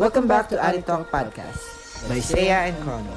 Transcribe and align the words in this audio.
Welcome 0.00 0.24
back 0.24 0.48
to 0.48 0.56
Annie 0.56 0.80
Talk 0.80 1.12
Podcast 1.12 1.60
by 2.08 2.24
Seiya 2.24 2.72
and 2.72 2.76
Chrono. 2.80 3.12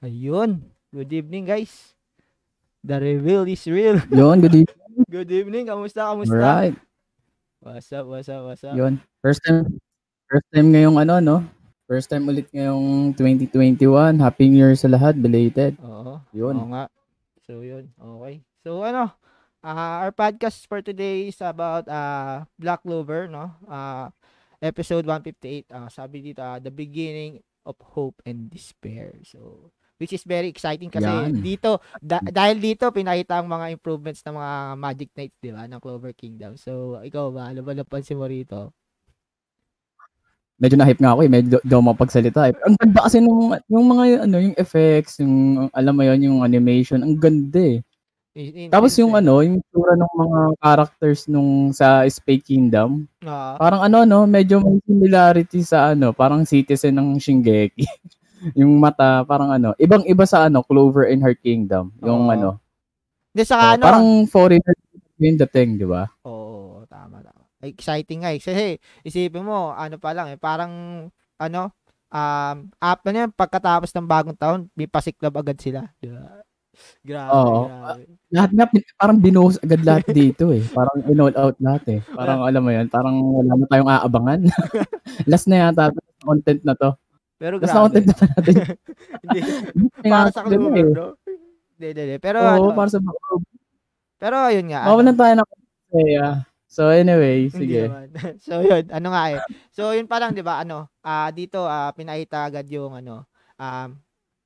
Ayun. 0.00 0.64
Good 0.88 1.12
evening, 1.12 1.44
guys. 1.44 1.92
The 2.80 2.96
reveal 2.96 3.44
is 3.44 3.60
real. 3.68 4.00
Yun, 4.08 4.40
good 4.40 4.64
evening. 4.64 5.04
Good 5.04 5.28
evening. 5.28 5.68
Kamusta? 5.68 6.08
Kamusta? 6.08 6.32
Alright. 6.32 6.76
What's 7.60 7.92
up? 7.92 8.08
What's 8.08 8.32
up? 8.32 8.40
What's 8.40 8.64
up? 8.64 8.72
Yun. 8.72 9.04
First 9.20 9.44
time, 9.44 9.68
first 10.32 10.48
time 10.48 10.72
ngayong 10.72 10.96
ano, 10.96 11.20
no? 11.20 11.36
First 11.84 12.08
time 12.08 12.24
ulit 12.24 12.48
ngayong 12.56 13.12
2021. 13.20 14.16
Happy 14.16 14.48
New 14.48 14.64
Year 14.64 14.72
sa 14.80 14.88
lahat. 14.88 15.20
Belated. 15.20 15.76
Oo. 15.84 16.24
Yun. 16.32 16.56
Oo 16.56 16.72
nga. 16.72 16.88
So, 17.44 17.60
yun. 17.60 17.92
Okay. 18.00 18.40
So, 18.64 18.80
ano? 18.80 19.12
Ah, 19.64 20.04
our 20.04 20.12
podcast 20.12 20.68
for 20.68 20.84
today 20.84 21.32
is 21.32 21.40
about 21.40 21.88
uh, 21.88 22.44
Black 22.60 22.84
Clover, 22.84 23.26
no? 23.26 23.48
Uh, 23.64 24.12
episode 24.60 25.08
158. 25.08 25.72
Uh, 25.72 25.88
sabi 25.88 26.20
dito, 26.20 26.44
uh, 26.44 26.60
the 26.60 26.70
beginning 26.70 27.40
of 27.64 27.74
hope 27.96 28.20
and 28.28 28.52
despair. 28.52 29.16
So, 29.24 29.72
which 29.96 30.12
is 30.12 30.28
very 30.28 30.52
exciting 30.52 30.92
kasi 30.92 31.08
Yan. 31.08 31.40
dito 31.40 31.80
da- 31.96 32.22
dahil 32.22 32.60
dito 32.60 32.90
pinakita 32.92 33.40
ang 33.40 33.48
mga 33.48 33.72
improvements 33.72 34.20
ng 34.26 34.36
mga 34.36 34.54
Magic 34.76 35.10
Knights, 35.16 35.38
'di 35.40 35.50
ba, 35.54 35.64
ng 35.64 35.80
Clover 35.80 36.12
Kingdom. 36.12 36.60
So, 36.60 37.00
ikaw 37.00 37.32
ba 37.32 37.54
ano 37.54 37.64
ba 37.64 37.72
napansin 37.72 38.20
mo 38.20 38.28
rito? 38.28 38.74
Medyo 40.54 40.78
na-hype 40.78 41.02
nga 41.02 41.18
ako 41.18 41.20
eh. 41.26 41.30
Medyo 41.30 41.58
daw 41.66 41.82
mapagsalita 41.82 42.46
eh. 42.46 42.54
Ang 42.62 42.78
ganda 42.78 43.00
kasi 43.10 43.18
nung, 43.18 43.58
yung 43.66 43.86
mga, 43.90 44.22
ano, 44.22 44.36
yung 44.38 44.54
effects, 44.54 45.18
yung, 45.18 45.66
alam 45.74 45.94
mo 45.98 46.06
yun, 46.06 46.20
yung 46.30 46.38
animation. 46.46 47.02
Ang 47.02 47.18
ganda 47.18 47.58
eh. 47.58 47.82
In- 48.34 48.66
in- 48.66 48.70
Tapos 48.70 48.90
yung 48.98 49.14
in- 49.14 49.18
ano, 49.22 49.34
yung 49.46 49.58
tsura 49.70 49.94
ng 49.94 50.12
mga 50.18 50.40
characters 50.58 51.30
nung 51.30 51.70
sa 51.70 52.02
Spy 52.10 52.42
Kingdom. 52.42 53.06
Ah, 53.22 53.54
Parang 53.56 53.86
ano, 53.86 54.02
no, 54.02 54.26
medyo 54.26 54.58
may 54.58 54.82
similarity 54.82 55.62
sa 55.62 55.94
ano, 55.94 56.10
parang 56.10 56.42
citizen 56.42 56.98
ng 56.98 57.18
Shingeki. 57.22 57.86
yung 58.60 58.76
mata, 58.82 59.22
parang 59.22 59.54
ano, 59.54 59.72
ibang-iba 59.78 60.26
sa 60.26 60.50
ano, 60.50 60.66
Clover 60.66 61.06
and 61.08 61.22
Her 61.22 61.38
Kingdom. 61.38 61.94
Yung 62.02 62.26
Oo. 62.26 62.34
ano, 62.34 62.48
Hindi 63.30 63.42
sa 63.46 63.56
oh, 63.56 63.70
ano, 63.78 63.82
parang 63.86 64.06
foreigner 64.26 64.74
yung 65.18 65.38
dating, 65.38 65.78
di 65.78 65.86
ba? 65.86 66.10
Oo, 66.26 66.82
tama 66.90 67.22
tama. 67.22 67.46
Exciting 67.64 68.26
nga 68.26 68.34
eh. 68.34 68.42
Kasi 68.42 68.76
isipin 69.06 69.46
mo, 69.46 69.72
ano 69.72 69.96
pa 69.96 70.12
lang 70.12 70.34
eh, 70.34 70.38
parang 70.38 71.06
ano, 71.38 71.60
um, 72.12 72.56
up 72.68 73.00
na 73.06 73.24
yan, 73.24 73.30
pagkatapos 73.32 73.94
ng 73.94 74.06
bagong 74.10 74.36
taon, 74.36 74.60
may 74.76 74.90
pasiklab 74.90 75.32
agad 75.38 75.56
sila. 75.56 75.88
Di 76.02 76.10
ba? 76.12 76.43
Grabe, 77.02 77.30
Oo. 77.32 77.60
grabe. 77.68 78.02
Lahat 78.34 78.50
nga, 78.52 78.64
pin- 78.68 78.90
parang 78.98 79.18
binuhos 79.18 79.56
agad 79.62 79.80
lahat 79.82 80.04
dito 80.18 80.50
eh. 80.50 80.62
Parang 80.70 80.96
in-all 81.06 81.36
out 81.38 81.56
lahat 81.58 81.84
eh. 81.88 82.00
Parang 82.12 82.40
alam 82.44 82.62
mo 82.62 82.70
yan, 82.70 82.86
parang 82.90 83.16
wala 83.20 83.52
na 83.58 83.66
tayong 83.70 83.90
aabangan. 83.90 84.40
Last 85.30 85.46
na 85.46 85.56
yata, 85.68 85.94
content 86.22 86.60
na 86.66 86.74
to. 86.74 86.90
Pero 87.38 87.58
Last 87.62 87.74
na 87.74 87.82
content 87.86 88.06
grabe. 88.08 88.18
na 88.20 88.26
natin. 88.34 88.56
Hindi, 89.24 90.08
para 90.10 90.28
sa 90.30 90.42
Clover, 90.44 90.86
eh. 90.86 90.94
no? 90.94 91.06
Hindi, 91.74 91.86
hindi, 91.90 92.02
hindi. 92.06 92.16
Pero 92.22 92.38
Oo, 92.38 92.70
ano, 92.70 92.76
para 92.76 92.88
sa 92.92 92.98
pero 94.24 94.40
ayun 94.40 94.72
nga. 94.72 94.88
Mawalan 94.88 95.12
ano, 95.12 95.20
tayo 95.20 95.32
ng 95.36 95.48
kaya. 95.92 96.26
So 96.64 96.90
anyway, 96.90 97.46
sige. 97.52 97.86
so 98.42 98.64
yun, 98.64 98.88
ano 98.90 99.08
nga 99.14 99.24
eh. 99.30 99.38
So 99.70 99.94
yun 99.94 100.08
pa 100.10 100.18
lang 100.18 100.32
'di 100.34 100.42
ba 100.42 100.64
ano, 100.64 100.90
ah 101.06 101.30
dito 101.30 101.62
ah 101.62 101.92
pinakita 101.94 102.50
agad 102.50 102.66
yung 102.66 102.98
ano, 102.98 103.28
um 103.60 103.94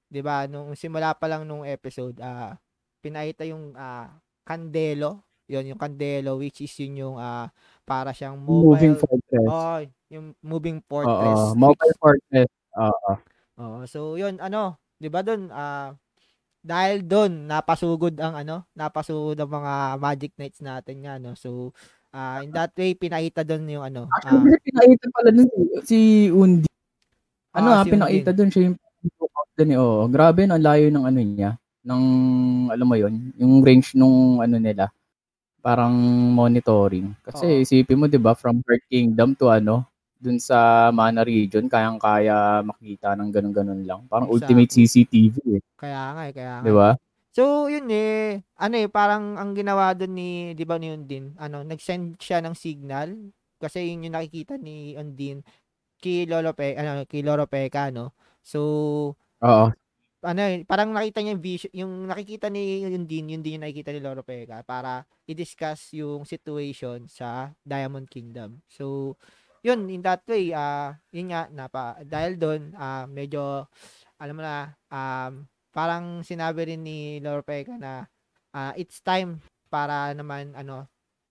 'di 0.08 0.20
ba 0.24 0.48
nung 0.48 0.72
simula 0.74 1.12
pa 1.16 1.28
lang 1.28 1.44
nung 1.44 1.64
episode, 1.64 2.16
ah 2.20 2.56
pinakita 3.00 3.44
yung 3.46 3.72
ah 3.76 4.10
Candelo, 4.48 5.22
yun 5.46 5.68
yung 5.72 5.80
Candelo 5.80 6.40
which 6.40 6.64
is 6.64 6.72
yun 6.80 6.96
yung 6.98 7.16
ah 7.20 7.52
para 7.84 8.12
siyang 8.16 8.36
mobile 8.40 8.74
Moving 8.74 8.96
fortress. 8.96 9.48
Oh, 9.48 9.78
yung 10.08 10.26
moving 10.40 10.78
fortress. 10.84 11.36
Oo, 11.38 11.52
which- 11.52 11.60
mobile 11.60 11.94
fortress. 12.00 12.50
Oo. 12.76 13.12
Oo, 13.58 13.78
so 13.86 13.98
yun 14.16 14.40
ano, 14.40 14.76
'di 14.98 15.08
ba 15.12 15.20
doon 15.22 15.52
ah 15.52 15.92
dahil 16.64 17.04
doon 17.06 17.46
napasugod 17.48 18.16
ang 18.20 18.34
ano, 18.36 18.66
napasugod 18.76 19.38
ang 19.38 19.52
mga 19.52 19.74
Magic 20.02 20.32
Knights 20.36 20.60
natin 20.64 20.96
nga 21.06 21.16
no. 21.22 21.32
So 21.38 21.72
ah 22.14 22.40
in 22.42 22.50
that 22.56 22.72
way 22.76 22.96
pinakita 22.96 23.44
doon 23.44 23.68
yung 23.68 23.84
ano, 23.84 24.08
Actually, 24.24 24.56
pinakita 24.64 25.06
pala 25.12 25.30
dun 25.30 25.48
si, 25.84 26.28
Undi. 26.32 26.66
Ano 27.56 27.68
Ah, 27.72 27.84
si 27.84 27.90
pinakita 27.92 28.30
dun 28.34 28.50
siya 28.52 28.62
yung 28.72 28.78
lookout 29.04 29.48
dun 29.54 29.70
eh. 29.74 29.78
Oo, 29.78 30.06
grabe 30.10 30.46
no, 30.46 30.54
ang 30.58 30.64
layo 30.64 30.86
ng 30.90 31.04
ano 31.06 31.20
niya. 31.22 31.50
Ng, 31.86 32.04
alam 32.74 32.86
mo 32.86 32.96
yon 32.98 33.32
yung 33.38 33.62
range 33.64 33.94
nung 33.96 34.42
ano 34.42 34.58
nila. 34.58 34.90
Parang 35.62 35.94
monitoring. 36.34 37.14
Kasi 37.26 37.46
Oo. 37.46 37.62
isipin 37.64 37.98
mo, 37.98 38.06
di 38.06 38.20
ba, 38.20 38.34
from 38.34 38.62
Heart 38.66 38.84
Kingdom 38.90 39.34
to 39.38 39.50
ano, 39.50 39.86
dun 40.18 40.38
sa 40.42 40.90
Mana 40.90 41.22
region, 41.22 41.70
kayang-kaya 41.70 42.62
makita 42.66 43.14
ng 43.14 43.30
ganun-ganun 43.30 43.82
lang. 43.86 44.00
Parang 44.10 44.26
Exactly. 44.30 44.66
ultimate 44.66 44.70
CCTV 44.74 45.34
eh. 45.58 45.62
kaya 45.78 46.02
nga 46.14 46.22
eh, 46.26 46.32
kaya 46.34 46.52
nga. 46.58 46.66
Di 46.66 46.72
ba? 46.74 46.90
So, 47.30 47.70
yun 47.70 47.86
eh, 47.94 48.42
ano 48.58 48.74
eh, 48.74 48.90
parang 48.90 49.38
ang 49.38 49.54
ginawa 49.54 49.94
doon 49.94 50.12
ni, 50.18 50.30
di 50.58 50.66
ba 50.66 50.74
ni 50.74 50.90
Undin, 50.90 51.38
ano, 51.38 51.62
nag-send 51.62 52.18
siya 52.18 52.42
ng 52.42 52.54
signal, 52.58 53.14
kasi 53.62 53.86
yun 53.94 54.10
yung 54.10 54.18
nakikita 54.18 54.58
ni 54.58 54.98
Undin 54.98 55.46
kay 56.02 56.26
Lolo 56.26 56.50
Pe, 56.54 56.74
ano, 56.74 57.06
kay 57.06 57.22
Lolo 57.22 57.46
Peka, 57.46 57.94
no? 57.94 58.10
So, 58.48 58.60
Oo. 59.44 59.68
ano 60.24 60.40
eh, 60.40 60.64
parang 60.64 60.96
nakita 60.96 61.20
niya 61.20 61.36
yung 61.36 61.44
vision, 61.44 61.72
yung 61.76 61.92
nakikita 62.08 62.48
ni 62.48 62.88
Undin, 62.88 63.36
yun 63.36 63.42
din 63.44 63.60
yung 63.60 63.64
nakikita 63.68 63.92
ni 63.92 64.00
Lolo 64.00 64.24
Peka 64.24 64.64
para 64.64 65.04
i-discuss 65.28 65.92
yung 66.00 66.24
situation 66.24 67.04
sa 67.12 67.52
Diamond 67.60 68.08
Kingdom. 68.08 68.64
So, 68.64 69.14
yun, 69.60 69.84
in 69.92 70.00
that 70.00 70.24
way, 70.24 70.56
ah, 70.56 70.96
yun 71.12 71.28
nga, 71.28 71.52
napa, 71.52 72.00
dahil 72.08 72.40
doon, 72.40 72.72
ah, 72.80 73.04
medyo, 73.04 73.68
alam 74.16 74.34
mo 74.34 74.42
na, 74.42 74.72
um, 74.88 75.44
parang 75.78 76.24
sinabi 76.24 76.74
rin 76.74 76.82
ni 76.82 77.20
Lord 77.22 77.44
Peka 77.44 77.76
na 77.78 78.08
ah, 78.56 78.72
it's 78.74 78.98
time 79.04 79.38
para 79.68 80.10
naman 80.16 80.56
ano 80.56 80.88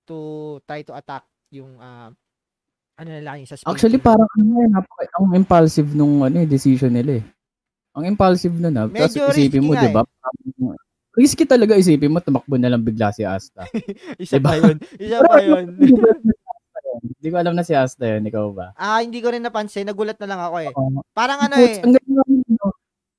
to 0.08 0.56
try 0.64 0.86
to 0.86 0.94
attack 0.96 1.26
yung 1.52 1.76
ah, 1.82 2.14
ano 2.98 3.10
na 3.10 3.22
lang 3.22 3.36
yung 3.40 3.46
sa 3.46 3.56
Space 3.56 3.70
Actually, 3.70 4.00
parang 4.00 4.26
ano 4.28 4.52
eh, 4.58 4.68
napaka- 4.68 5.14
ang 5.16 5.34
impulsive 5.34 5.90
nung 5.94 6.22
ano 6.22 6.38
eh, 6.38 6.48
decision 6.48 6.90
nila 6.90 7.22
eh. 7.22 7.26
Ang 7.94 8.06
impulsive 8.08 8.54
na 8.56 8.70
na. 8.70 8.82
Tapos 8.86 9.14
Medyo 9.14 9.22
isipin 9.28 9.38
risky 9.54 9.60
mo, 9.60 9.74
di 9.74 9.90
ba? 9.90 10.02
parang- 10.02 10.78
Risky 11.14 11.44
talaga 11.46 11.74
isipin 11.74 12.10
mo, 12.10 12.20
tumakbo 12.20 12.56
na 12.56 12.70
lang 12.70 12.82
bigla 12.82 13.10
si 13.10 13.22
Asta. 13.22 13.66
isa 14.22 14.38
diba? 14.38 14.50
pa 14.50 14.54
yun. 14.56 14.76
Isa 14.98 15.18
pa 15.20 15.38
yun. 15.40 15.66
Hindi 16.98 17.28
ko 17.28 17.36
alam 17.36 17.54
na 17.54 17.62
si 17.62 17.74
Asta 17.74 18.06
yun, 18.08 18.22
ikaw 18.24 18.50
ba? 18.52 18.74
ah, 18.74 19.02
hindi 19.02 19.18
ko 19.18 19.30
rin 19.30 19.42
napansin. 19.42 19.86
Nagulat 19.86 20.18
na 20.18 20.28
lang 20.28 20.42
ako 20.42 20.58
eh. 20.60 20.72
Oo. 20.72 21.02
Parang 21.12 21.40
ano 21.40 21.54
Foots- 21.56 21.78
eh. 21.78 21.84
Ang 21.84 21.94
ganda 21.94 22.12
nung, 22.14 22.34
ano, 22.46 22.66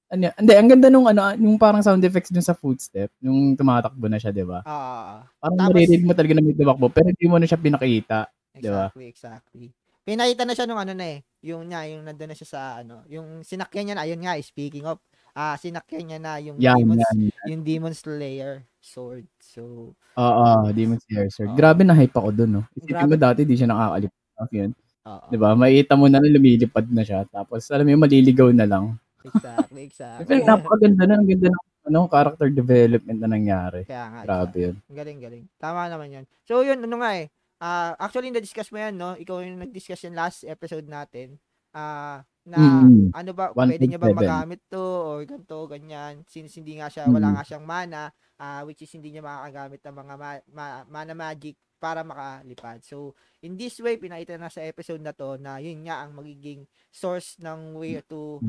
ano, 0.09 0.25
hindi, 0.33 0.53
ang 0.55 0.69
ganda 0.69 0.89
nung 0.89 1.07
ano, 1.07 1.21
yung 1.37 1.57
parang 1.57 1.83
sound 1.83 2.03
effects 2.03 2.31
dun 2.31 2.43
sa 2.43 2.55
footstep, 2.55 3.11
yung 3.19 3.55
tumatakbo 3.55 4.07
na 4.07 4.19
siya, 4.19 4.31
di 4.31 4.43
ba? 4.43 4.63
Ah, 4.63 5.27
Parang 5.37 5.71
Tapos- 5.71 5.91
mo 6.01 6.15
talaga 6.15 6.35
na 6.35 6.43
may 6.45 6.55
tumakbo, 6.55 6.87
pero 6.89 7.11
hindi 7.11 7.27
mo 7.27 7.35
na 7.35 7.47
siya 7.47 7.59
pinakita. 7.59 8.31
Diba? 8.59 8.91
exactly, 8.91 9.07
exactly. 9.07 9.69
Pinakita 10.09 10.43
na 10.49 10.57
siya 10.57 10.65
nung 10.65 10.81
ano 10.81 10.97
na 10.97 11.07
eh. 11.17 11.19
Yung 11.45 11.69
niya, 11.69 11.85
yung 11.93 12.03
nandun 12.03 12.33
na 12.33 12.37
siya 12.39 12.49
sa 12.49 12.61
ano. 12.81 13.05
Yung 13.13 13.45
sinakyan 13.45 13.93
niya 13.93 13.97
na, 14.01 14.05
ayun 14.09 14.23
nga, 14.25 14.41
eh, 14.41 14.45
speaking 14.45 14.89
of, 14.89 14.97
ah, 15.37 15.53
sinakyan 15.61 16.05
niya 16.09 16.19
na 16.19 16.33
yung 16.41 16.57
Yan, 16.57 16.81
Demon, 16.81 16.97
yan. 16.97 17.17
yung 17.45 17.63
Demon 17.63 17.93
Slayer 17.93 18.65
sword. 18.81 19.29
So, 19.37 19.93
Oo, 20.17 20.47
Demon 20.73 20.97
Slayer, 21.05 21.29
sir. 21.29 21.45
Oo. 21.45 21.55
Grabe 21.55 21.85
na 21.85 21.93
hype 21.93 22.17
ako 22.17 22.33
dun, 22.33 22.51
no? 22.57 22.63
Isipin 22.73 23.05
Grabe. 23.05 23.11
mo 23.13 23.17
dati, 23.21 23.41
di 23.45 23.55
siya 23.55 23.69
nakakalip. 23.69 24.13
Yun. 24.49 24.73
oo. 25.05 25.27
Di 25.29 25.37
ba? 25.37 25.49
Makita 25.53 25.93
mo 25.95 26.07
na 26.09 26.25
lumilipad 26.25 26.87
na 26.89 27.03
siya. 27.05 27.29
Tapos, 27.29 27.69
alam 27.69 27.85
mo 27.85 27.93
yung 27.93 28.05
maliligaw 28.09 28.49
na 28.57 28.65
lang. 28.65 28.97
Exactly, 29.29 29.81
exactly. 29.85 30.25
Pero 30.25 30.41
napakaganda 30.47 31.05
na. 31.05 31.15
Ang 31.21 31.29
ganda 31.29 31.49
ng 31.53 31.65
ano, 31.89 32.01
character 32.09 32.49
development 32.53 33.19
na 33.21 33.29
nangyari. 33.29 33.85
Kaya 33.85 34.05
nga. 34.09 34.21
Grabe 34.25 34.57
yun. 34.57 34.77
Galing, 34.89 35.19
galing. 35.21 35.45
Tama 35.61 35.89
naman 35.93 36.09
yan. 36.17 36.25
So, 36.49 36.65
yun, 36.65 36.81
ano 36.81 36.97
nga 37.01 37.13
eh. 37.17 37.29
Ah, 37.61 37.99
actually, 37.99 38.31
na-discuss 38.31 38.71
mo 38.71 38.79
yan, 38.79 38.95
no? 38.95 39.19
Ikaw 39.19 39.43
yung 39.43 39.59
nag-discuss 39.59 40.07
yan 40.07 40.15
last 40.15 40.47
episode 40.47 40.87
natin. 40.87 41.43
Ah, 41.75 42.23
na 42.47 42.87
Mm. 42.87 43.11
ano 43.13 43.31
ba, 43.35 43.51
1.7. 43.53 43.67
pwede 43.75 43.85
niya 43.91 44.01
ba 44.01 44.09
magamit 44.15 44.63
to 44.71 44.79
or 44.81 45.19
ganito, 45.27 45.67
ganyan. 45.67 46.23
Since 46.31 46.55
hindi 46.63 46.79
nga 46.79 46.87
siya, 46.89 47.11
wala 47.11 47.29
Mm. 47.29 47.35
nga 47.35 47.45
siyang 47.45 47.67
mana, 47.67 48.03
ah, 48.39 48.63
which 48.63 48.81
is 48.87 48.93
hindi 48.95 49.11
niya 49.11 49.27
makakagamit 49.27 49.83
ng 49.83 49.97
mga 49.99 50.15
ma- 50.17 50.45
ma- 50.55 50.87
mana 50.87 51.13
magic 51.19 51.59
para 51.83 52.07
makalipad. 52.07 52.79
So, 52.87 53.15
in 53.43 53.59
this 53.59 53.79
way, 53.83 53.99
pinakita 53.99 54.39
na 54.39 54.49
sa 54.51 54.63
episode 54.63 55.03
na 55.03 55.11
to 55.15 55.35
na 55.37 55.59
yun 55.59 55.83
nga 55.87 56.07
ang 56.07 56.15
magiging 56.15 56.63
source 56.95 57.37
ng 57.43 57.75
way 57.75 57.99
to 58.07 58.43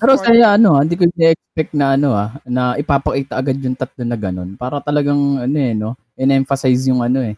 Pero 0.00 0.14
transform. 0.16 0.18
saya 0.18 0.54
ano, 0.58 0.78
hindi 0.82 0.94
ko 0.98 1.04
expect 1.14 1.72
na 1.74 1.94
ano 1.98 2.14
ah, 2.14 2.30
na 2.46 2.74
ipapakita 2.78 3.38
agad 3.38 3.58
yung 3.62 3.78
tatlo 3.78 4.02
na 4.06 4.18
ganun. 4.18 4.54
Para 4.58 4.78
talagang 4.82 5.38
ano 5.42 5.56
eh, 5.58 5.74
no? 5.74 5.94
In-emphasize 6.18 6.86
yung 6.90 7.02
ano 7.02 7.22
eh, 7.22 7.34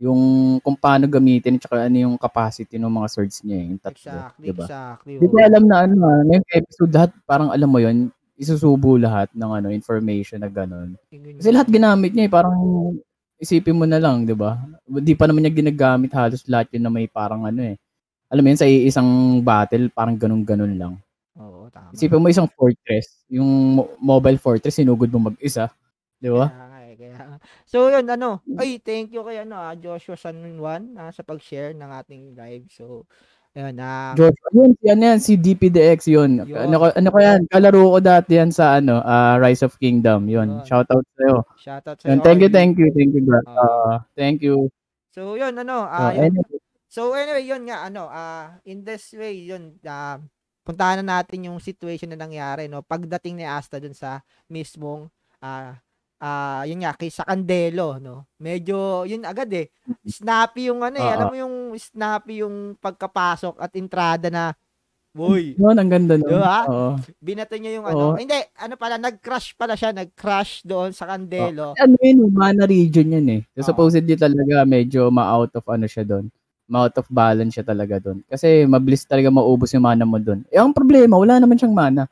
yung 0.00 0.20
kung 0.64 0.74
paano 0.80 1.04
gamitin 1.04 1.60
at 1.60 1.68
ano 1.92 1.96
yung 2.08 2.16
capacity 2.16 2.80
ng 2.80 2.88
mga 2.88 3.08
swords 3.12 3.44
niya 3.44 3.56
eh, 3.60 3.66
yung 3.68 3.80
tatlo. 3.84 4.00
Exactly, 4.00 4.44
diba? 4.48 4.64
exactly. 4.64 5.12
Hindi 5.20 5.38
alam 5.44 5.64
na 5.68 5.76
ano 5.84 5.94
ah, 6.08 6.20
ngayong 6.24 6.48
episode 6.56 6.92
lahat, 6.96 7.10
parang 7.28 7.48
alam 7.52 7.68
mo 7.68 7.78
yon 7.78 8.08
isusubo 8.40 8.96
lahat 8.96 9.28
ng 9.36 9.50
ano 9.52 9.68
information 9.68 10.40
na 10.40 10.48
ganun. 10.48 10.96
Kasi 11.12 11.52
lahat 11.52 11.68
ginamit 11.68 12.16
niya 12.16 12.26
eh, 12.26 12.32
parang 12.32 12.56
isipin 13.36 13.76
mo 13.76 13.84
na 13.84 14.00
lang, 14.00 14.24
'di 14.24 14.32
ba? 14.32 14.56
Di 14.88 15.12
pa 15.12 15.28
naman 15.28 15.44
niya 15.44 15.52
ginagamit 15.52 16.08
halos 16.16 16.48
lahat 16.48 16.72
yun 16.72 16.88
na 16.88 16.92
may 16.92 17.04
parang 17.04 17.44
ano 17.44 17.60
eh. 17.60 17.76
Alam 18.32 18.46
mo 18.46 18.48
yun, 18.54 18.60
sa 18.62 18.68
isang 18.70 19.42
battle, 19.42 19.90
parang 19.90 20.14
ganun-ganun 20.14 20.78
lang. 20.78 20.94
Oo, 21.34 21.66
tama. 21.66 21.90
Isipin 21.90 22.22
mo 22.22 22.30
isang 22.30 22.46
fortress, 22.46 23.26
yung 23.26 23.74
mo- 23.74 23.90
mobile 23.98 24.38
fortress, 24.38 24.78
sinugod 24.78 25.10
mo 25.10 25.34
mag-isa. 25.34 25.66
Di 26.22 26.30
ba? 26.30 26.46
Kaya 26.46 26.66
nga 26.70 26.80
eh, 26.86 26.94
kaya 26.94 27.16
nga. 27.18 27.29
So 27.64 27.88
yun 27.88 28.06
ano, 28.08 28.40
ay 28.58 28.80
thank 28.80 29.14
you 29.14 29.22
kay 29.22 29.44
ano 29.44 29.56
ah, 29.56 29.74
Joshua 29.76 30.16
San 30.16 30.40
Juan 30.58 30.94
ah, 30.96 31.10
sa 31.14 31.22
pag-share 31.22 31.76
ng 31.76 31.90
ating 31.90 32.22
live. 32.34 32.66
So 32.72 33.04
ayun 33.54 33.78
ah 33.82 34.14
Josh, 34.14 34.36
yun, 34.54 34.72
yan 34.82 35.02
yan, 35.02 35.18
si 35.18 35.34
DPDX 35.34 36.06
yun. 36.06 36.46
Yun. 36.46 36.70
Ano, 36.70 36.90
ano 36.90 37.08
ko 37.10 37.18
yan, 37.18 37.46
kalaro 37.50 37.94
ko 37.94 37.98
dati 37.98 38.38
yan 38.38 38.54
sa 38.54 38.78
ano, 38.78 39.02
ah, 39.02 39.38
Rise 39.38 39.66
of 39.66 39.74
Kingdom. 39.78 40.30
Yun, 40.30 40.62
Yun. 40.62 40.66
shoutout 40.66 41.06
sa'yo. 41.18 41.42
shoutout 41.58 41.98
sa 41.98 42.06
Yun, 42.10 42.22
thank 42.22 42.42
you, 42.42 42.50
thank 42.50 42.78
you, 42.78 42.88
thank 42.94 43.10
you, 43.14 43.22
bro. 43.22 43.42
Ah, 43.46 44.06
thank 44.14 44.42
you. 44.42 44.70
So 45.10 45.34
yun 45.34 45.58
ano, 45.58 45.82
ah 45.86 46.14
yun. 46.14 46.30
anyway, 46.30 46.58
So 46.90 47.14
anyway, 47.14 47.46
yun 47.46 47.66
nga 47.70 47.86
ano, 47.86 48.10
ah 48.10 48.58
in 48.66 48.82
this 48.82 49.14
way, 49.14 49.46
yun 49.46 49.78
ah 49.86 50.18
puntahan 50.66 51.02
na 51.02 51.18
natin 51.22 51.50
yung 51.50 51.58
situation 51.58 52.10
na 52.12 52.18
nangyari 52.18 52.70
no 52.70 52.84
pagdating 52.84 53.38
ni 53.38 53.46
Asta 53.46 53.82
dun 53.82 53.94
sa 53.96 54.22
mismong 54.46 55.10
ah 56.20 56.60
ah 56.60 56.62
yun 56.68 56.84
nga 56.84 56.92
kay 56.92 57.08
sa 57.08 57.24
Candelo 57.24 57.96
no. 57.96 58.28
Medyo 58.36 59.08
yun 59.08 59.24
agad 59.24 59.48
eh. 59.56 59.72
Snappy 60.04 60.68
yung 60.68 60.84
ano 60.84 61.00
eh, 61.00 61.08
Oo. 61.08 61.12
alam 61.16 61.26
mo 61.32 61.36
yung 61.36 61.56
snappy 61.80 62.44
yung 62.44 62.76
pagkapasok 62.76 63.56
at 63.56 63.72
entrada 63.74 64.28
na 64.28 64.52
Boy, 65.10 65.54
yun, 65.58 65.74
ang 65.74 65.90
ganda 65.90 66.14
nun. 66.14 66.30
Di 66.30 66.38
ba? 66.38 66.58
Oo. 66.70 66.90
binato 67.18 67.58
niya 67.58 67.82
yung 67.82 67.86
ano. 67.86 68.14
Oo. 68.14 68.16
Hindi, 68.16 68.38
ano 68.54 68.74
pala, 68.78 68.94
nag-crash 68.94 69.58
pala 69.58 69.74
siya, 69.74 69.90
nag-crash 69.90 70.62
doon 70.62 70.94
sa 70.94 71.10
Candelo. 71.10 71.74
Ano 71.82 71.98
yun, 71.98 72.30
mana 72.30 72.62
region 72.62 73.10
yun 73.10 73.26
eh. 73.26 73.42
So, 73.58 73.74
supposedly 73.74 74.14
talaga 74.14 74.62
medyo 74.62 75.10
ma-out 75.10 75.50
of 75.58 75.66
ano 75.66 75.90
siya 75.90 76.06
doon. 76.06 76.30
Ma-out 76.70 76.94
of 77.02 77.10
balance 77.10 77.58
siya 77.58 77.66
talaga 77.66 77.98
doon. 77.98 78.22
Kasi 78.30 78.62
mabilis 78.70 79.02
talaga 79.02 79.34
maubos 79.34 79.74
yung 79.74 79.82
mana 79.82 80.06
mo 80.06 80.22
doon. 80.22 80.46
Eh, 80.46 80.62
ang 80.62 80.70
problema, 80.70 81.18
wala 81.18 81.42
naman 81.42 81.58
siyang 81.58 81.74
mana. 81.74 82.06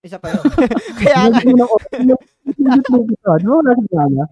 Isa 0.00 0.16
pa 0.22 0.30
yun. 0.30 0.40
Kaya 1.02 1.34
nga, 1.34 1.40
Yung 2.60 2.82
mo 2.92 2.98
gusto, 3.08 3.26
ba? 3.26 3.36
Siyang 3.40 3.88
mana. 3.90 4.24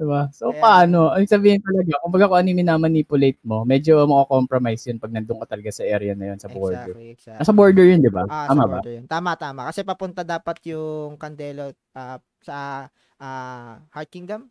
Diba? 0.00 0.32
So, 0.32 0.48
Kaya- 0.54 0.62
paano? 0.64 1.12
Ang 1.12 1.28
sabihin 1.28 1.60
talaga, 1.60 1.92
kung 2.00 2.12
baga 2.14 2.30
kung 2.30 2.38
ano 2.40 2.48
yung 2.48 2.62
minamanipulate 2.64 3.40
mo, 3.44 3.68
medyo 3.68 4.00
mako-compromise 4.08 4.88
yun 4.88 4.96
pag 4.96 5.12
nandun 5.12 5.42
ka 5.44 5.52
talaga 5.52 5.68
sa 5.74 5.84
area 5.84 6.16
na 6.16 6.32
yun, 6.32 6.38
sa 6.40 6.48
border. 6.48 6.94
exactly, 6.94 7.06
exactly. 7.12 7.40
Nasa 7.44 7.52
border 7.52 7.84
yun, 7.84 8.00
di 8.00 8.08
ba? 8.08 8.24
Ah, 8.24 8.48
Tama 8.48 8.64
sa 8.64 8.68
ba? 8.70 8.74
border 8.80 8.94
yun. 8.96 9.04
Tama, 9.10 9.30
tama. 9.36 9.62
Kasi 9.68 9.80
papunta 9.84 10.22
dapat 10.24 10.56
yung 10.72 11.20
Candelo 11.20 11.74
ah, 11.92 12.16
sa 12.40 12.88
ah, 13.20 13.76
Heart 13.92 14.08
Kingdom. 14.08 14.48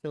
So, 0.00 0.10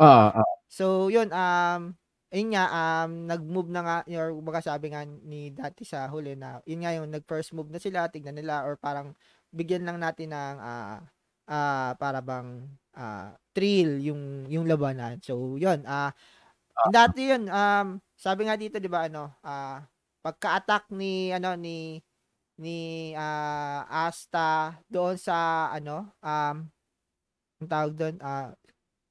Ah, 0.00 0.32
ah. 0.40 0.48
so 0.70 1.12
yun, 1.12 1.28
um, 1.28 1.92
yun 2.32 2.50
nga, 2.56 2.64
um, 2.72 3.28
nag-move 3.28 3.68
na 3.68 3.82
nga, 3.84 3.96
or 4.16 4.32
baga 4.40 4.64
sabi 4.64 4.90
nga 4.96 5.04
ni 5.04 5.52
dati 5.52 5.84
sa 5.84 6.08
huli 6.08 6.34
na, 6.34 6.58
yun 6.64 6.82
nga 6.82 6.94
yung 6.96 7.12
nag-first 7.12 7.52
move 7.52 7.68
na 7.68 7.78
sila, 7.78 8.08
tignan 8.08 8.34
nila, 8.34 8.64
or 8.64 8.80
parang 8.80 9.12
bigyan 9.52 9.84
lang 9.84 10.00
natin 10.00 10.32
ng, 10.32 10.56
ah, 10.58 11.04
ah, 11.50 11.94
para 12.00 12.20
bang, 12.24 12.64
ah, 12.96 13.34
thrill 13.56 14.00
yung, 14.02 14.46
yung 14.50 14.66
labanan. 14.68 15.18
So, 15.24 15.56
yun, 15.60 15.84
ah, 15.88 16.12
dati 16.88 17.30
yun, 17.32 17.48
um, 17.52 18.00
sabi 18.18 18.46
nga 18.48 18.56
dito, 18.60 18.78
di 18.82 18.88
ba, 18.90 19.08
ano, 19.10 19.34
ah, 19.44 19.84
pagka-attack 20.24 20.90
ni, 20.94 21.30
ano, 21.34 21.54
ni, 21.58 22.00
ni, 22.60 23.12
ah, 23.18 23.84
Asta, 23.88 24.78
doon 24.90 25.16
sa, 25.20 25.68
ano, 25.74 26.12
um, 26.24 26.56
ang 27.62 27.68
tawag 27.70 27.94
doon, 27.98 28.16
ah, 28.24 28.52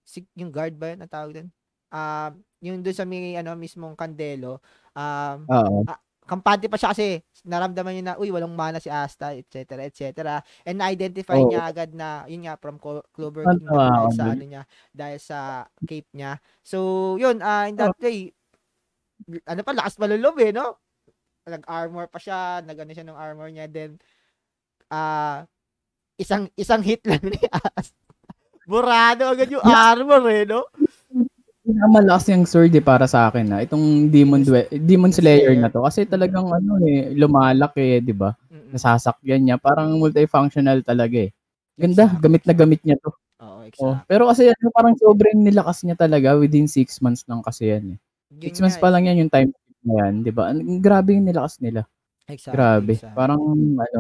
si, 0.08 0.26
yung 0.38 0.52
guard 0.54 0.76
ba 0.80 0.94
yun, 0.96 1.02
ang 1.06 1.12
tawag 1.14 1.32
doon? 1.38 1.50
Ah, 1.94 2.32
yung 2.64 2.82
doon 2.86 2.98
sa 2.98 3.06
may, 3.08 3.36
ano, 3.40 3.56
mismong 3.60 3.96
Candelo, 4.00 4.62
um, 4.98 5.48
Oo. 5.48 5.84
Kampante 6.24 6.72
pa 6.72 6.80
siya 6.80 6.92
kasi 6.96 7.22
naramdaman 7.44 7.92
niya 7.96 8.06
na, 8.14 8.16
uy, 8.20 8.32
walang 8.32 8.56
mana 8.56 8.80
si 8.80 8.88
Asta, 8.88 9.36
etc., 9.36 9.84
etc. 9.88 10.40
And 10.64 10.80
na-identify 10.80 11.40
Oo. 11.40 11.52
niya 11.52 11.68
agad 11.68 11.92
na, 11.92 12.24
yun 12.26 12.48
nga, 12.48 12.56
from 12.56 12.80
Clover 12.80 13.44
Kingdom 13.44 13.68
tawa 13.68 14.08
dahil 14.08 14.16
sa 14.16 14.26
ano 14.32 14.44
niya, 14.48 14.64
dahil 14.96 15.20
sa 15.20 15.40
cape 15.84 16.08
niya. 16.16 16.40
So, 16.64 16.78
yun, 17.20 17.44
ah 17.44 17.68
in 17.68 17.76
that 17.76 17.96
way, 18.00 18.32
ano 19.48 19.62
pa, 19.64 19.72
lakas 19.76 20.00
malulog 20.00 20.40
eh, 20.40 20.52
no? 20.56 20.80
Nag-armor 21.44 22.08
pa 22.08 22.20
siya, 22.20 22.64
nag-ano 22.64 22.92
siya 22.96 23.08
ng 23.08 23.20
armor 23.20 23.52
niya, 23.52 23.68
then, 23.68 24.00
ah 24.92 25.44
isang 26.22 26.46
isang 26.56 26.86
hit 26.86 27.02
lang 27.10 27.20
ni 27.26 27.40
Asta. 27.52 27.98
Burado 28.70 29.28
agad 29.34 29.50
yung 29.52 29.66
armor 29.66 30.24
eh, 30.32 30.46
no? 30.48 30.70
Pinakamalakas 31.64 32.28
yung 32.28 32.44
sword 32.44 32.76
eh 32.76 32.84
para 32.84 33.08
sa 33.08 33.32
akin 33.32 33.48
na 33.48 33.58
itong 33.64 34.12
Demon 34.12 34.44
Dwe- 34.44 34.68
Demon 34.84 35.16
Slayer 35.16 35.56
na 35.56 35.72
to 35.72 35.80
kasi 35.88 36.04
talagang 36.04 36.44
ano 36.52 36.76
eh 36.84 37.16
lumalaki 37.16 37.80
eh, 37.80 38.00
'di 38.04 38.12
ba? 38.12 38.36
Nasasakyan 38.76 39.40
niya, 39.48 39.56
parang 39.56 39.96
multifunctional 39.96 40.84
talaga 40.84 41.24
eh. 41.24 41.32
Ganda, 41.80 42.04
Exactly. 42.12 42.20
gamit 42.20 42.44
na 42.44 42.54
gamit 42.54 42.82
niya 42.84 42.98
to. 43.00 43.12
Oo, 43.40 43.64
Oh, 43.64 43.64
exactly. 43.64 44.04
pero 44.12 44.24
kasi 44.28 44.44
ano, 44.52 44.68
parang 44.76 44.94
sobrang 45.00 45.40
nilakas 45.40 45.88
niya 45.88 45.96
talaga 45.96 46.36
within 46.36 46.68
6 46.68 47.00
months 47.00 47.24
lang 47.32 47.40
kasi 47.40 47.72
yan 47.72 47.96
eh. 47.96 47.98
Yun 48.32 48.44
6 48.44 48.60
months 48.60 48.76
pa 48.78 48.92
eh. 48.92 48.94
lang 48.94 49.04
yan 49.08 49.18
yung 49.24 49.32
time 49.32 49.50
na 49.88 49.94
yan, 50.04 50.14
'di 50.20 50.32
ba? 50.36 50.52
Ang 50.52 50.84
grabe 50.84 51.16
yung 51.16 51.24
nilakas 51.32 51.64
nila. 51.64 51.88
Exactly, 52.28 52.52
Grabe. 52.60 52.94
exactly. 53.00 53.16
Parang 53.16 53.42
ano, 53.80 54.00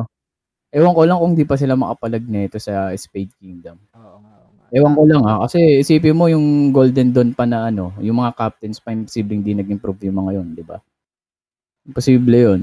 ewan 0.73 0.93
ko 0.97 1.01
lang 1.07 1.19
kung 1.21 1.33
di 1.37 1.45
pa 1.47 1.55
sila 1.59 1.75
makapalag 1.79 2.25
nito 2.25 2.57
sa 2.59 2.89
Spade 2.97 3.33
Kingdom. 3.39 3.77
Oo 3.95 4.17
nga. 4.23 4.32
Ewan 4.73 4.97
ko 4.97 5.05
lang 5.05 5.21
ha, 5.21 5.45
kasi 5.45 5.85
isipin 5.85 6.17
mo 6.17 6.25
yung 6.25 6.73
Golden 6.73 7.13
Dawn 7.13 7.29
pa 7.37 7.45
na 7.45 7.69
ano, 7.69 7.93
yung 8.01 8.17
mga 8.17 8.33
captains 8.33 8.81
pa 8.81 8.89
imposibleng 8.89 9.45
di 9.45 9.53
nag-improve 9.53 10.09
yung 10.09 10.17
mga 10.17 10.41
yun, 10.41 10.47
di 10.57 10.65
ba? 10.65 10.81
Imposible 11.85 12.33
yun. 12.33 12.61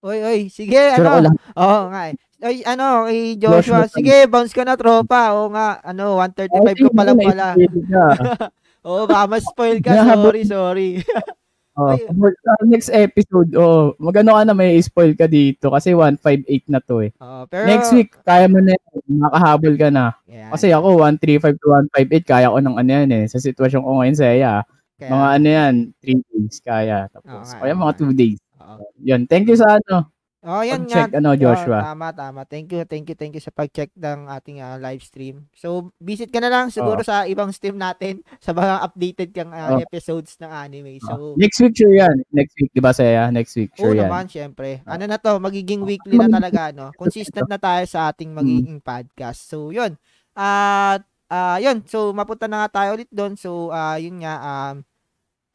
Oy, 0.00 0.24
oy, 0.24 0.40
sige, 0.48 0.96
Sure 0.96 1.04
ko 1.04 1.20
ano? 1.20 1.24
lang. 1.28 1.36
Oo 1.56 1.80
nga 1.92 2.02
eh. 2.08 2.14
Oy, 2.44 2.56
ano, 2.64 3.04
kay 3.04 3.36
Joshua, 3.36 3.84
Joshua, 3.84 3.92
sige, 3.92 4.16
bounce 4.24 4.56
ka 4.56 4.64
na, 4.64 4.76
tropa. 4.76 5.36
Oo 5.36 5.52
nga, 5.52 5.84
ano, 5.84 6.16
135 6.16 6.80
ka 6.80 6.88
pala 6.96 7.12
pala. 7.12 7.46
Oo, 8.88 9.04
baka 9.04 9.24
ma-spoil 9.28 9.80
ka. 9.84 9.92
Nahabol- 9.96 10.32
Sorry, 10.32 10.42
sorry. 10.48 10.88
Oh, 11.74 11.90
Ay. 11.90 12.06
sa 12.06 12.52
next 12.62 12.86
episode, 12.94 13.50
oh, 13.58 13.98
magano 13.98 14.38
ka 14.38 14.46
na 14.46 14.54
may 14.54 14.78
spoil 14.78 15.10
ka 15.18 15.26
dito 15.26 15.74
kasi 15.74 15.90
158 15.90 16.70
na 16.70 16.78
to 16.78 17.02
eh. 17.02 17.10
Oo, 17.18 17.50
pero, 17.50 17.66
Next 17.66 17.90
week, 17.90 18.14
kaya 18.22 18.46
mo 18.46 18.62
na 18.62 18.78
yun, 18.78 19.18
makahabol 19.18 19.74
ka 19.74 19.90
na. 19.90 20.14
Yan, 20.30 20.54
Kasi 20.54 20.70
ako, 20.70 21.02
135 21.02 21.58
to 21.58 21.66
158, 21.90 22.22
kaya 22.30 22.46
ko 22.54 22.62
ng 22.62 22.78
ano 22.78 22.90
yan 22.94 23.10
eh. 23.10 23.24
Sa 23.26 23.42
sitwasyon 23.42 23.82
ko 23.82 23.90
ngayon 23.98 24.14
sa 24.14 24.26
iya, 24.30 24.54
kaya- 24.94 25.10
mga 25.10 25.26
ano 25.34 25.48
yan, 25.50 25.74
3 25.98 26.20
days 26.30 26.56
kaya. 26.62 26.98
Tapos, 27.10 27.42
nga, 27.50 27.58
kaya 27.58 27.74
mga 27.74 27.90
nga. 27.90 27.98
2 27.98 28.14
days. 28.14 28.38
Oo. 28.62 28.84
Yan, 29.02 29.22
thank 29.26 29.50
you 29.50 29.58
sa 29.58 29.74
ano, 29.82 30.13
Oh, 30.44 30.60
yan 30.60 30.84
nga. 30.84 31.08
pag-check 31.08 31.16
ano, 31.16 31.30
Joshua. 31.40 31.80
Oo, 31.80 31.86
tama, 31.88 32.06
tama. 32.12 32.40
Thank 32.44 32.76
you, 32.76 32.84
thank 32.84 33.08
you, 33.08 33.16
thank 33.16 33.32
you 33.32 33.40
sa 33.40 33.48
pag-check 33.48 33.88
ng 33.96 34.28
ating 34.28 34.60
ah, 34.60 34.76
live 34.76 35.00
stream. 35.00 35.48
So, 35.56 35.88
visit 35.96 36.28
ka 36.28 36.36
na 36.44 36.52
lang 36.52 36.68
siguro 36.68 37.00
sa 37.00 37.24
ibang 37.24 37.48
stream 37.48 37.80
natin 37.80 38.20
sa 38.44 38.52
mga 38.52 38.84
updated 38.84 39.28
kang 39.32 39.56
ah, 39.56 39.72
Oo. 39.72 39.80
episodes 39.80 40.36
ng 40.36 40.52
anime. 40.52 41.00
So, 41.00 41.32
Next 41.40 41.64
week, 41.64 41.72
sure 41.72 41.96
yan. 41.96 42.20
Next 42.28 42.52
week, 42.60 42.68
di 42.76 42.84
ba 42.84 42.92
saya? 42.92 43.32
Next 43.32 43.56
week, 43.56 43.72
Oo 43.80 43.88
sure 43.88 43.96
yan. 43.96 44.12
naman, 44.12 44.28
syempre. 44.28 44.84
Ano 44.84 45.08
na 45.08 45.16
to, 45.16 45.40
magiging 45.40 45.80
weekly 45.80 46.20
na 46.20 46.28
talaga, 46.28 46.76
no? 46.76 46.92
Consistent 47.00 47.48
na 47.48 47.56
tayo 47.56 47.88
sa 47.88 48.12
ating 48.12 48.36
magiging 48.36 48.84
podcast. 48.84 49.48
So, 49.48 49.72
yun. 49.72 49.96
At, 50.36 51.00
ah, 51.32 51.56
yun. 51.56 51.88
So, 51.88 52.12
mapunta 52.12 52.52
na 52.52 52.68
nga 52.68 52.84
tayo 52.84 53.00
ulit 53.00 53.08
doon. 53.08 53.40
So, 53.40 53.72
ah, 53.72 53.96
yun 53.96 54.20
nga, 54.20 54.36
um, 54.44 54.84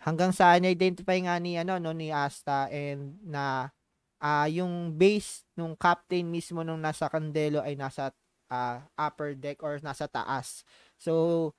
hanggang 0.01 0.33
sa 0.33 0.57
na-identify 0.57 1.21
nga 1.21 1.37
ni, 1.37 1.61
ano, 1.61 1.77
no, 1.77 1.93
ni 1.93 2.09
Asta 2.09 2.65
and 2.73 3.21
na, 3.21 3.69
ah, 4.21 4.47
yung 4.47 4.93
base 4.95 5.43
nung 5.57 5.75
captain 5.75 6.27
mismo 6.27 6.61
nung 6.63 6.79
nasa 6.81 7.07
Candelo 7.11 7.59
ay 7.63 7.75
nasa 7.79 8.11
ah, 8.51 8.83
upper 8.99 9.35
deck 9.35 9.63
or 9.63 9.79
nasa 9.83 10.05
taas. 10.07 10.63
So, 10.99 11.51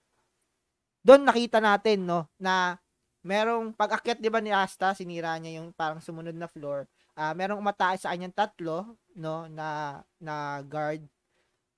doon 1.00 1.24
nakita 1.24 1.58
natin, 1.64 2.04
no, 2.04 2.28
na 2.36 2.76
merong 3.24 3.72
pag-akyat 3.76 4.20
'di 4.20 4.30
ba 4.32 4.40
ni 4.40 4.52
Asta, 4.52 4.92
sinira 4.96 5.36
niya 5.40 5.60
yung 5.60 5.72
parang 5.76 6.00
sumunod 6.00 6.36
na 6.36 6.48
floor. 6.48 6.84
Ah, 7.16 7.32
merong 7.36 7.60
umataas 7.60 8.04
sa 8.04 8.12
kanyang 8.12 8.32
tatlo, 8.36 8.96
no, 9.16 9.44
na 9.48 10.00
na 10.20 10.60
guard 10.64 11.04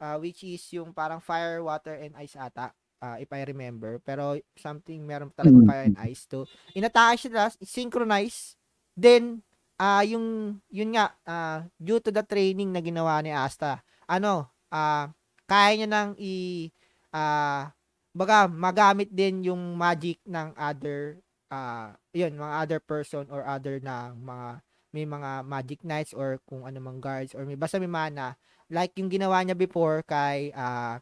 ah, 0.02 0.18
which 0.18 0.42
is 0.46 0.62
yung 0.74 0.90
parang 0.94 1.22
fire, 1.22 1.62
water 1.62 1.94
and 1.98 2.14
ice 2.18 2.36
ata. 2.38 2.72
ah, 3.02 3.18
if 3.18 3.30
I 3.34 3.42
remember. 3.46 3.98
Pero 4.06 4.38
something 4.58 5.02
meron 5.02 5.30
talagang 5.34 5.66
Mm. 5.66 5.70
fire 5.70 5.86
and 5.90 5.98
ice 5.98 6.22
to. 6.30 6.46
Inatake 6.74 7.26
sila, 7.26 7.50
synchronize. 7.62 8.54
Then 8.94 9.42
ah 9.82 10.02
yung 10.06 10.58
yun 10.70 10.94
nga 10.94 11.10
ah, 11.26 11.66
due 11.82 11.98
to 11.98 12.14
the 12.14 12.22
training 12.22 12.70
na 12.70 12.78
ginawa 12.84 13.18
ni 13.24 13.34
Asta, 13.34 13.82
ano, 14.06 14.46
ah 14.70 15.10
kaya 15.50 15.74
niya 15.82 15.88
nang 15.90 16.12
i 16.22 16.68
ah 17.12 17.74
baga 18.14 18.46
magamit 18.48 19.10
din 19.12 19.44
yung 19.50 19.74
magic 19.76 20.20
ng 20.28 20.54
other 20.56 21.18
ah 21.52 21.92
yun 22.14 22.32
mga 22.38 22.54
other 22.64 22.80
person 22.80 23.26
or 23.32 23.42
other 23.44 23.80
na 23.82 24.12
mga 24.16 24.48
may 24.94 25.04
mga 25.08 25.30
magic 25.44 25.80
knights 25.84 26.12
or 26.16 26.38
kung 26.48 26.64
ano 26.68 26.78
mang 26.80 27.00
guards 27.00 27.32
or 27.36 27.44
may 27.48 27.56
basta 27.56 27.80
may 27.80 27.88
mana 27.90 28.36
like 28.72 28.92
yung 29.00 29.08
ginawa 29.12 29.40
niya 29.44 29.56
before 29.56 30.04
kay 30.06 30.52
ah 30.56 31.00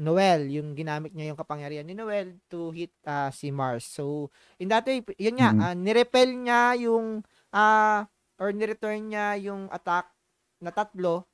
Noel, 0.00 0.48
yung 0.48 0.72
ginamit 0.72 1.12
niya 1.12 1.34
yung 1.34 1.40
kapangyarihan 1.40 1.84
ni 1.84 1.92
Noel 1.92 2.38
to 2.48 2.72
hit 2.72 2.88
ah, 3.04 3.28
si 3.34 3.52
Mars. 3.52 3.84
So, 3.84 4.32
in 4.56 4.72
that 4.72 4.88
way, 4.88 5.04
yun 5.20 5.36
nga, 5.36 5.52
Mhm. 5.52 5.60
ah, 5.60 5.74
nirepel 5.76 6.30
niya 6.40 6.62
yung, 6.80 7.20
ah, 7.54 8.06
or 8.40 8.50
nireturn 8.54 9.10
niya 9.10 9.36
yung 9.38 9.68
attack 9.70 10.08
na 10.60 10.72
tatlo 10.72 11.26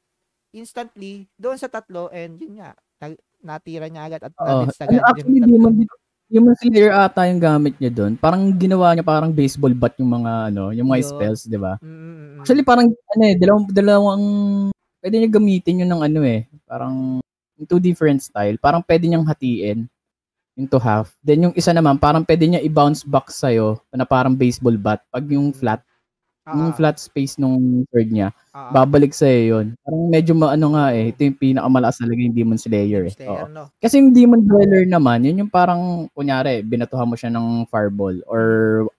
instantly 0.56 1.28
doon 1.36 1.60
sa 1.60 1.68
tatlo 1.68 2.08
and 2.10 2.40
yun 2.40 2.62
nga, 2.62 2.72
nag- 3.02 3.22
natira 3.44 3.86
niya 3.86 4.08
agad 4.08 4.22
at 4.26 4.32
Oh, 4.40 4.64
ano, 4.64 4.72
agad 4.72 5.02
actually. 5.04 5.44
Demon, 5.44 5.84
Demon 6.26 6.54
Slayer 6.58 6.90
ata 6.90 7.30
yung 7.30 7.38
gamit 7.38 7.78
niya 7.78 7.92
doon. 7.94 8.18
Parang 8.18 8.50
ginawa 8.50 8.90
niya 8.90 9.06
parang 9.06 9.30
baseball 9.30 9.70
bat 9.78 9.94
yung 10.02 10.10
mga 10.10 10.50
ano, 10.50 10.74
yung 10.74 10.90
mga 10.90 11.02
Yun. 11.06 11.10
spells, 11.14 11.42
'di 11.46 11.58
ba? 11.60 11.78
Mm, 11.78 11.86
mm, 11.86 12.02
mm. 12.10 12.38
Actually 12.42 12.64
parang 12.66 12.88
ano 12.90 13.22
eh, 13.22 13.34
dalawang 13.38 13.64
dalawang 13.70 14.24
pwede 14.98 15.14
niya 15.22 15.30
gamitin 15.30 15.80
yun 15.86 15.90
ng 15.94 16.02
ano 16.02 16.20
eh, 16.26 16.50
parang 16.66 17.22
in 17.56 17.64
two 17.64 17.78
different 17.78 18.18
style. 18.18 18.58
Parang 18.58 18.82
pwede 18.82 19.06
niyang 19.06 19.22
hatiin 19.22 19.86
into 20.56 20.78
half. 20.80 21.14
Then 21.22 21.46
yung 21.46 21.54
isa 21.54 21.70
naman 21.70 22.00
parang 22.00 22.26
pwede 22.26 22.42
niya 22.48 22.64
i-bounce 22.64 23.04
back 23.04 23.28
sa'yo 23.30 23.78
na 23.94 24.08
parang 24.08 24.34
baseball 24.34 24.74
bat. 24.80 25.04
Pag 25.12 25.30
yung 25.30 25.52
flat, 25.52 25.84
Ah, 26.46 26.54
yung 26.54 26.70
ah, 26.70 26.76
flat 26.78 26.94
space 27.02 27.42
nung 27.42 27.82
third 27.90 28.06
niya, 28.14 28.30
ah. 28.54 28.70
babalik 28.70 29.10
sa'yo 29.10 29.58
yun. 29.58 29.66
Parang 29.82 30.02
medyo 30.06 30.30
maano 30.38 30.78
nga 30.78 30.94
eh, 30.94 31.10
ito 31.10 31.26
yung 31.26 31.34
pinakamalakas 31.42 31.98
talaga 31.98 32.22
yung 32.22 32.36
Demon 32.38 32.54
Slayer 32.54 33.02
eh. 33.02 33.12
Slayer, 33.18 33.50
Oo. 33.50 33.50
no? 33.50 33.62
Kasi 33.82 33.98
yung 33.98 34.14
Demon 34.14 34.46
Dweller 34.46 34.86
naman, 34.86 35.26
yun 35.26 35.42
yung 35.42 35.50
parang, 35.50 36.06
kunyari, 36.14 36.62
binatuhan 36.62 37.10
mo 37.10 37.18
siya 37.18 37.34
ng 37.34 37.66
fireball 37.66 38.22
or 38.30 38.42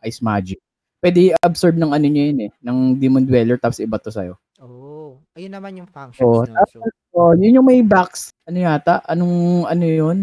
ice 0.03 0.19
magic. 0.19 0.59
Pwede 0.99 1.31
i-absorb 1.31 1.79
ng 1.79 1.95
ano 1.95 2.03
niya 2.03 2.35
yun 2.35 2.39
eh, 2.45 2.51
ng 2.67 2.77
Demon 2.99 3.23
Dweller 3.23 3.55
tapos 3.55 3.79
ibato 3.79 4.11
sa'yo. 4.11 4.35
Oh, 4.59 5.15
ayun 5.39 5.55
naman 5.55 5.79
yung 5.79 5.87
functions, 5.87 6.27
Oo, 6.27 6.43
no? 6.43 6.67
So, 6.67 6.83
So, 7.15 7.31
yun 7.39 7.63
yung 7.63 7.67
may 7.71 7.79
box, 7.79 8.35
ano 8.43 8.59
yata, 8.59 8.99
anong, 9.07 9.65
ano 9.71 9.85
yun? 9.87 10.17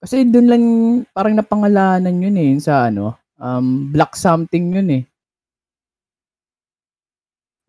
Kasi 0.00 0.24
dun 0.24 0.48
lang, 0.48 0.64
parang 1.12 1.36
napangalanan 1.36 2.24
yun 2.24 2.40
eh, 2.40 2.56
sa 2.56 2.88
ano, 2.88 3.20
um, 3.36 3.92
black 3.92 4.16
something 4.16 4.72
yun 4.80 4.88
eh. 4.88 5.02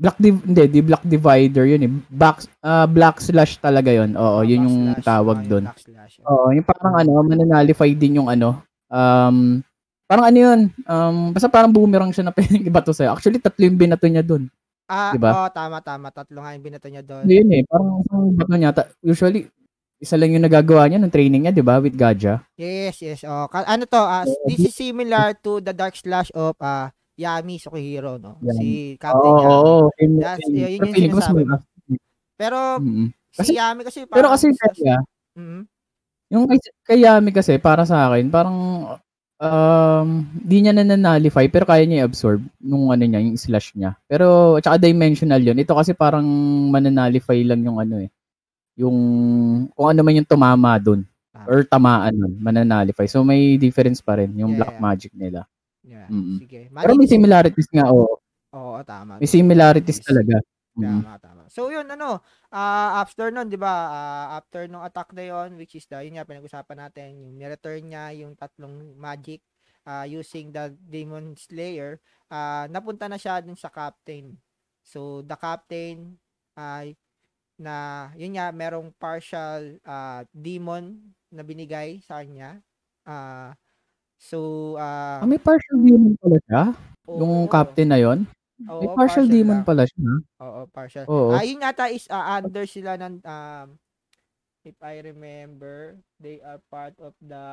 Black 0.01 0.17
div- 0.17 0.41
hindi, 0.41 0.65
di 0.65 0.81
black 0.81 1.05
divider 1.05 1.70
yun 1.70 1.86
eh. 1.86 1.91
Back, 2.10 2.50
ah, 2.65 2.89
black 2.89 3.22
slash 3.22 3.62
talaga 3.62 3.93
yun. 3.93 4.17
Oo, 4.17 4.41
ah, 4.41 4.43
yun 4.43 4.65
yung 4.65 4.77
tawag 5.05 5.46
doon. 5.46 5.70
yun. 5.70 6.25
Oo, 6.25 6.50
yung 6.50 6.65
parang 6.65 7.05
ano, 7.05 7.22
mananalify 7.22 7.93
din 7.93 8.17
yung 8.17 8.25
ano. 8.25 8.65
Um, 8.89 9.62
parang 10.10 10.25
ano 10.25 10.38
yun, 10.41 10.60
um, 10.89 11.29
basta 11.29 11.46
parang 11.48 11.70
boomerang 11.70 12.10
siya 12.10 12.25
na 12.25 12.34
pwedeng 12.38 12.65
ibato 12.65 12.89
sa'yo. 12.89 13.13
Actually, 13.13 13.38
tatlo 13.38 13.62
yung 13.62 13.77
binato 13.77 14.10
niya 14.10 14.25
dun. 14.25 14.50
Ah, 14.89 15.13
Diba? 15.13 15.31
oh, 15.31 15.50
tama, 15.53 15.79
tama. 15.86 16.10
Tatlo 16.10 16.41
nga 16.41 16.58
yung 16.58 16.65
binato 16.65 16.89
niya 16.89 17.05
doon. 17.05 17.24
Hindi 17.24 17.38
yun 17.38 17.50
eh, 17.53 17.63
parang 17.70 18.01
isang 18.01 18.24
bato 18.34 18.55
niya. 18.58 18.74
Ta- 18.74 18.91
usually, 19.05 19.48
isa 20.01 20.17
lang 20.17 20.34
yung 20.34 20.43
nagagawa 20.43 20.89
niya 20.89 20.98
ng 20.98 21.13
training 21.13 21.46
niya, 21.46 21.53
di 21.53 21.62
ba? 21.62 21.77
With 21.77 21.93
Gaja. 21.93 22.41
Yes, 22.58 23.05
yes. 23.05 23.22
Oh, 23.22 23.46
ano 23.53 23.86
to? 23.86 24.01
ah, 24.01 24.25
this 24.50 24.65
is 24.65 24.74
similar 24.74 25.38
to 25.46 25.62
the 25.62 25.77
Dark 25.77 25.93
Slash 25.93 26.34
of 26.34 26.58
ah 26.58 26.89
Yami 27.21 27.55
Sukihiro, 27.57 28.17
no? 28.17 28.41
Yami. 28.41 28.57
Si 28.57 28.67
Captain 28.97 29.31
Oo, 29.31 29.41
Yami. 29.41 29.53
oo. 29.53 30.19
That's- 30.19 30.47
same. 30.49 30.57
yun 30.57 30.81
Pero 30.81 30.89
yung 30.97 31.13
mas 31.13 31.25
sinasabi 31.25 31.41
mag- 31.45 31.69
Pero 32.41 32.57
Mm-mm. 32.81 33.07
si 33.31 33.37
Kasi- 33.37 33.55
Yami 33.55 33.81
kasi 33.85 33.99
Pero 34.03 34.11
parang 34.27 34.31
kasi 34.33 34.45
kaya, 34.57 34.97
Mhm. 35.37 35.61
yung 36.33 36.45
kay, 36.49 36.59
kay 36.87 36.99
Yami 37.05 37.29
kasi, 37.31 37.53
para 37.61 37.83
sa 37.85 38.09
akin, 38.09 38.25
parang, 38.33 38.57
um, 39.37 40.07
di 40.33 40.57
niya 40.61 40.73
nananalify, 40.73 41.45
pero 41.47 41.65
kaya 41.69 41.85
niya 41.85 42.05
i-absorb 42.05 42.41
nung 42.57 42.89
ano 42.89 43.03
niya, 43.03 43.21
yung 43.21 43.37
slash 43.37 43.75
niya. 43.75 43.93
Pero, 44.09 44.57
tsaka 44.63 44.79
dimensional 44.81 45.41
yun. 45.43 45.59
Ito 45.59 45.75
kasi 45.77 45.93
parang 45.93 46.25
mananalify 46.71 47.37
lang 47.45 47.61
yung 47.61 47.77
ano 47.77 48.01
eh. 48.01 48.09
Yung, 48.79 48.97
kung 49.75 49.87
ano 49.91 49.99
man 50.01 50.17
yung 50.17 50.29
tumama 50.29 50.79
dun. 50.79 51.03
Tama. 51.35 51.45
Or 51.47 51.59
tamaan 51.67 52.13
nun, 52.15 52.33
mananalify. 52.39 53.05
So, 53.07 53.23
may 53.23 53.55
difference 53.59 53.99
pa 54.03 54.19
rin, 54.19 54.31
yung 54.35 54.55
Yeah, 54.55 54.59
black 54.63 54.75
yeah. 54.79 54.83
magic 54.83 55.11
nila. 55.15 55.41
Yeah, 55.81 56.07
Mm-mm. 56.13 56.38
sige. 56.38 56.69
Pero 56.69 56.93
may 56.93 57.09
similarities 57.09 57.69
nga, 57.73 57.89
oo. 57.89 58.21
Oo, 58.53 58.77
tama. 58.85 59.17
May 59.17 59.29
similarities 59.29 59.97
Malinis. 59.97 60.07
talaga. 60.07 60.35
Mm. 60.77 61.03
Tama, 61.03 61.13
tama. 61.19 61.43
So 61.51 61.67
yun 61.67 61.83
ano, 61.89 62.23
ah 62.53 63.03
after 63.03 63.27
nun, 63.27 63.51
'di 63.51 63.59
ba? 63.59 63.73
ah, 63.91 64.27
after 64.39 64.71
nung 64.71 64.85
attack 64.88 65.11
na 65.11 65.25
yon, 65.27 65.59
which 65.59 65.75
is 65.75 65.83
the 65.89 66.00
yun 66.00 66.15
nga 66.15 66.23
pinag-usapan 66.23 66.88
natin, 66.88 67.09
yung 67.19 67.35
ni-return 67.35 67.83
niya 67.91 68.15
yung 68.15 68.39
tatlong 68.39 68.95
magic 68.95 69.43
ah, 69.83 70.07
using 70.07 70.53
the 70.55 70.71
Demon 70.79 71.35
Slayer, 71.35 72.00
ah 72.31 72.69
napunta 72.71 73.09
na 73.11 73.19
siya 73.19 73.43
dun 73.43 73.57
sa 73.59 73.67
captain. 73.67 74.38
So 74.85 75.25
the 75.27 75.35
captain 75.35 76.15
ay 76.55 76.95
na 77.59 78.09
yun 78.15 78.38
nga 78.39 78.47
merong 78.55 78.95
partial 78.95 79.75
ah, 79.83 80.23
demon 80.31 80.97
na 81.35 81.43
binigay 81.43 82.00
sa 82.05 82.23
kanya. 82.23 82.63
Ah 83.03 83.51
so 84.21 84.77
ah 84.77 85.25
Ah, 85.25 85.27
may 85.27 85.41
partial 85.41 85.81
demon 85.81 86.13
pala 86.21 86.37
siya? 86.45 86.63
Yung 87.09 87.33
oo, 87.33 87.49
captain 87.49 87.89
na 87.89 87.97
yon 87.97 88.19
May 88.61 88.87
oo, 88.87 88.93
partial, 88.93 89.25
demon 89.25 89.57
lang. 89.57 89.65
pala 89.65 89.83
siya. 89.89 90.11
Oo, 90.39 90.61
partial. 90.69 91.05
Oo. 91.09 91.33
Ah, 91.33 91.41
yun 91.41 91.65
yata 91.65 91.89
is 91.89 92.05
ah, 92.13 92.37
under 92.37 92.65
sila 92.69 92.93
ng 93.01 93.19
um 93.25 93.67
if 94.61 94.77
I 94.81 95.01
remember, 95.01 95.97
they 96.21 96.37
are 96.45 96.61
part 96.69 96.93
of 97.01 97.17
the 97.17 97.45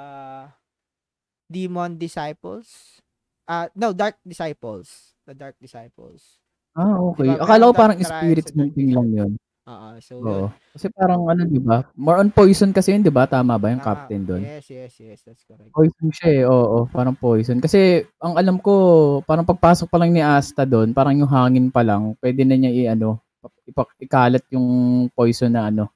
Demon 1.49 1.97
Disciples. 1.97 3.01
Ah, 3.49 3.73
no, 3.73 3.97
Dark 3.97 4.21
Disciples. 4.29 5.17
The 5.25 5.33
Dark 5.33 5.57
Disciples. 5.57 6.37
Ah, 6.77 7.01
okay. 7.01 7.25
Diba, 7.33 7.41
Akala 7.41 7.73
ko 7.73 7.75
parang 7.75 7.99
dark 7.99 8.05
spirit 8.13 8.45
tribes, 8.45 8.57
moving 8.57 8.91
lang 8.93 9.09
yun. 9.17 9.31
Oo, 9.69 9.89
so 10.01 10.13
Oo. 10.25 10.47
Kasi 10.73 10.89
parang 10.89 11.29
ano, 11.29 11.45
di 11.45 11.61
ba? 11.61 11.85
More 11.93 12.25
on 12.25 12.33
poison 12.33 12.73
kasi 12.73 12.97
yun, 12.97 13.05
di 13.05 13.13
ba? 13.13 13.29
Tama 13.29 13.61
ba 13.61 13.69
yung 13.69 13.85
Tama. 13.85 14.09
captain 14.09 14.23
doon? 14.25 14.41
Yes, 14.41 14.65
yes, 14.73 14.93
yes, 14.97 15.21
that's 15.29 15.45
correct. 15.45 15.69
Poison 15.77 16.09
siya 16.09 16.29
eh, 16.33 16.43
oo. 16.49 16.89
Parang 16.89 17.13
poison. 17.13 17.61
Kasi 17.61 18.01
ang 18.17 18.41
alam 18.41 18.57
ko, 18.57 18.73
parang 19.29 19.45
pagpasok 19.45 19.93
pa 19.93 20.01
lang 20.01 20.17
ni 20.17 20.25
Asta 20.25 20.65
doon, 20.65 20.97
parang 20.97 21.13
yung 21.13 21.29
hangin 21.29 21.69
pa 21.69 21.85
lang, 21.85 22.17
pwede 22.25 22.49
na 22.49 22.57
niya 22.57 22.73
i-ano, 22.73 23.21
ipak- 23.69 24.01
ikalat 24.01 24.45
yung 24.49 24.67
poison 25.13 25.53
na 25.53 25.69
ano, 25.69 25.93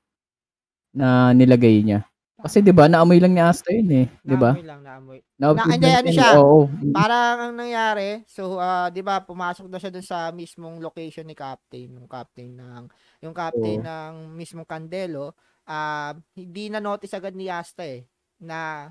na 0.93 1.33
nilagay 1.33 1.81
niya. 1.81 2.05
Kasi 2.43 2.59
'di 2.63 2.73
ba, 2.75 2.91
naamoy 2.91 3.19
lang 3.23 3.35
ni 3.39 3.43
Asta 3.43 3.71
yun 3.71 3.91
eh, 3.93 4.07
'di 4.27 4.37
ba? 4.39 4.51
Naamoy 4.51 4.63
lang, 4.63 4.87
naamoy. 4.87 5.19
Na, 5.51 5.67
hindi, 5.67 5.91
ano 5.91 6.11
siya? 6.15 6.39
Oo. 6.39 6.71
Parang 6.95 7.51
ang 7.51 7.55
nangyari, 7.59 8.23
so 8.31 8.61
ah, 8.63 8.87
'di 8.93 9.03
ba, 9.03 9.19
pumasok 9.25 9.67
daw 9.67 9.81
siya 9.83 9.91
dun 9.91 10.05
sa 10.07 10.31
mismong 10.31 10.79
location 10.79 11.27
ni 11.27 11.35
Captain, 11.35 11.91
yung 11.99 12.07
Captain 12.07 12.53
ng 12.55 12.85
yung 13.25 13.35
Captain 13.35 13.81
Oo. 13.81 13.83
ng 13.83 14.15
mismong 14.39 14.69
Candelo, 14.69 15.35
ah 15.67 16.15
hindi 16.39 16.71
na 16.71 16.79
notice 16.83 17.15
agad 17.19 17.35
ni 17.35 17.49
Asta 17.51 17.83
eh 17.87 18.07
na 18.43 18.91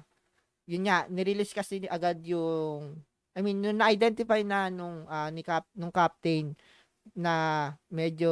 yun 0.70 0.86
nga, 0.88 1.06
nirelease 1.12 1.54
kasi 1.56 1.84
agad 1.90 2.22
yung 2.28 3.00
I 3.38 3.42
mean, 3.46 3.62
nung 3.64 3.80
na-identify 3.82 4.42
na 4.46 4.70
nung 4.74 5.06
ah, 5.10 5.30
ni 5.34 5.42
Cap 5.46 5.68
nung 5.78 5.94
Captain 5.94 6.54
na 7.18 7.70
medyo 7.92 8.32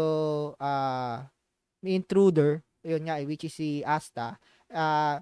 may 1.83 1.95
intruder, 1.99 2.63
yun 2.83 3.05
nga, 3.07 3.19
eh, 3.21 3.25
which 3.29 3.45
is 3.47 3.55
si 3.55 3.81
Asta, 3.87 4.37
ah 4.73 5.19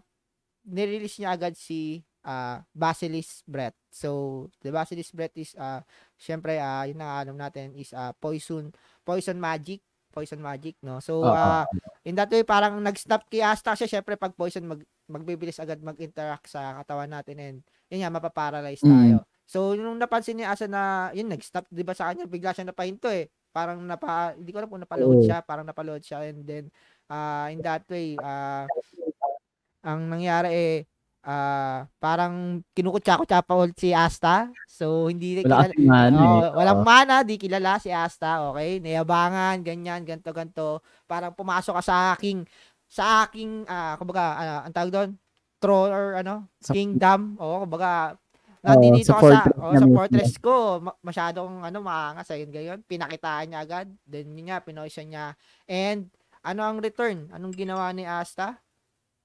nirelease 0.67 1.21
niya 1.23 1.35
agad 1.35 1.55
si 1.55 2.03
ah 2.27 2.61
Basilisk 2.75 3.43
Breath. 3.47 3.77
So, 3.91 4.49
the 4.61 4.71
Basilisk 4.71 5.15
Breath 5.15 5.35
is 5.39 5.55
ah 5.57 5.81
syempre 6.19 6.59
ah 6.59 6.83
yun 6.85 6.99
na 6.99 7.21
alam 7.23 7.35
natin 7.39 7.71
is 7.75 7.91
ah 7.95 8.11
poison 8.17 8.71
poison 9.07 9.39
magic, 9.39 9.79
poison 10.11 10.39
magic, 10.43 10.75
no. 10.83 10.99
So, 10.99 11.23
ah 11.27 11.63
in 12.07 12.15
that 12.15 12.31
way 12.31 12.43
parang 12.47 12.79
nag-stop 12.83 13.27
kay 13.31 13.43
Asta 13.43 13.75
siya 13.75 13.87
syempre 13.99 14.15
pag 14.19 14.35
poison 14.35 14.63
mag 14.67 14.81
magbibilis 15.07 15.59
agad 15.59 15.79
mag-interact 15.79 16.51
sa 16.51 16.83
katawan 16.83 17.07
natin 17.11 17.37
and 17.39 17.57
yun 17.87 18.03
nga 18.03 18.11
mapaparalyze 18.11 18.83
Mm. 18.83 18.91
tayo. 18.91 19.17
So, 19.47 19.71
nung 19.79 19.95
napansin 19.95 20.35
ni 20.35 20.43
Asa 20.43 20.67
na 20.67 21.07
yun 21.15 21.31
nag-stop 21.31 21.63
'di 21.71 21.83
ba 21.87 21.95
sa 21.95 22.11
kanya, 22.11 22.27
bigla 22.27 22.51
siya 22.51 22.67
napahinto 22.67 23.07
eh. 23.07 23.31
Parang 23.55 23.79
napa 23.87 24.35
hindi 24.35 24.51
ko 24.51 24.59
alam 24.59 24.67
kung 24.69 24.83
napaload 24.83 25.17
siya, 25.23 25.39
parang 25.47 25.63
napaload 25.63 26.03
siya 26.03 26.27
and 26.27 26.43
then 26.43 26.67
ah 27.07 27.47
in 27.47 27.63
that 27.63 27.87
way 27.87 28.19
ah 28.19 28.67
ang 29.87 30.11
nangyari 30.11 30.49
eh 30.51 30.77
ah 31.23 31.83
parang 31.99 32.63
kinukutsa-kutsa 32.71 33.43
pa 33.43 33.53
ulit 33.55 33.75
si 33.75 33.91
Asta. 33.91 34.47
So 34.65 35.07
hindi 35.07 35.43
Wala 35.43 35.67
kilala- 35.67 35.75
mana 35.75 36.17
Oo, 36.17 36.39
eh. 36.39 36.51
walang 36.55 36.81
mana, 36.83 37.15
di 37.23 37.35
kilala 37.35 37.79
si 37.79 37.91
Asta, 37.91 38.47
okay? 38.47 38.79
Nayabangan, 38.79 39.59
ganyan, 39.59 40.03
ganto 40.03 40.31
ganto. 40.31 40.79
Parang 41.03 41.31
pumasok 41.31 41.79
ka 41.79 41.83
sa 41.83 41.95
aking 42.13 42.47
sa 42.87 43.23
aking 43.23 43.67
ah 43.67 43.95
kumbaga 43.95 44.23
ah, 44.35 44.59
ang 44.63 44.71
tawag 44.71 44.91
doon, 44.91 45.09
throne 45.59 45.91
or 45.91 46.05
ano, 46.15 46.47
Sa- 46.59 46.71
kingdom. 46.71 47.35
Oo, 47.37 47.63
kumbaga 47.63 48.15
nandito 48.63 49.11
sa 49.11 49.15
ka 49.15 49.19
sa, 49.19 49.27
fortress 49.43 49.59
oh, 49.59 49.73
sa 49.73 49.87
fortress 49.89 50.33
ko, 50.39 50.55
ma- 50.79 50.99
masyadong 51.01 51.53
ano 51.61 51.77
maangas 51.79 52.31
ayun 52.31 52.51
gayon. 52.51 52.79
Pinakitaan 52.83 53.51
niya 53.51 53.63
agad, 53.63 53.87
then 54.03 54.31
yun 54.31 54.47
nga 54.47 54.63
pinoison 54.63 55.07
niya. 55.07 55.35
And 55.67 56.07
ano 56.39 56.63
ang 56.63 56.79
return? 56.79 57.27
Anong 57.31 57.51
ginawa 57.51 57.91
ni 57.91 58.03
Asta? 58.03 58.55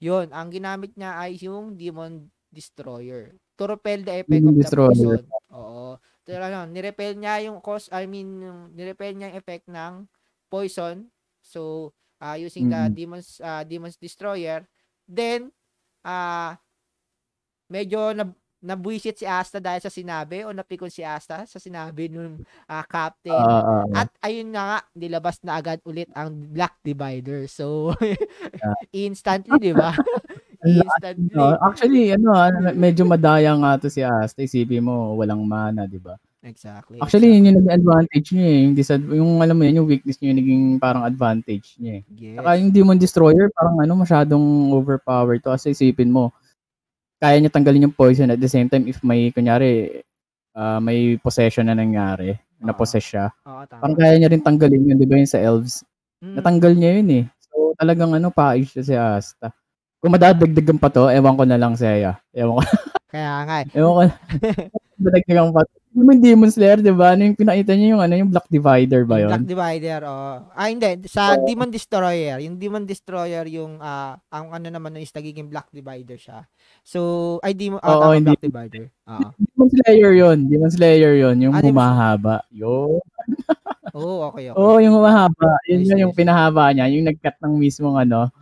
Yun, 0.02 0.34
ang 0.34 0.50
ginamit 0.50 0.90
niya 0.98 1.14
ay 1.14 1.38
yung 1.38 1.78
Demon 1.78 2.26
Destroyer. 2.50 3.38
To 3.54 3.70
repel 3.70 4.02
the 4.02 4.26
effect 4.26 4.34
of 4.34 4.34
Demon 4.42 4.54
the 4.58 4.62
Destroyer. 4.66 5.22
poison. 5.22 5.22
Oo. 5.54 5.94
Pero 6.26 6.42
ano, 6.42 6.66
nirepel 6.66 7.14
niya 7.14 7.46
yung 7.46 7.62
cause, 7.62 7.86
I 7.94 8.10
mean, 8.10 8.42
yung 8.42 8.60
nirepel 8.74 9.14
niya 9.14 9.30
yung 9.30 9.38
effect 9.38 9.66
ng 9.70 10.10
poison. 10.50 11.06
So, 11.38 11.90
ah, 12.18 12.34
using 12.34 12.66
the 12.66 12.90
Mm. 12.90 12.94
Demon's 12.94 13.38
ah, 13.38 13.62
Demon's 13.62 13.98
Destroyer, 13.98 14.66
then 15.06 15.54
ah 16.02 16.58
medyo 17.70 18.10
na 18.10 18.26
nabwisit 18.62 19.18
si 19.18 19.26
Asta 19.26 19.58
dahil 19.58 19.82
sa 19.82 19.90
sinabi 19.90 20.46
o 20.46 20.54
napikon 20.54 20.88
si 20.88 21.02
Asta 21.02 21.42
sa 21.44 21.58
sinabi 21.58 22.06
nung 22.06 22.46
ah, 22.70 22.86
captain. 22.86 23.34
Ah, 23.34 23.82
ah. 23.82 24.06
At 24.06 24.08
ayun 24.22 24.54
na 24.54 24.62
nga, 24.62 24.78
nilabas 24.94 25.42
na 25.42 25.58
agad 25.58 25.82
ulit 25.82 26.08
ang 26.14 26.30
Black 26.30 26.78
Divider. 26.86 27.50
So, 27.50 27.90
instantly, 28.94 29.58
di 29.58 29.74
ba? 29.74 29.90
Instantly. 30.62 31.34
no? 31.34 31.58
Actually, 31.58 32.14
ano, 32.14 32.30
medyo 32.78 33.02
madaya 33.02 33.50
nga 33.58 33.82
to 33.82 33.90
si 33.90 33.98
Asta. 34.06 34.46
Isipin 34.46 34.86
mo, 34.86 35.18
walang 35.18 35.42
mana, 35.42 35.90
di 35.90 35.98
ba? 35.98 36.14
Exactly. 36.42 36.98
Actually, 36.98 37.38
yun 37.38 37.50
yung 37.50 37.58
naging 37.62 37.74
advantage 37.82 38.28
niya 38.34 38.46
eh. 38.46 38.58
Yung, 38.66 38.74
disad- 38.74 39.10
yung 39.14 39.32
alam 39.38 39.54
mo 39.54 39.62
yun, 39.62 39.82
yung 39.82 39.88
weakness 39.90 40.18
niya 40.18 40.34
yung 40.34 40.40
naging 40.42 40.64
parang 40.82 41.02
advantage 41.06 41.78
niya 41.78 41.94
eh. 41.98 42.02
yes. 42.14 42.36
Saka 42.38 42.50
yung 42.58 42.70
Demon 42.74 42.98
Destroyer, 42.98 43.46
parang 43.54 43.78
ano, 43.78 43.92
masyadong 43.94 44.74
overpowered 44.74 45.42
to. 45.42 45.54
Kasi 45.54 45.70
isipin 45.70 46.10
mo, 46.10 46.34
kaya 47.22 47.38
niya 47.38 47.54
tanggalin 47.54 47.86
yung 47.86 47.94
poison 47.94 48.34
at 48.34 48.42
the 48.42 48.50
same 48.50 48.66
time 48.66 48.90
if 48.90 48.98
may, 49.06 49.30
kunyari, 49.30 50.02
ah, 50.58 50.82
may 50.82 51.14
possession 51.22 51.70
na 51.70 51.78
nangyari, 51.78 52.34
na 52.58 52.74
Oo. 52.74 52.78
possess 52.82 53.06
siya, 53.06 53.30
tama. 53.46 53.78
parang 53.78 53.94
kaya 53.94 54.18
niya 54.18 54.30
rin 54.34 54.42
tanggalin 54.42 54.90
yun, 54.90 54.98
di 54.98 55.06
ba 55.06 55.14
yung 55.14 55.30
sa 55.30 55.38
elves? 55.38 55.86
Mm, 56.18 56.34
Natanggal 56.38 56.72
niya 56.74 56.90
yun 56.98 57.08
eh. 57.22 57.24
So 57.46 57.74
talagang 57.78 58.10
ano, 58.14 58.30
paayos 58.34 58.70
siya 58.74 58.82
si 58.82 58.94
Asta. 58.98 59.54
Kung 60.02 60.14
madadagdagan 60.14 60.82
pa 60.82 60.90
to, 60.90 61.06
ewan 61.10 61.38
ko 61.38 61.46
na 61.46 61.58
lang 61.58 61.78
siya. 61.78 62.18
Ewan 62.34 62.58
ko, 62.58 62.62
Kaya 63.06 63.46
nga 63.46 63.54
eh. 63.62 63.66
ewan 63.78 63.92
ko 63.94 64.02
na. 64.06 64.14
Dadagdagan 65.02 65.50
pa 65.54 65.62
to. 65.62 65.81
Yung 65.92 66.08
Demon 66.24 66.48
Slayer, 66.48 66.80
di 66.80 66.88
ba? 66.88 67.12
Ano 67.12 67.28
yung 67.28 67.36
pinakita 67.36 67.76
niya 67.76 67.92
yung 67.92 68.00
ano, 68.00 68.16
yung 68.16 68.32
Black 68.32 68.48
Divider 68.48 69.04
ba 69.04 69.20
yun? 69.20 69.28
Black 69.28 69.44
Divider, 69.44 70.00
oh. 70.08 70.40
Ah, 70.56 70.72
hindi. 70.72 70.88
Sa 71.04 71.36
Demon 71.36 71.68
Destroyer. 71.68 72.40
Yung 72.40 72.56
Demon 72.56 72.88
Destroyer, 72.88 73.44
yung, 73.44 73.76
ah, 73.76 74.16
ang 74.32 74.56
ano 74.56 74.72
naman 74.72 74.96
is 74.96 75.12
nagiging 75.12 75.52
Black 75.52 75.68
Divider 75.68 76.16
siya. 76.16 76.48
So, 76.80 77.36
ay, 77.44 77.52
Demon, 77.52 77.76
ah, 77.84 78.00
tama, 78.00 78.16
hindi. 78.16 78.32
Black 78.32 78.40
Divider. 78.48 78.84
Oo. 78.88 79.28
Demon 79.36 79.68
Slayer 79.68 80.12
yun. 80.16 80.38
Demon 80.48 80.72
Slayer 80.72 81.12
yun. 81.20 81.36
Yung 81.44 81.54
Ah, 81.54 81.60
humahaba. 81.60 82.36
Yo. 82.48 82.96
Oo, 83.92 84.32
okay, 84.32 84.48
okay. 84.48 84.56
Oo, 84.56 84.80
yung 84.80 84.96
humahaba. 84.96 85.60
Yun 85.68 85.84
Nice, 85.84 85.88
yun 85.92 86.02
yung 86.08 86.16
pinahaba 86.16 86.72
niya. 86.72 86.88
Yung 86.88 87.04
nag-cut 87.04 87.36
ng 87.44 87.60
mismong 87.60 88.00
ano. 88.00 88.32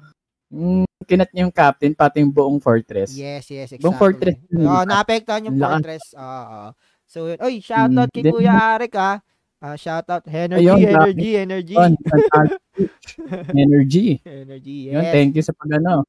Yung 0.55 0.87
kinat 1.03 1.31
niya 1.35 1.47
yung 1.47 1.55
captain, 1.55 1.91
pati 1.95 2.23
yung 2.23 2.31
buong 2.31 2.63
fortress. 2.63 3.11
Yes, 3.15 3.51
yes, 3.51 3.75
exactly. 3.75 3.83
Buong 3.83 3.99
fortress 3.99 4.39
Oo, 4.55 4.63
ba? 4.63 4.87
naapektuhan 4.87 5.47
yung 5.51 5.59
fortress. 5.59 6.15
Oo, 6.15 6.23
oo. 6.47 6.69
So, 7.11 7.27
yun. 7.27 7.39
Oy, 7.43 7.59
shoutout 7.59 8.07
Mm, 8.07 8.15
kay 8.15 8.23
Kuya 8.23 8.55
Arik, 8.55 8.95
ah. 8.95 9.19
Ah, 9.59 9.75
shoutout. 9.75 10.23
Energy, 10.31 10.63
Ayun, 10.63 10.79
energy, 10.79 11.31
energy. 11.37 11.75
Yun. 11.75 11.93
Energy. 13.53 14.07
Energy, 14.23 14.79
Yun, 14.89 15.03
yes. 15.05 15.13
thank 15.13 15.31
you 15.35 15.45
sa 15.45 15.53
pag 15.53 15.71
ano. 15.77 16.07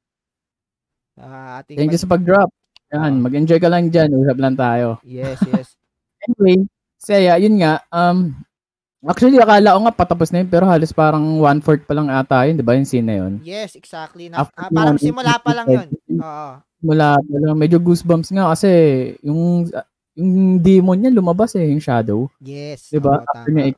Ah, 1.17 1.59
ating 1.59 1.75
Thank 1.75 1.91
you 1.91 1.97
mag- 1.97 2.05
sa 2.05 2.11
pag-drop. 2.13 2.49
Yan, 2.93 3.17
Oo. 3.17 3.23
mag-enjoy 3.25 3.59
ka 3.59 3.67
lang 3.67 3.89
dyan. 3.89 4.13
Usap 4.13 4.37
lang 4.37 4.55
tayo. 4.55 5.01
Yes, 5.01 5.41
yes. 5.49 5.73
Anyway, 6.29 6.69
Saya, 7.01 7.33
yun 7.41 7.57
nga, 7.57 7.81
um, 7.89 8.29
actually, 9.01 9.41
akala 9.41 9.73
ko 9.73 9.79
nga 9.89 9.97
patapos 10.05 10.29
na 10.29 10.45
yun, 10.45 10.53
pero 10.53 10.69
halos 10.69 10.93
parang 10.93 11.41
one-fourth 11.41 11.89
pa 11.89 11.97
lang 11.97 12.13
ata 12.13 12.45
yun, 12.45 12.61
di 12.61 12.61
ba, 12.61 12.77
yung 12.77 12.85
scene 12.85 13.09
na 13.09 13.17
yun? 13.25 13.41
Yes, 13.41 13.73
exactly. 13.73 14.29
Na, 14.29 14.45
After 14.45 14.61
ah, 14.61 14.69
parang 14.69 15.01
simula 15.01 15.41
pa 15.41 15.49
lang 15.57 15.65
yun. 15.65 15.87
Oo. 16.21 16.61
Mula, 16.85 17.17
mula, 17.25 17.57
medyo 17.57 17.81
goosebumps 17.81 18.29
nga 18.29 18.53
kasi 18.53 18.69
yung 19.25 19.65
yung 20.15 20.59
demon 20.59 20.97
niya 20.99 21.11
lumabas 21.15 21.55
eh, 21.55 21.67
yung 21.71 21.79
shadow. 21.83 22.27
Yes. 22.43 22.91
Di 22.91 22.99
ba? 22.99 23.21
oo, 23.21 23.25
After 23.31 23.51
niya. 23.51 23.71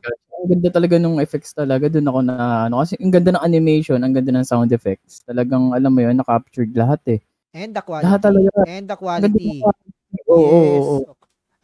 Ang 0.44 0.60
ganda 0.60 0.68
talaga 0.76 0.94
nung 1.00 1.16
effects 1.22 1.56
talaga. 1.56 1.88
Doon 1.88 2.08
ako 2.10 2.20
na, 2.26 2.34
ano, 2.68 2.84
kasi 2.84 3.00
ang 3.00 3.12
ganda 3.14 3.32
ng 3.32 3.44
animation, 3.46 3.96
ang 4.02 4.12
ganda 4.12 4.28
ng 4.34 4.44
sound 4.44 4.68
effects. 4.74 5.24
Talagang, 5.24 5.72
alam 5.72 5.88
mo 5.94 6.04
yun, 6.04 6.20
na-captured 6.20 6.74
lahat 6.76 7.00
eh. 7.16 7.20
And 7.54 7.72
the 7.72 7.80
quality. 7.80 8.04
Lahat 8.04 8.20
talaga. 8.20 8.50
And 8.66 8.84
the 8.90 8.96
quality. 8.98 9.62
Oo, 10.28 10.36
oo, 10.36 10.60
yes. 10.60 10.84
oo. 11.00 11.12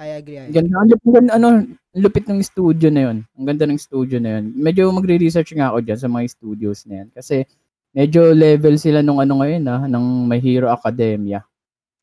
I 0.00 0.16
agree. 0.16 0.38
I 0.40 0.48
Ang 0.48 0.48
agree. 0.48 0.54
Ganda, 0.56 0.72
ang 0.80 0.88
lupit, 0.88 1.12
ano, 1.28 1.48
lupit 1.92 2.24
ng 2.30 2.40
studio 2.40 2.88
na 2.88 3.02
yun. 3.10 3.16
Ang 3.36 3.46
ganda 3.52 3.64
ng 3.68 3.76
studio 3.76 4.16
na 4.16 4.30
yun. 4.40 4.44
Medyo 4.56 4.88
magre-research 4.96 5.52
nga 5.52 5.74
ako 5.74 5.84
dyan 5.84 5.98
sa 6.00 6.08
mga 6.08 6.24
studios 6.30 6.78
na 6.88 7.04
yan. 7.04 7.08
Kasi 7.12 7.44
medyo 7.92 8.32
level 8.32 8.80
sila 8.80 9.04
nung 9.04 9.20
ano 9.20 9.44
ngayon 9.44 9.66
ah, 9.68 9.84
ng 9.84 10.24
My 10.24 10.40
Hero 10.40 10.72
Academia. 10.72 11.44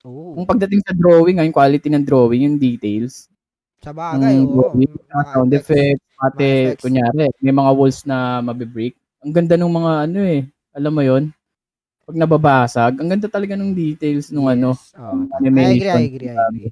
Oo. 0.08 0.40
Kung 0.40 0.46
pagdating 0.48 0.82
sa 0.86 0.94
drawing, 0.96 1.38
ah, 1.42 1.46
yung 1.48 1.56
quality 1.56 1.88
ng 1.92 2.06
drawing, 2.06 2.42
yung 2.48 2.58
details, 2.62 3.28
Sa 3.84 3.94
bagay, 3.94 4.42
ng 4.42 4.48
oo. 4.50 4.54
drawing, 4.54 4.92
Mga 5.14 5.26
sound 5.34 5.52
effects. 5.54 6.04
pati, 6.18 6.50
kunyari, 6.82 7.26
may 7.44 7.54
mga 7.56 7.72
walls 7.78 8.02
na 8.08 8.42
mabibreak. 8.42 8.96
Ang 9.24 9.34
ganda 9.36 9.56
ng 9.60 9.70
mga 9.72 9.92
ano 10.10 10.20
eh, 10.26 10.42
alam 10.76 10.94
mo 10.94 11.02
yon 11.06 11.24
pag 12.08 12.18
nababasag, 12.20 12.94
ang 13.00 13.10
ganda 13.14 13.28
talaga 13.32 13.56
ng 13.56 13.72
details 13.76 14.30
nung 14.34 14.50
ano, 14.52 14.76
Yes. 14.76 14.94
Oo. 14.98 15.28
I 15.58 15.72
animation. 15.72 15.74
agree, 15.74 15.90
I 15.90 16.04
agree, 16.08 16.30
I 16.30 16.40
agree. 16.42 16.72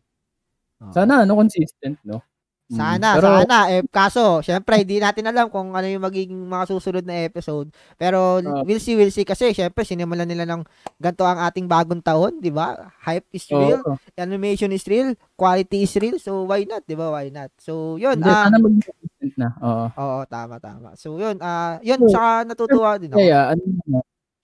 Sana 0.93 1.24
ano, 1.26 1.34
consistent, 1.39 1.98
no? 2.06 2.21
Mm. 2.65 2.78
Sana, 2.82 3.08
Pero, 3.13 3.28
sana. 3.45 3.58
Eh, 3.69 3.82
kaso, 3.93 4.41
syempre, 4.41 4.82
hindi 4.82 4.97
natin 4.97 5.30
alam 5.30 5.54
kung 5.54 5.78
ano 5.78 5.86
yung 5.86 6.01
magiging 6.01 6.49
mga 6.49 6.65
susunod 6.73 7.06
na 7.06 7.21
episode. 7.30 7.69
Pero, 7.93 8.41
Oo. 8.41 8.65
we'll 8.65 8.82
see, 8.82 8.97
we'll 8.97 9.13
see. 9.13 9.21
Kasi, 9.21 9.54
syempre, 9.54 9.86
sinimulan 9.86 10.25
nila 10.25 10.49
ng 10.49 10.65
ganito 10.97 11.21
ang 11.30 11.45
ating 11.45 11.69
bagong 11.69 12.01
taon, 12.01 12.41
di 12.41 12.49
ba? 12.49 12.89
Hype 13.06 13.30
is 13.38 13.45
real, 13.54 13.86
animation 14.17 14.73
is 14.73 14.82
real, 14.89 15.13
quality 15.38 15.86
is 15.86 15.93
real. 16.01 16.17
So, 16.17 16.49
why 16.49 16.65
not, 16.65 16.82
di 16.89 16.97
ba? 16.97 17.13
Why 17.13 17.30
not? 17.30 17.54
So, 17.62 18.01
yun. 18.01 18.17
Hindi, 18.17 18.34
Ah, 18.34 18.49
sana 18.49 18.58
maging 18.58 18.82
consistent 18.82 19.34
na. 19.38 19.49
Oo. 19.62 19.86
oo, 19.93 20.17
tama, 20.25 20.56
tama. 20.58 20.89
So, 20.97 21.21
yun. 21.21 21.38
Ah, 21.45 21.78
yun, 21.86 22.01
So, 22.01 22.17
saka 22.17 22.49
natutuwa 22.49 22.97
din 22.97 23.13
ako. 23.13 23.21
Kaya, 23.21 23.39
ano 23.54 23.62
na, 23.86 23.99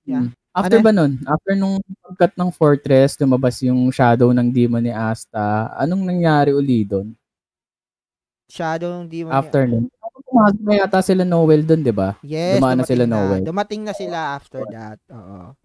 Yeah. 0.05 0.25
mm. 0.29 0.33
After 0.51 0.77
Ano? 0.77 0.85
ba 0.85 0.91
nun? 0.91 1.11
After 1.23 1.53
nung 1.55 1.79
pagkat 2.03 2.33
ng 2.35 2.49
fortress, 2.51 3.15
lumabas 3.17 3.55
yung 3.63 3.87
shadow 3.89 4.29
ng 4.29 4.51
demon 4.51 4.83
ni 4.83 4.91
Asta, 4.91 5.71
anong 5.79 6.03
nangyari 6.05 6.51
uli 6.51 6.83
doon? 6.83 7.15
Shadow 8.51 8.99
ng 8.99 9.07
Demon. 9.07 9.31
After 9.31 9.63
nun? 9.63 9.87
Pumasok 10.27 10.61
na 10.63 10.73
yata 10.79 10.99
sila 11.03 11.23
Noel 11.23 11.63
doon, 11.63 11.81
di 11.83 11.91
ba? 11.91 12.15
Yes, 12.23 12.59
Dumaan 12.59 12.79
na 12.79 12.87
sila 12.87 13.03
na. 13.03 13.15
Noel. 13.19 13.43
Dumating 13.43 13.81
na 13.83 13.91
sila 13.95 14.35
after 14.35 14.63
that. 14.71 14.99
Oo. 15.11 15.55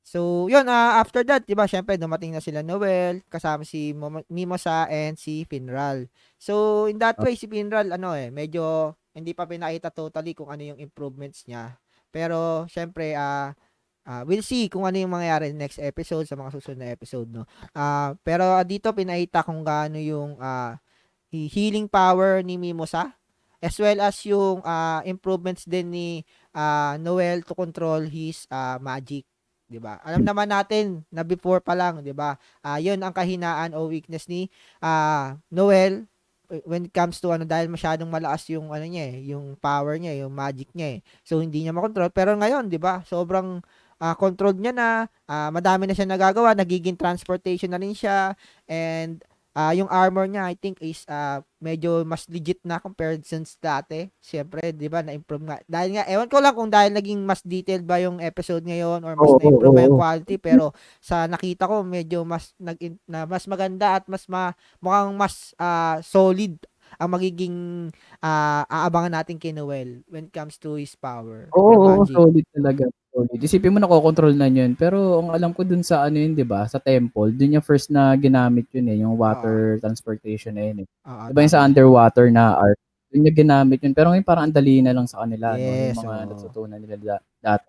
So, 0.00 0.50
yun, 0.50 0.66
ah, 0.66 0.98
after 0.98 1.22
that, 1.22 1.46
di 1.46 1.54
ba, 1.54 1.70
syempre, 1.70 1.94
dumating 1.94 2.34
na 2.34 2.42
sila 2.42 2.64
Noel, 2.66 3.22
kasama 3.30 3.62
si 3.62 3.94
Mimosa 4.26 4.90
and 4.90 5.14
si 5.14 5.46
Finral. 5.46 6.10
So, 6.34 6.84
in 6.90 6.98
that 6.98 7.14
way, 7.20 7.36
si 7.38 7.46
Finral, 7.46 7.92
ano 7.94 8.16
eh, 8.18 8.32
medyo 8.32 8.96
hindi 9.14 9.36
pa 9.36 9.46
pinakita 9.46 9.92
totally 9.94 10.34
kung 10.34 10.50
ano 10.50 10.64
yung 10.64 10.80
improvements 10.82 11.46
niya. 11.46 11.78
Pero, 12.10 12.66
syempre, 12.66 13.14
ah, 13.14 13.54
ah, 14.02 14.22
we'll 14.26 14.42
see 14.42 14.66
kung 14.66 14.82
ano 14.82 14.98
yung 14.98 15.12
mangyayari 15.14 15.54
next 15.54 15.78
episode 15.78 16.26
sa 16.26 16.34
mga 16.34 16.58
susunod 16.58 16.82
na 16.82 16.90
episode, 16.90 17.28
no? 17.30 17.46
Ah, 17.70 18.16
pero 18.26 18.58
ah, 18.58 18.66
dito, 18.66 18.90
pinakita 18.90 19.46
kung 19.46 19.62
gaano 19.62 20.00
yung 20.00 20.34
ah, 20.42 20.74
he- 20.74 20.89
healing 21.30 21.86
power 21.86 22.42
ni 22.42 22.58
Mimosa 22.58 23.14
as 23.60 23.76
well 23.76 24.00
as 24.00 24.16
yung 24.24 24.64
ah, 24.64 25.04
improvements 25.04 25.68
din 25.68 25.92
ni 25.92 26.08
ah, 26.56 26.96
Noel 26.96 27.44
to 27.44 27.52
control 27.52 28.08
his 28.08 28.48
ah, 28.48 28.80
magic, 28.80 29.28
'di 29.68 29.78
ba? 29.78 30.00
Alam 30.02 30.24
naman 30.24 30.48
natin 30.48 31.04
na 31.12 31.22
before 31.22 31.60
pa 31.60 31.76
lang, 31.76 32.00
'di 32.00 32.16
ba? 32.16 32.40
Ah, 32.64 32.80
'yun 32.80 32.98
ang 33.04 33.12
kahinaan 33.12 33.76
o 33.76 33.86
weakness 33.86 34.26
ni 34.26 34.48
ah, 34.80 35.36
Noel 35.52 36.08
eh, 36.50 36.64
when 36.66 36.88
it 36.88 36.92
comes 36.96 37.20
to 37.22 37.30
ano 37.30 37.44
dahil 37.46 37.70
masyadong 37.70 38.08
malakas 38.10 38.48
yung 38.50 38.72
ano 38.72 38.82
niya 38.82 39.04
eh, 39.12 39.30
yung 39.30 39.54
power 39.60 40.00
niya, 40.00 40.24
yung 40.24 40.32
magic 40.32 40.72
niya 40.72 40.98
eh. 40.98 41.00
So 41.22 41.44
hindi 41.44 41.62
niya 41.62 41.76
makontrol 41.76 42.10
pero 42.10 42.32
ngayon, 42.34 42.72
'di 42.72 42.80
ba? 42.80 43.04
Sobrang 43.04 43.60
ah, 44.00 44.16
controlled 44.16 44.58
niya 44.58 44.72
na, 44.72 44.88
ah, 45.28 45.52
madami 45.52 45.84
na 45.84 45.92
siya 45.92 46.08
nagagawa, 46.08 46.56
nagiging 46.56 46.96
transportation 46.96 47.68
na 47.70 47.78
rin 47.78 47.92
siya 47.92 48.32
and 48.64 49.20
ah 49.56 49.74
yung 49.74 49.90
armor 49.90 50.30
niya 50.30 50.46
I 50.46 50.54
think 50.56 50.78
is 50.80 51.02
ah, 51.10 51.42
medyo 51.60 52.06
mas 52.06 52.24
legit 52.30 52.62
na 52.64 52.78
compared 52.80 53.20
since 53.26 53.58
dati. 53.60 54.08
Siyempre, 54.22 54.72
'di 54.72 54.86
ba, 54.88 55.02
na-improve 55.04 55.44
nga. 55.44 55.58
Dahil 55.68 55.98
nga 55.98 56.04
ewan 56.08 56.28
ko 56.30 56.38
lang 56.40 56.54
kung 56.56 56.70
dahil 56.72 56.94
naging 56.94 57.20
mas 57.26 57.42
detailed 57.44 57.84
ba 57.84 57.98
yung 58.00 58.22
episode 58.22 58.62
ngayon 58.64 59.02
or 59.04 59.12
mas 59.18 59.30
Oo, 59.34 59.38
na-improve 59.42 59.74
ba 59.76 59.82
yung 59.86 59.98
quality 60.00 60.36
pero 60.40 60.72
sa 61.02 61.26
nakita 61.26 61.66
ko 61.68 61.82
medyo 61.84 62.22
mas 62.24 62.54
nag 62.62 62.78
na 63.10 63.26
mas 63.26 63.44
maganda 63.50 63.98
at 64.00 64.04
mas 64.08 64.24
ma, 64.30 64.54
mukhang 64.80 65.12
mas 65.18 65.52
ah, 65.58 65.98
solid 66.00 66.56
ang 67.00 67.10
magiging 67.16 67.56
ah, 68.20 68.68
aabangan 68.68 69.16
natin 69.16 69.40
kay 69.40 69.56
Noel 69.56 70.04
when 70.12 70.28
it 70.28 70.34
comes 70.36 70.60
to 70.60 70.76
his 70.76 70.92
power. 70.92 71.48
Oo, 71.56 71.72
oo, 71.72 72.04
magic. 72.04 72.12
solid 72.12 72.46
talaga. 72.52 72.84
Solid. 73.10 73.40
Isipin 73.40 73.72
mo 73.72 73.80
nakokontrol 73.80 74.36
na 74.36 74.52
yun. 74.52 74.76
Pero 74.76 75.24
ang 75.24 75.32
alam 75.32 75.56
ko 75.56 75.64
dun 75.64 75.80
sa 75.80 76.04
ano 76.04 76.20
yun, 76.20 76.36
di 76.36 76.44
ba? 76.44 76.68
Sa 76.68 76.76
temple, 76.76 77.32
dun 77.32 77.56
yung 77.56 77.64
first 77.64 77.88
na 77.88 78.12
ginamit 78.20 78.68
yun 78.76 78.86
eh. 78.92 79.00
Yung 79.00 79.16
water 79.16 79.80
transportation 79.80 80.52
na 80.52 80.68
yun 80.68 80.84
eh. 80.84 80.86
Oo, 81.08 81.32
Di 81.32 81.34
ba 81.34 81.40
yung 81.40 81.54
sa 81.56 81.64
underwater 81.64 82.28
na 82.28 82.60
art? 82.60 82.76
Dun 83.08 83.26
yung 83.26 83.38
ginamit 83.40 83.80
yun. 83.80 83.96
Pero 83.96 84.12
ngayon 84.12 84.28
parang 84.28 84.44
ang 84.46 84.54
dali 84.54 84.84
na 84.84 84.92
lang 84.92 85.08
sa 85.08 85.24
kanila. 85.24 85.56
Yes, 85.56 85.96
no? 85.96 86.04
Yung 86.04 86.08
mga 86.12 86.20
oo. 86.20 86.30
natutunan 86.36 86.78
nila 86.78 86.96
da- 87.00 87.24
dati. 87.40 87.68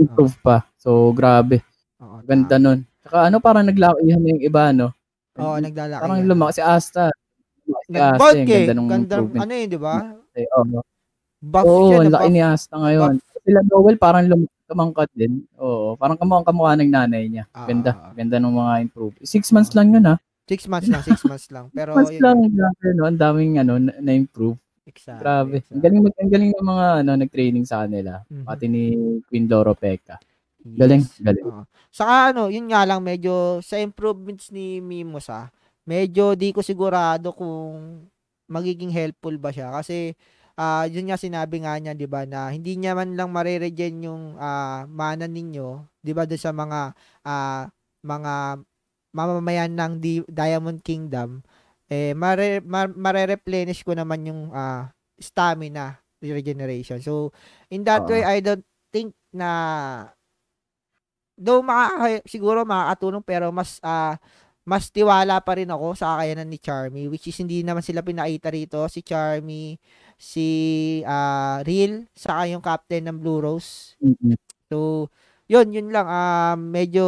Improve 0.00 0.36
pa. 0.40 0.64
So, 0.80 1.12
grabe. 1.12 1.60
Oo, 2.00 2.24
Ganda 2.24 2.56
nun. 2.56 2.88
Saka 3.04 3.28
ano, 3.28 3.36
parang 3.38 3.68
naglakihan 3.68 4.18
na 4.18 4.28
yung 4.32 4.42
iba, 4.42 4.72
no? 4.72 4.96
Oo, 5.36 5.60
naglalaki. 5.60 6.00
Parang 6.00 6.24
lumaki 6.24 6.58
si 6.58 6.62
Asta. 6.64 7.12
Nag-bulk 7.86 8.36
Yung 8.36 8.46
eh. 8.46 8.52
ganda 8.60 8.72
nung 8.72 8.88
Ganda, 8.88 9.14
improvement. 9.16 9.42
ano 9.42 9.52
yun, 9.52 9.68
di 9.68 9.80
ba? 9.80 9.94
Eh, 10.32 10.46
Oo, 10.52 10.80
Buff 11.36 11.64
Oo, 11.64 11.86
siya, 11.86 11.98
na 12.00 12.10
laki 12.10 12.24
buff. 12.24 12.32
ni 12.32 12.40
Asta 12.40 12.74
ngayon. 12.76 13.12
Sila 13.44 13.60
Noel 13.62 13.96
parang 13.96 14.24
lum- 14.24 14.50
tumangkad 14.66 15.08
din. 15.12 15.32
Oo, 15.54 15.94
parang 15.94 16.16
kamukhang 16.16 16.42
kamukha 16.44 16.74
ng 16.74 16.90
nanay 16.90 17.24
niya. 17.28 17.44
Ah, 17.52 17.64
Ganda, 17.64 17.92
ah, 17.92 18.02
ah. 18.02 18.12
ganda 18.12 18.36
ng 18.36 18.50
mga 18.52 18.72
improve. 18.82 19.14
Six 19.22 19.52
months 19.52 19.70
lang 19.70 19.92
yun 19.92 20.02
ah. 20.04 20.18
Six 20.44 20.66
months 20.66 20.86
lang, 20.86 21.02
six 21.02 21.22
months 21.22 21.48
lang. 21.50 21.66
Pero, 21.76 21.94
Six 21.94 22.18
months 22.18 22.18
yun, 22.18 22.22
lang, 22.24 22.38
grabe, 22.50 22.86
no? 22.92 23.04
Ang 23.04 23.18
daming 23.18 23.52
ano, 23.56 23.72
na- 23.76 23.98
na-improve. 24.00 24.58
exactly, 24.84 25.20
Grabe. 25.20 25.54
exactly. 25.56 25.70
Ang 25.70 25.82
galing, 25.82 26.00
ang 26.16 26.30
galing 26.32 26.50
ng 26.52 26.66
mga 26.66 26.86
ano, 26.96 27.10
nag-training 27.16 27.64
sa 27.64 27.76
kanila. 27.82 28.12
Mhm. 28.26 28.42
Pati 28.42 28.64
ni 28.66 28.82
Queen 29.24 29.46
Loro 29.46 29.74
Pekka. 29.74 30.18
Galing, 30.64 31.02
Yes. 31.04 31.18
galing. 31.20 31.46
Oo. 31.46 31.62
Saka 31.88 32.14
ano, 32.30 32.42
yun 32.48 32.66
nga 32.66 32.82
lang 32.82 33.00
medyo 33.00 33.58
sa 33.60 33.76
improvements 33.76 34.50
ni 34.50 34.78
Mimosa, 34.78 35.46
medyo 35.86 36.34
di 36.34 36.50
ko 36.50 36.60
sigurado 36.60 37.30
kung 37.32 38.06
magiging 38.50 38.90
helpful 38.90 39.34
ba 39.38 39.50
siya 39.54 39.70
kasi 39.74 40.14
ah 40.58 40.84
yun 40.88 41.10
nga 41.10 41.18
sinabi 41.20 41.62
nga 41.62 41.76
niya 41.78 41.92
'di 41.94 42.08
ba 42.08 42.24
na 42.24 42.48
hindi 42.50 42.74
niya 42.78 42.96
man 42.96 43.14
lang 43.18 43.30
mareregen 43.30 44.02
yung 44.06 44.22
ah, 44.40 44.84
mana 44.88 45.26
ninyo 45.30 45.84
'di 46.02 46.12
ba 46.16 46.24
sa 46.34 46.50
mga 46.54 46.94
ah, 47.26 47.68
mga 48.06 48.34
mamamayan 49.16 49.72
ng 49.72 49.92
Di- 50.02 50.28
Diamond 50.28 50.80
Kingdom 50.84 51.40
eh 51.86 52.12
mare, 52.18 52.58
ma- 52.66 52.90
mare-replenish 52.90 53.86
ko 53.86 53.94
naman 53.94 54.26
yung 54.26 54.50
ah, 54.50 54.90
stamina 55.16 56.02
regeneration. 56.20 56.98
So 56.98 57.30
in 57.70 57.86
that 57.86 58.02
Oo. 58.02 58.10
way 58.10 58.22
I 58.26 58.42
don't 58.42 58.64
think 58.90 59.14
na 59.30 59.50
though 61.38 61.60
makaka, 61.62 62.24
siguro 62.26 62.64
makakatulong 62.66 63.22
pero 63.22 63.52
mas 63.54 63.78
ah, 63.84 64.16
mas 64.66 64.90
tiwala 64.90 65.38
pa 65.40 65.54
rin 65.58 65.70
ako 65.70 65.94
sa 65.94 66.18
kakayanan 66.18 66.50
ni 66.50 66.58
Charmy 66.58 67.06
which 67.06 67.30
is 67.30 67.38
hindi 67.38 67.62
naman 67.62 67.80
sila 67.86 68.02
pinakita 68.02 68.50
rito. 68.50 68.82
Si 68.90 69.00
Charmy 69.06 69.78
si 70.18 70.46
ah 71.06 71.62
Real 71.62 72.04
saka 72.18 72.50
yung 72.50 72.60
captain 72.64 73.06
ng 73.06 73.18
Blue 73.22 73.38
Rose. 73.40 73.94
Mhm. 74.02 74.34
so 74.68 75.06
yun 75.46 75.70
yun 75.70 75.88
lang. 75.94 76.06
Ah 76.10 76.58
medyo 76.58 77.06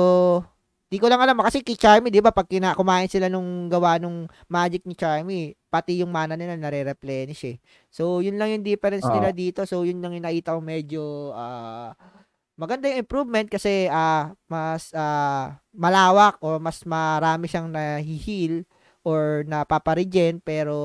di 0.88 0.97
ko 1.03 1.11
lang 1.11 1.21
alam 1.21 1.37
kasi 1.42 1.61
kay 1.66 1.77
Charmy 1.77 2.09
'di 2.14 2.23
ba 2.25 2.33
pag 2.33 2.49
kina, 2.49 2.73
kumain 2.79 3.11
sila 3.11 3.29
nung 3.29 3.68
gawa 3.68 3.99
nung 4.01 4.25
magic 4.49 4.87
ni 4.88 4.94
Charmy 4.97 5.53
pati 5.68 6.01
yung 6.01 6.09
mana 6.14 6.33
nila 6.38 6.57
nare-replenish 6.57 7.44
eh. 7.44 7.57
So 7.92 8.25
yun 8.25 8.40
lang 8.40 8.55
yung 8.57 8.64
difference 8.64 9.05
Oo. 9.05 9.12
nila 9.18 9.35
dito. 9.37 9.66
So 9.68 9.85
yun 9.85 10.01
lang 10.01 10.16
yung 10.16 10.25
nakita 10.25 10.57
ko 10.57 10.61
medyo 10.64 11.03
ah 11.37 11.92
maganda 12.59 12.90
yung 12.90 13.07
improvement 13.07 13.47
kasi 13.47 13.87
ah 13.87 14.35
mas 14.51 14.90
ah, 14.92 15.57
malawak 15.71 16.42
o 16.42 16.59
mas 16.59 16.83
marami 16.83 17.47
siyang 17.47 17.71
nahi-heal 17.71 18.66
or 19.07 19.47
napaparegen 19.47 20.42
pero 20.42 20.77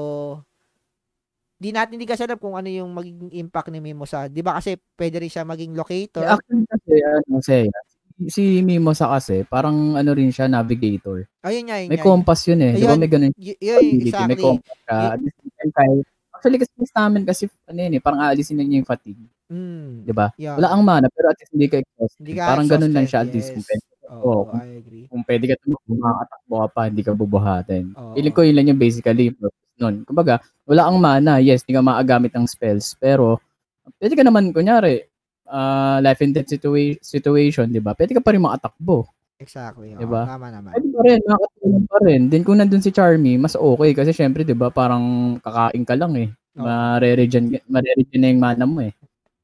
di 1.57 1.73
natin 1.73 1.97
di 1.97 2.05
kasi 2.05 2.27
alam 2.27 2.37
kung 2.37 2.53
ano 2.53 2.67
yung 2.67 2.91
magiging 2.93 3.31
impact 3.39 3.71
ni 3.71 3.79
Mimosa. 3.79 4.27
'Di 4.27 4.43
ba 4.45 4.59
kasi 4.59 4.75
pwede 4.99 5.17
rin 5.17 5.31
siya 5.31 5.47
maging 5.47 5.73
locator. 5.73 6.27
Actually 6.27 6.67
kasi, 6.67 6.93
ano, 7.01 7.39
say, 7.39 7.63
si 8.27 8.59
Mimosa 8.61 9.07
kasi, 9.09 9.47
parang 9.47 9.95
ano 9.95 10.11
rin 10.11 10.29
siya, 10.29 10.51
navigator. 10.51 11.23
Ayun 11.41 11.63
nga, 11.71 11.79
yun 11.79 11.89
May 11.89 12.01
compass 12.03 12.45
yun 12.51 12.61
eh. 12.61 12.75
Di 12.75 12.83
ba 12.83 12.93
Ayun, 12.93 12.99
may 12.99 13.09
ganun 13.09 13.31
Y- 13.39 13.59
yun, 13.63 13.79
ability, 13.79 14.03
may 14.03 14.11
exactly. 14.11 14.43
compass 14.43 14.79
time, 14.85 15.21
kahit- 15.73 16.07
Actually, 16.33 16.59
kasi 16.59 16.71
stamina 16.83 17.23
kasi, 17.23 17.43
ano 17.71 17.79
yun 17.79 17.95
eh, 17.95 18.01
parang 18.03 18.19
aalisin 18.19 18.59
na 18.59 18.67
niya 18.67 18.83
yung 18.83 18.89
fatigue. 18.89 19.23
Mm, 19.53 20.01
Di 20.01 20.13
ba? 20.13 20.27
yeah. 20.35 20.57
Wala 20.57 20.73
ang 20.73 20.81
mana, 20.81 21.05
pero 21.13 21.29
at 21.29 21.37
least 21.37 21.53
hindi 21.53 21.69
ka 21.69 21.77
exhausted. 21.77 22.19
Hindi 22.25 22.33
ka 22.33 22.43
parang 22.49 22.65
ganun 22.67 22.89
lang 22.91 23.05
siya 23.05 23.21
at 23.21 23.29
least. 23.29 23.53
Yes. 23.53 23.85
Oo, 24.09 24.49
Oo. 24.49 24.53
I 24.53 24.81
agree. 24.81 25.05
kung 25.07 25.21
pwede 25.23 25.45
ka 25.45 25.55
tumakbo, 25.61 25.93
makakatakbo 25.93 26.53
ka 26.57 26.67
pa, 26.69 26.81
hindi 26.89 27.01
ka 27.05 27.11
bubuhatin. 27.13 27.85
Oo. 27.93 28.13
Feeling 28.17 28.33
ko 28.33 28.41
yun 28.41 28.55
lang 28.57 28.67
yung 28.69 28.81
basically 28.81 29.23
yung 29.29 29.37
purpose 29.37 29.73
nun. 29.77 29.95
Kumbaga, 30.03 30.33
wala 30.65 30.81
ang 30.89 30.97
mana, 30.97 31.37
yes, 31.37 31.61
hindi 31.63 31.77
ka 31.77 31.85
maagamit 31.85 32.33
ng 32.33 32.45
spells, 32.45 32.97
pero 32.97 33.37
pwede 34.01 34.13
ka 34.13 34.25
naman, 34.25 34.49
kunyari, 34.49 35.05
ah, 35.45 36.01
life 36.01 36.21
and 36.21 36.33
death 36.33 36.49
situa- 36.49 36.97
situation, 36.99 37.69
di 37.69 37.81
ba? 37.81 37.93
Pwede 37.93 38.13
ka 38.13 38.21
pa 38.21 38.33
rin 38.33 38.41
makatakbo. 38.41 39.05
Exactly. 39.41 39.91
Oo, 39.93 39.99
Diba? 39.99 40.23
Tama 40.23 40.47
naman. 40.49 40.71
Pwede 40.71 40.87
pa 40.89 41.01
rin, 41.03 41.19
makakatulong 41.25 41.85
pa 41.85 41.97
rin. 42.05 42.21
Then 42.29 42.41
kung 42.45 42.57
nandun 42.57 42.79
si 42.79 42.89
Charmy, 42.89 43.35
mas 43.35 43.57
okay 43.57 43.91
kasi 43.91 44.13
syempre, 44.13 44.41
di 44.41 44.55
ba, 44.55 44.69
parang 44.69 45.35
kakain 45.41 45.83
ka 45.83 45.97
lang 45.97 46.13
eh. 46.15 46.29
Oo. 46.53 46.63
Mareregen, 46.63 47.49
mareregen 47.65 48.19
na 48.21 48.29
yung 48.29 48.41
mana 48.41 48.63
mo 48.63 48.79
eh. 48.79 48.93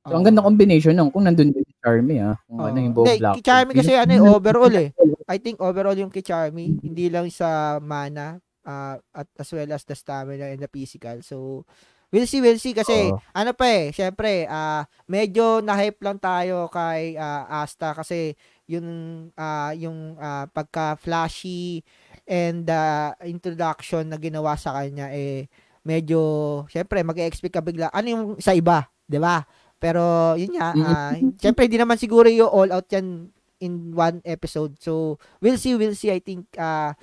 So, 0.08 0.16
ang 0.16 0.24
ganda 0.24 0.40
combination 0.40 0.96
nun 0.96 1.12
kung 1.12 1.28
nandun 1.28 1.52
din 1.52 1.64
si 1.68 1.74
Charmy 1.84 2.24
ah. 2.24 2.40
Kung 2.48 2.64
ano 2.64 2.78
Oo. 2.80 2.86
yung 2.88 2.96
buong 2.96 3.08
Hindi, 3.12 3.20
black. 3.20 3.36
Charmy 3.44 3.72
kasi 3.76 3.92
ano 4.00 4.12
eh, 4.16 4.22
overall 4.24 4.76
eh. 4.80 4.90
I 5.34 5.38
think 5.38 5.60
overall 5.60 5.94
yung 5.94 6.10
kay 6.10 6.24
Charmy, 6.24 6.80
hindi 6.80 7.12
lang 7.12 7.28
sa 7.30 7.78
mana 7.84 8.40
ah, 8.64 8.96
at 9.12 9.28
as 9.36 9.52
well 9.52 9.70
as 9.76 9.84
the 9.84 9.94
stamina 9.94 10.50
and 10.56 10.64
the 10.64 10.72
physical. 10.72 11.20
So, 11.20 11.68
we'll 12.16 12.26
see, 12.26 12.40
we'll 12.40 12.58
see 12.58 12.72
kasi 12.72 13.12
Oo. 13.12 13.20
ano 13.36 13.52
pa 13.52 13.68
eh, 13.68 13.92
syempre, 13.92 14.48
ah, 14.48 14.88
medyo 15.06 15.60
na-hype 15.60 16.00
lang 16.00 16.18
tayo 16.18 16.72
kay 16.72 17.20
ah, 17.20 17.46
Asta 17.62 17.92
kasi 17.92 18.40
yung 18.72 18.88
ah, 19.36 19.76
yung 19.76 20.16
ah, 20.16 20.48
pagka 20.48 20.96
flashy 20.96 21.84
and 22.24 22.64
the 22.64 23.12
introduction 23.28 24.08
na 24.10 24.18
ginawa 24.18 24.56
sa 24.56 24.74
kanya 24.80 25.10
eh 25.12 25.50
medyo 25.82 26.22
syempre 26.70 27.02
mag-expect 27.02 27.56
ka 27.56 27.64
bigla 27.66 27.90
ano 27.90 28.08
yung 28.08 28.24
sa 28.38 28.54
iba, 28.54 28.86
'di 29.10 29.18
ba? 29.18 29.42
Pero 29.80 30.36
yun 30.36 30.54
nga, 30.60 30.76
ah, 30.76 31.12
syempre 31.40 31.66
hindi 31.66 31.80
naman 31.80 31.96
siguro 31.96 32.28
yung 32.28 32.52
all 32.52 32.72
out 32.76 32.88
yan 32.92 33.32
in 33.60 33.92
one 33.96 34.20
episode. 34.24 34.76
So, 34.80 35.20
we'll 35.40 35.60
see, 35.60 35.76
we'll 35.76 35.96
see. 35.96 36.12
I 36.12 36.20
think 36.24 36.48
ah 36.60 36.96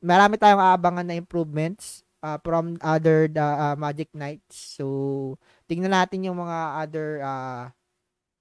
marami 0.00 0.36
tayong 0.40 0.60
aabangan 0.60 1.06
na 1.08 1.16
improvements 1.16 2.04
ah, 2.24 2.40
from 2.40 2.80
other 2.80 3.28
the 3.28 3.44
ah, 3.44 3.76
Magic 3.76 4.08
Knights. 4.16 4.80
So, 4.80 5.36
tingnan 5.68 5.92
natin 5.92 6.24
yung 6.24 6.40
mga 6.40 6.58
other 6.84 7.08
ah 7.24 7.72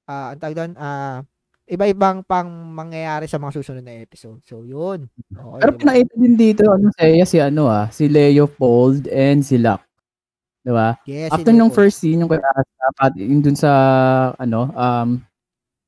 ah 0.07 0.25
ang 0.35 0.39
tawag 0.39 0.55
doon, 0.55 0.73
ah 0.79 1.23
iba-ibang 1.65 2.21
pang 2.21 2.45
mangyayari 2.47 3.25
sa 3.25 3.41
mga 3.41 3.57
susunod 3.57 3.81
na 3.81 3.97
episode. 4.05 4.37
So, 4.45 4.61
yun. 4.61 5.09
Okay, 5.33 5.59
Pero 5.65 5.71
diba? 5.73 5.81
pinakita 5.81 6.13
din 6.13 6.35
dito, 6.37 6.63
ano, 6.69 6.93
Seiya, 6.93 7.25
si 7.25 7.37
ano 7.41 7.65
ah, 7.65 7.89
si 7.89 8.05
Leopold 8.05 9.09
and 9.09 9.41
si 9.41 9.57
Locke. 9.57 9.84
Di 10.65 10.73
ba? 10.73 10.97
Yes, 11.05 11.29
After 11.29 11.53
nung 11.53 11.69
po. 11.69 11.77
first 11.77 12.01
scene, 12.01 12.25
yung 12.25 12.29
kay 12.29 12.41
Asta, 12.41 13.13
yung 13.21 13.41
dun 13.45 13.53
sa, 13.53 13.71
ano, 14.41 14.73
um, 14.73 15.21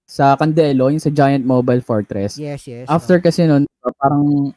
sa 0.05 0.37
Candelo, 0.37 0.93
yung 0.93 1.01
sa 1.01 1.09
Giant 1.09 1.41
Mobile 1.41 1.81
Fortress. 1.81 2.37
Yes, 2.37 2.69
yes. 2.69 2.85
After 2.85 3.17
kasi 3.17 3.49
nun, 3.49 3.65
parang, 3.97 4.53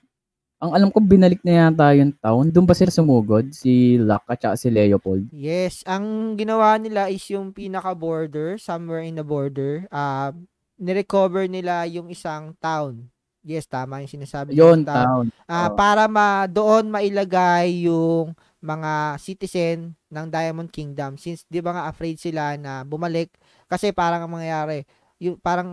ang 0.60 0.72
alam 0.76 0.92
ko, 0.92 1.00
binalik 1.00 1.40
na 1.40 1.72
yata 1.72 1.96
yung 1.96 2.12
town. 2.20 2.52
Doon 2.52 2.68
ba 2.68 2.76
sila 2.76 2.92
sumugod? 2.92 3.48
Si 3.56 3.96
Locke 3.96 4.36
at 4.36 4.60
si 4.60 4.68
Leopold? 4.68 5.32
Yes, 5.32 5.80
ang 5.88 6.36
ginawa 6.36 6.76
nila 6.76 7.08
is 7.08 7.24
yung 7.32 7.56
pinaka-border, 7.56 8.60
somewhere 8.60 9.00
in 9.00 9.16
the 9.16 9.24
border, 9.24 9.88
ah 9.88 10.36
nirecover 10.80 11.44
nila 11.44 11.84
yung 11.84 12.08
isang 12.08 12.56
town. 12.56 13.12
Yes, 13.40 13.64
tama 13.64 14.04
yung 14.04 14.12
sinasabi 14.12 14.52
Yun, 14.52 14.84
town. 14.84 15.32
Ah, 15.48 15.72
Oo. 15.72 15.76
para 15.76 16.04
ma 16.04 16.44
doon 16.44 16.92
mailagay 16.92 17.88
yung 17.88 18.36
mga 18.60 19.16
citizen 19.16 19.96
ng 20.12 20.26
Diamond 20.28 20.68
Kingdom 20.68 21.16
since 21.16 21.48
'di 21.48 21.64
ba 21.64 21.72
nga 21.72 21.88
afraid 21.88 22.20
sila 22.20 22.60
na 22.60 22.84
bumalik 22.84 23.32
kasi 23.64 23.88
parang 23.96 24.28
ang 24.28 24.32
mangyayari 24.36 24.84
yung 25.16 25.40
parang 25.40 25.68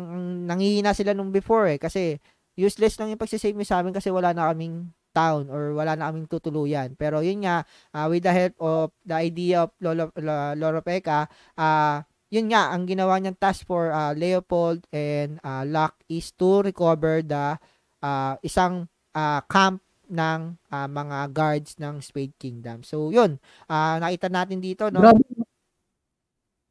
nangihina 0.48 0.96
sila 0.96 1.12
nung 1.12 1.36
before 1.36 1.68
eh 1.68 1.80
kasi 1.80 2.16
useless 2.56 2.96
lang 2.96 3.12
yung 3.12 3.20
pagsisave 3.20 3.56
mo 3.56 3.68
sa 3.68 3.84
amin 3.84 3.92
kasi 3.92 4.08
wala 4.08 4.32
na 4.32 4.48
kaming 4.52 4.88
town 5.18 5.50
or 5.50 5.74
wala 5.74 5.98
na 5.98 6.14
kaming 6.14 6.30
tutuluyan. 6.30 6.94
Pero 6.94 7.26
yun 7.26 7.42
nga, 7.42 7.66
ah, 7.90 8.06
with 8.06 8.22
the 8.22 8.34
help 8.34 8.54
of 8.62 8.88
the 9.02 9.18
idea 9.18 9.66
of 9.66 9.74
Lolo, 9.82 10.14
Lo- 10.18 10.54
Loro 10.54 10.86
Peka, 10.86 11.26
ah, 11.58 12.06
yun 12.28 12.52
nga, 12.52 12.76
ang 12.76 12.84
ginawa 12.84 13.16
niyang 13.20 13.40
task 13.40 13.64
for 13.64 13.92
ah, 13.92 14.12
Leopold 14.12 14.84
and 14.92 15.40
ah, 15.44 15.64
Locke 15.64 16.00
is 16.12 16.32
to 16.36 16.64
recover 16.64 17.24
the 17.24 17.56
ah, 18.04 18.36
isang 18.44 18.92
ah, 19.16 19.40
camp 19.48 19.80
ng 20.08 20.56
ah, 20.72 20.88
mga 20.88 21.18
guards 21.32 21.80
ng 21.80 22.04
Spade 22.04 22.36
Kingdom. 22.36 22.84
So, 22.84 23.12
yun. 23.12 23.40
ah, 23.72 24.00
nakita 24.00 24.28
natin 24.28 24.60
dito, 24.60 24.92
no? 24.92 25.04
Grabe, 25.04 25.24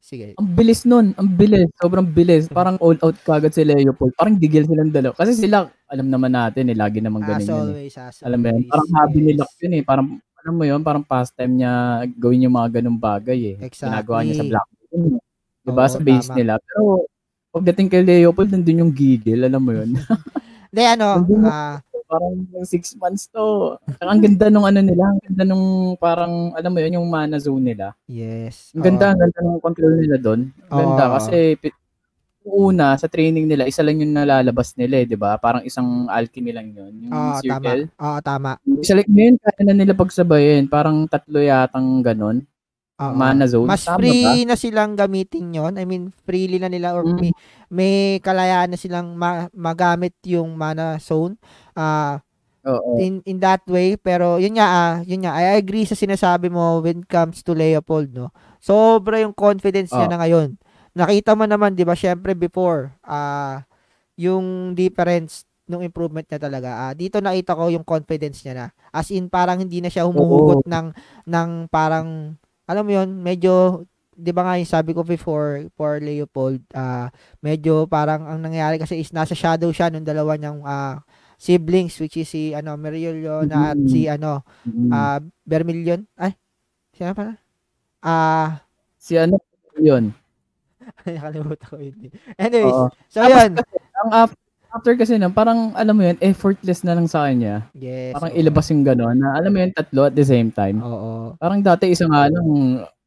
Sige. 0.07 0.39
ang 0.39 0.55
bilis 0.55 0.87
nun. 0.87 1.11
Ang 1.19 1.35
bilis. 1.35 1.67
Sobrang 1.83 2.07
bilis. 2.07 2.47
Parang 2.47 2.79
all 2.79 2.95
out 3.03 3.17
kagad 3.27 3.51
si 3.51 3.67
Leopold. 3.67 4.15
Parang 4.15 4.39
digil 4.39 4.63
silang 4.63 4.87
dalawa. 4.87 5.11
Kasi 5.19 5.35
sila, 5.35 5.67
alam 5.91 6.07
naman 6.07 6.31
natin 6.31 6.71
eh, 6.71 6.77
lagi 6.79 7.03
naman 7.03 7.27
As 7.27 7.43
ganun 7.43 7.43
yun 7.43 7.51
eh. 7.51 7.59
always, 7.59 7.95
as 7.99 8.15
Alam 8.23 8.39
mo 8.39 8.47
yun? 8.55 8.63
Parang 8.71 8.87
hobby 8.95 9.19
ni 9.19 9.31
yes. 9.35 9.39
Locke 9.43 9.59
yun 9.67 9.73
eh. 9.75 9.83
Parang, 9.83 10.07
alam 10.15 10.53
mo 10.55 10.63
yun, 10.63 10.79
parang 10.79 11.03
pastime 11.03 11.59
niya 11.59 11.73
gawin 12.15 12.47
yung 12.47 12.55
mga 12.55 12.79
ganung 12.79 12.95
bagay 12.95 13.39
eh. 13.51 13.55
Exactly. 13.59 13.91
Ginagawa 13.91 14.17
niya 14.23 14.35
sa 14.39 14.45
Black. 14.47 14.67
Diba? 15.67 15.83
Oo, 15.83 15.91
sa 15.91 15.99
base 15.99 16.27
tama. 16.31 16.37
nila. 16.39 16.53
Pero, 16.63 16.81
pagdating 17.51 17.87
kay 17.91 18.01
Leopold, 18.07 18.49
nandun 18.55 18.81
yung 18.87 18.93
gigil. 18.95 19.43
Alam 19.43 19.61
mo 19.61 19.71
yun? 19.75 19.91
Hindi, 20.71 20.83
ano, 20.83 21.07
ah, 21.47 21.79
parang 22.07 22.39
yung 22.55 22.67
six 22.67 22.95
months 22.95 23.27
to. 23.27 23.75
Ang 23.99 24.23
ganda 24.23 24.47
nung 24.47 24.63
ano 24.63 24.79
nila. 24.79 25.11
Ang 25.11 25.21
ganda 25.27 25.43
nung 25.43 25.65
parang, 25.99 26.55
alam 26.55 26.71
mo 26.71 26.79
yun, 26.79 26.95
yung 26.99 27.07
mana 27.11 27.35
zone 27.35 27.75
nila. 27.75 27.91
yes. 28.07 28.71
Ang 28.71 28.83
ganda, 28.83 29.11
ang 29.11 29.19
ganda 29.19 29.39
ng 29.43 29.59
control 29.59 29.93
nila 29.99 30.15
doon. 30.15 30.47
Ang 30.71 30.77
ganda 30.79 31.03
Oo. 31.11 31.13
kasi 31.19 31.59
pi- 31.59 31.75
yung 32.47 32.71
una 32.71 32.95
sa 32.95 33.11
training 33.11 33.43
nila, 33.43 33.67
isa 33.67 33.83
lang 33.83 33.99
yung 33.99 34.15
nalalabas 34.15 34.71
nila, 34.79 35.03
eh, 35.03 35.05
'di 35.05 35.19
ba? 35.19 35.35
Parang 35.35 35.67
isang 35.67 36.07
alchemy 36.07 36.55
lang 36.55 36.71
'yun, 36.71 36.93
yung 37.03 37.11
Oo, 37.11 37.19
tama. 37.19 37.43
circle. 37.43 37.81
Oo, 37.99 38.17
tama. 38.23 38.51
Isa 38.79 38.95
lang 38.95 39.07
ngayon 39.11 39.35
kaya 39.35 39.61
na 39.67 39.75
nila 39.75 39.91
pagsabayin, 39.91 40.63
parang 40.71 41.03
tatlo 41.11 41.43
yatang 41.43 41.99
ganon. 41.99 42.47
Oo. 42.97 43.13
mana 43.13 43.45
zone. 43.45 43.69
Mas 43.69 43.85
Tama 43.85 43.95
ba? 43.95 44.01
free 44.01 44.41
na 44.43 44.57
silang 44.57 44.93
gamitin 44.93 45.53
yon 45.53 45.77
I 45.77 45.85
mean, 45.85 46.09
freely 46.23 46.57
na 46.57 46.65
nila 46.65 46.91
or 46.91 47.05
Mm. 47.05 47.13
may, 47.15 47.31
may 47.69 47.93
kalayaan 48.19 48.73
na 48.73 48.77
silang 48.77 49.13
ma- 49.13 49.49
magamit 49.53 50.17
yung 50.23 50.53
mana 50.53 50.97
zone. 50.97 51.37
Ah, 51.71 52.25
Oo. 52.63 52.97
in 52.99 53.21
in 53.23 53.37
that 53.37 53.63
way 53.65 53.95
pero 53.95 54.35
yun 54.35 54.57
nga 54.57 54.67
ah, 54.67 54.95
yun 55.01 55.23
nga 55.23 55.31
I 55.33 55.55
agree 55.55 55.85
sa 55.85 55.93
sinasabi 55.93 56.49
mo 56.49 56.81
when 56.81 56.99
it 56.99 57.07
comes 57.07 57.39
to 57.39 57.55
Leopold 57.55 58.11
no 58.11 58.27
sobra 58.59 59.23
yung 59.23 59.31
confidence 59.31 59.87
niya 59.89 60.03
Oh. 60.03 60.11
na 60.11 60.19
ngayon 60.19 60.49
nakita 60.91 61.31
mo 61.31 61.47
naman 61.47 61.71
'di 61.71 61.87
ba 61.87 61.95
syempre 61.95 62.35
before 62.35 62.91
ah 63.01 63.63
yung 64.19 64.73
difference 64.73 65.45
nung 65.63 65.79
improvement 65.79 66.25
niya 66.25 66.41
talaga 66.41 66.69
ah 66.81 66.91
dito 66.91 67.21
nakita 67.21 67.55
ko 67.55 67.69
yung 67.69 67.85
confidence 67.85 68.43
niya 68.43 68.53
na 68.53 68.65
as 68.89 69.07
in 69.09 69.27
parang 69.27 69.61
hindi 69.61 69.79
na 69.79 69.87
siya 69.87 70.03
humuhugot 70.03 70.67
ng 70.67 70.87
ng 71.23 71.49
parang 71.69 72.35
alam 72.67 72.83
mo 72.83 72.91
yun 72.93 73.09
medyo 73.17 73.83
'di 74.13 74.31
ba 74.33 74.43
nga 74.43 74.57
yung 74.57 74.67
sabi 74.67 74.91
ko 74.91 75.01
before 75.01 75.69
for 75.73 75.97
Leopold 75.97 76.59
ah 76.73 77.07
medyo 77.39 77.85
parang 77.85 78.25
ang 78.25 78.41
nangyayari 78.41 78.75
kasi 78.75 78.97
is 78.97 79.09
nasa 79.11 79.33
shadow 79.33 79.69
siya 79.69 79.87
nung 79.87 80.03
dalawa 80.03 80.35
niyang 80.35 80.61
ah, 80.63 80.99
siblings 81.37 81.93
which 81.97 82.17
is 82.17 82.27
si 82.27 82.49
ano 82.51 82.73
Merioliona 82.75 83.71
at 83.71 83.77
Mhm. 83.77 83.87
si 83.87 84.09
ano 84.09 84.41
ah 84.89 85.17
Vermilion 85.43 86.01
ay 86.17 86.33
sino 86.91 87.13
pa 87.13 87.37
ah 88.01 88.65
si 88.97 89.13
ano 89.15 89.37
yun? 89.77 90.09
nakalimutan 91.05 91.67
ko 91.69 91.77
yun 91.77 91.93
anyways 92.35 92.73
Oo. 92.73 92.89
so 93.05 93.21
Tapos 93.21 93.37
yun 93.37 93.51
kasi, 93.53 93.75
ang 94.01 94.09
af- 94.15 94.39
after 94.73 94.93
kasi 94.95 95.15
nun, 95.17 95.33
parang 95.33 95.71
alam 95.75 95.95
mo 95.95 96.03
yun, 96.05 96.17
effortless 96.19 96.83
na 96.83 96.95
lang 96.97 97.07
sa 97.07 97.27
kanya. 97.29 97.67
yes 97.75 98.13
Parang 98.15 98.31
oo. 98.33 98.37
ilabas 98.39 98.67
yung 98.71 98.83
gano'n 98.83 99.17
na 99.17 99.29
alam 99.37 99.51
mo 99.53 99.57
yun, 99.63 99.71
tatlo 99.73 100.01
at 100.07 100.15
the 100.15 100.25
same 100.25 100.49
time. 100.51 100.79
oo 100.83 101.35
Parang 101.39 101.59
dati 101.63 101.91
isa 101.91 102.05
nga 102.07 102.27
lang, 102.27 102.47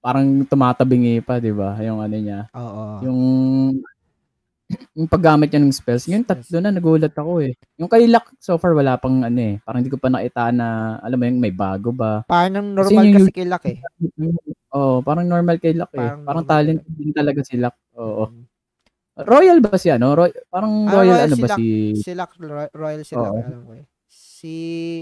parang 0.00 0.26
tumatabingi 0.48 1.20
pa, 1.24 1.38
di 1.42 1.52
ba? 1.52 1.76
Yung 1.82 2.00
ano 2.00 2.16
niya. 2.16 2.48
oo 2.56 2.84
Yung 3.04 3.20
yung 4.94 5.10
paggamit 5.10 5.50
niya 5.50 5.62
ng 5.66 5.74
spells, 5.74 6.06
yung 6.10 6.22
tatlo 6.26 6.58
na 6.62 6.70
nagulat 6.70 7.10
ako 7.14 7.42
eh. 7.42 7.54
Yung 7.78 7.90
kay 7.90 8.06
Luck, 8.06 8.30
so 8.38 8.54
far 8.58 8.72
wala 8.74 8.94
pang 9.02 9.22
ano 9.26 9.40
eh. 9.40 9.54
Parang 9.66 9.82
hindi 9.82 9.90
ko 9.92 9.98
pa 9.98 10.08
nakita 10.10 10.54
na, 10.54 10.98
alam 11.02 11.18
mo 11.18 11.24
yun, 11.26 11.38
may 11.42 11.50
bago 11.54 11.90
ba. 11.94 12.22
parang 12.26 12.74
Kasi 12.78 12.94
normal 12.94 13.04
yung 13.06 13.16
kasi 13.18 13.30
kilak 13.34 13.64
eh 13.66 13.78
Oo, 14.70 15.02
parang 15.02 15.26
normal 15.26 15.58
kay 15.58 15.74
Luck 15.74 15.90
eh. 15.98 16.02
Parang 16.02 16.22
Parang, 16.22 16.44
normal 16.46 16.50
talent 16.50 16.80
din 16.86 17.10
talaga 17.14 17.40
si 17.42 17.58
Luck. 17.58 17.74
Oo. 17.98 18.30
Mm. 18.30 18.49
Royal 19.26 19.58
ba 19.60 19.76
si 19.76 19.88
ano? 19.92 20.14
Roy, 20.16 20.30
parang 20.48 20.86
Ah, 20.88 21.00
royal, 21.00 21.16
royal 21.16 21.26
ano 21.26 21.34
si 21.36 21.42
ba 21.42 21.48
Luck. 21.48 21.58
si... 21.58 21.66
sila 22.00 22.22
Ro- 22.26 22.74
Royal 22.74 23.02
sila 23.04 23.26
Oo. 23.30 23.40
alam 23.40 23.62
ko 23.66 23.72
eh. 23.76 23.84
Si 24.10 24.54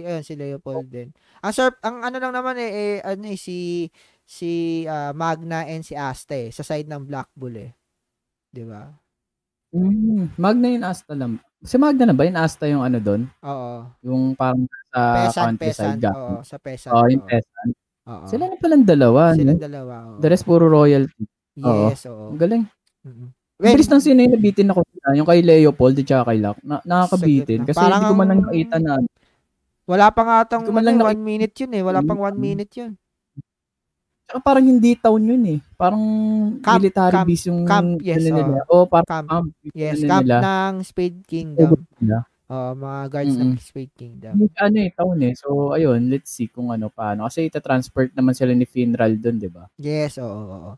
ayun 0.02 0.24
si 0.26 0.34
Leopold 0.34 0.90
din. 0.90 1.08
Ang 1.46 1.52
sir, 1.54 1.70
ang 1.86 2.02
ano 2.02 2.16
lang 2.18 2.34
naman 2.34 2.58
eh, 2.58 2.70
eh 2.70 2.94
ano 3.06 3.22
eh, 3.30 3.38
si 3.38 3.86
si 4.26 4.82
ah, 4.90 5.14
Magna 5.14 5.62
and 5.64 5.86
si 5.86 5.94
Asta 5.94 6.34
eh, 6.34 6.50
sa 6.50 6.66
side 6.66 6.90
ng 6.90 7.06
Black 7.06 7.30
Bull 7.38 7.54
eh. 7.56 7.70
'Di 8.50 8.64
ba? 8.66 8.90
Mm, 9.70 10.32
Magna 10.40 10.66
yung 10.72 10.84
Asta 10.84 11.12
lang. 11.14 11.38
Si 11.60 11.76
Magna 11.76 12.08
na 12.08 12.16
ba? 12.16 12.24
Yung 12.24 12.40
Asta 12.40 12.64
yung 12.66 12.82
ano 12.82 12.98
doon? 12.98 13.28
Oo. 13.44 13.70
Yung 14.02 14.22
parang 14.34 14.64
sa 14.88 15.00
peasant, 15.12 15.44
countryside. 15.54 15.60
peasant. 15.60 16.00
galing. 16.02 16.16
Oo, 16.16 16.34
sa 16.42 16.56
peasant. 16.58 16.94
Oo, 16.96 17.06
yung 17.12 17.22
oo. 17.22 17.28
peasant. 17.28 17.72
Oo. 18.08 18.24
Sila 18.26 18.44
na 18.48 18.56
palang 18.56 18.84
dalawa. 18.88 19.22
Sila 19.36 19.52
no? 19.52 19.60
dalawa. 19.60 19.94
oo. 20.08 20.18
The 20.24 20.28
rest 20.32 20.44
puro 20.48 20.66
royalty. 20.66 21.22
oo. 21.60 21.92
Yes, 21.92 22.02
oo. 22.08 22.32
Ang 22.32 22.40
galing. 22.40 22.64
Mm-mm. 23.04 23.28
Ang 23.58 23.74
bilis 23.74 23.90
ng 23.90 24.02
sino 24.02 24.18
yung 24.22 24.34
nabitin 24.38 24.70
ako 24.70 24.80
na, 25.02 25.18
yung 25.18 25.26
kay 25.26 25.42
Leopold 25.42 25.98
at 25.98 26.06
saka 26.06 26.30
kay 26.30 26.38
Luck. 26.38 26.58
Na, 26.62 26.78
nakakabitin. 26.86 27.66
Kasi. 27.66 27.74
Parang 27.74 27.98
hindi 27.98 28.06
ko 28.06 28.14
man 28.14 28.28
lang 28.30 28.38
ang- 28.38 28.46
nakita 28.46 28.76
na 28.78 28.92
Wala 29.88 30.06
pa 30.12 30.20
nga 30.22 30.36
atang 30.44 30.62
man 30.68 30.84
ano, 30.84 30.86
lang 30.86 30.98
one 31.00 31.22
minute 31.24 31.54
yun 31.58 31.72
eh. 31.74 31.82
Wala 31.82 32.04
pang 32.04 32.20
one 32.20 32.38
minute 32.38 32.70
yun. 32.76 32.92
Tsaka 34.28 34.44
parang 34.44 34.60
hindi 34.68 34.92
town 34.92 35.24
yun 35.24 35.44
eh. 35.48 35.58
Parang 35.74 36.04
Camp, 36.60 36.76
military 36.84 37.16
camp, 37.16 37.26
base 37.32 37.44
yung 37.48 37.60
camp, 37.64 37.96
yes, 38.04 38.20
ano 38.20 38.28
nila. 38.36 38.60
Oo, 38.68 38.84
parang 38.84 39.08
Camp. 39.08 39.28
camp. 39.32 39.46
Yes, 39.72 40.04
ano 40.04 40.10
camp 40.12 40.24
nila. 40.28 40.36
ng 40.44 40.74
Spade 40.84 41.18
Kingdom. 41.24 41.70
Oo, 42.48 42.68
mga 42.76 43.00
guards 43.08 43.36
ng 43.40 43.52
Mm-mm. 43.56 43.64
Spade 43.64 43.94
Kingdom. 43.96 44.32
Hindi, 44.36 44.46
ano 44.60 44.76
eh, 44.76 44.90
town 44.92 45.18
eh. 45.24 45.32
So, 45.32 45.48
ayun, 45.72 46.00
let's 46.12 46.28
see 46.28 46.52
kung 46.52 46.68
ano 46.68 46.92
paano. 46.92 47.24
Kasi 47.24 47.48
ita-transport 47.48 48.12
naman 48.12 48.36
sila 48.36 48.52
ni 48.52 48.68
Finral 48.68 49.16
doon, 49.16 49.40
di 49.40 49.48
ba? 49.48 49.64
Yes, 49.80 50.20
oo, 50.20 50.28
oo. 50.28 50.44
oo. 50.44 50.72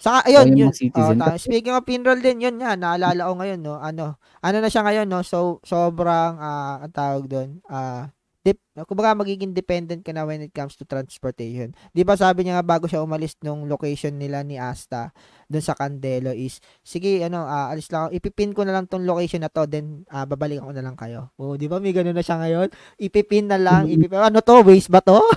Saka, 0.00 0.24
ayun, 0.32 0.56
yung 0.56 0.72
yun. 0.72 0.72
Oh, 0.96 1.12
tama. 1.12 1.36
Speaking 1.36 1.76
of 1.76 1.84
pinroll 1.84 2.16
din, 2.24 2.40
yun 2.40 2.56
nga, 2.56 2.72
naalala 2.72 3.28
ko 3.28 3.36
ngayon, 3.36 3.60
no, 3.60 3.76
ano, 3.76 4.16
ano 4.40 4.56
na 4.64 4.72
siya 4.72 4.80
ngayon, 4.88 5.04
no, 5.12 5.20
so, 5.20 5.60
sobrang, 5.60 6.40
ah, 6.40 6.80
ang 6.80 6.92
tawag 6.96 7.24
doon, 7.28 7.60
ah, 7.68 8.08
dip, 8.40 8.56
kumbaga 8.88 9.12
magiging 9.12 9.52
dependent 9.52 10.00
ka 10.00 10.10
na 10.10 10.24
when 10.24 10.40
it 10.40 10.48
comes 10.50 10.72
to 10.72 10.88
transportation. 10.88 11.76
Di 11.92 12.00
ba 12.00 12.16
sabi 12.16 12.42
niya 12.42 12.56
nga 12.56 12.66
bago 12.66 12.88
siya 12.88 13.04
umalis 13.04 13.36
nung 13.40 13.68
location 13.68 14.16
nila 14.16 14.40
ni 14.40 14.56
Asta 14.56 15.12
doon 15.44 15.60
sa 15.60 15.76
Candelo 15.76 16.32
is, 16.32 16.56
sige, 16.80 17.20
ano, 17.20 17.44
ah, 17.44 17.68
alis 17.68 17.92
lang 17.92 18.08
ako, 18.08 18.16
ipipin 18.16 18.50
ko 18.50 18.64
na 18.64 18.72
lang 18.72 18.88
tong 18.88 19.04
location 19.04 19.44
na 19.44 19.52
to, 19.52 19.68
then 19.68 20.08
ah, 20.08 20.24
babalik 20.24 20.56
ako 20.58 20.72
na 20.72 20.80
lang 20.80 20.96
kayo. 20.96 21.28
Oh, 21.36 21.54
di 21.54 21.68
ba 21.68 21.76
may 21.78 21.92
ganun 21.92 22.16
na 22.16 22.24
siya 22.24 22.40
ngayon? 22.40 22.68
Ipipin 22.96 23.44
na 23.44 23.60
lang, 23.60 23.84
Mm-hmm. 23.84 23.96
ipipin, 24.00 24.20
ano 24.22 24.40
to, 24.40 24.56
waste 24.64 24.88
ba 24.88 25.04
to? 25.04 25.20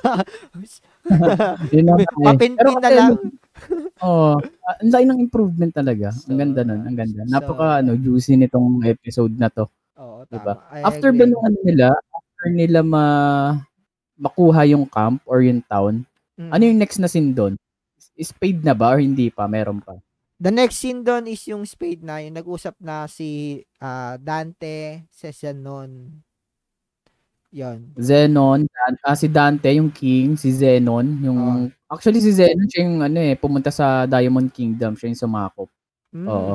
Eh. 1.03 1.83
Papinpin 2.23 2.55
Pero 2.55 2.79
na 2.79 2.87
lang. 2.87 3.11
Oo. 3.99 4.39
ah, 4.39 4.75
ang 4.79 4.89
laki 4.89 5.03
ng 5.03 5.19
improvement 5.19 5.71
talaga. 5.71 6.15
So, 6.15 6.31
ang 6.31 6.39
ganda 6.39 6.63
nun. 6.63 6.87
Ang 6.87 6.95
ganda. 6.95 7.19
so, 7.23 7.29
Napaka 7.29 7.83
ano, 7.83 7.99
juicy 7.99 8.39
nitong 8.39 8.87
episode 8.87 9.35
na 9.35 9.51
to. 9.51 9.67
Oo, 9.99 10.23
Diba? 10.25 10.55
tama. 10.55 10.71
I 10.71 10.81
After 10.87 11.11
ba 11.11 11.27
nung 11.27 11.43
ano 11.43 11.57
nila, 11.61 11.91
after 12.43 12.51
nila 12.51 12.83
ma 12.83 13.05
makuha 14.19 14.67
yung 14.67 14.83
camp 14.83 15.23
or 15.23 15.39
yung 15.39 15.63
town, 15.63 16.03
Mm. 16.35 16.49
ano 16.51 16.63
yung 16.65 16.79
next 16.81 16.97
na 16.99 17.07
scene 17.07 17.31
doon? 17.31 17.55
Is 18.17 18.33
paid 18.35 18.65
na 18.65 18.75
ba 18.75 18.91
or 18.91 18.99
hindi 18.99 19.29
pa? 19.31 19.47
Meron 19.47 19.79
pa. 19.79 19.95
The 20.41 20.51
next 20.51 20.81
scene 20.81 21.05
doon 21.05 21.29
is 21.29 21.39
yung 21.47 21.63
spade 21.63 22.03
na, 22.03 22.19
yung 22.19 22.35
nag-usap 22.35 22.75
na 22.83 23.05
si 23.07 23.61
ah, 23.79 24.17
Dante, 24.19 25.05
Sesenon. 25.07 26.09
Yon. 27.53 27.93
Zenon, 27.95 28.65
Dan- 28.65 28.99
ah, 29.05 29.13
si 29.13 29.29
Dante, 29.29 29.69
yung 29.77 29.93
king, 29.93 30.33
si 30.33 30.49
Zenon, 30.51 31.21
yung 31.21 31.69
actually 31.85 32.17
si 32.19 32.33
Zenon 32.33 32.65
siya 32.65 32.81
yung 32.81 32.97
ano 33.05 33.19
eh, 33.21 33.37
pumunta 33.37 33.69
sa 33.69 34.09
Diamond 34.09 34.49
Kingdom, 34.49 34.97
siya 34.97 35.13
yung 35.13 35.21
sumakop. 35.21 35.69
Mm. 36.11 36.27
Oo. 36.27 36.53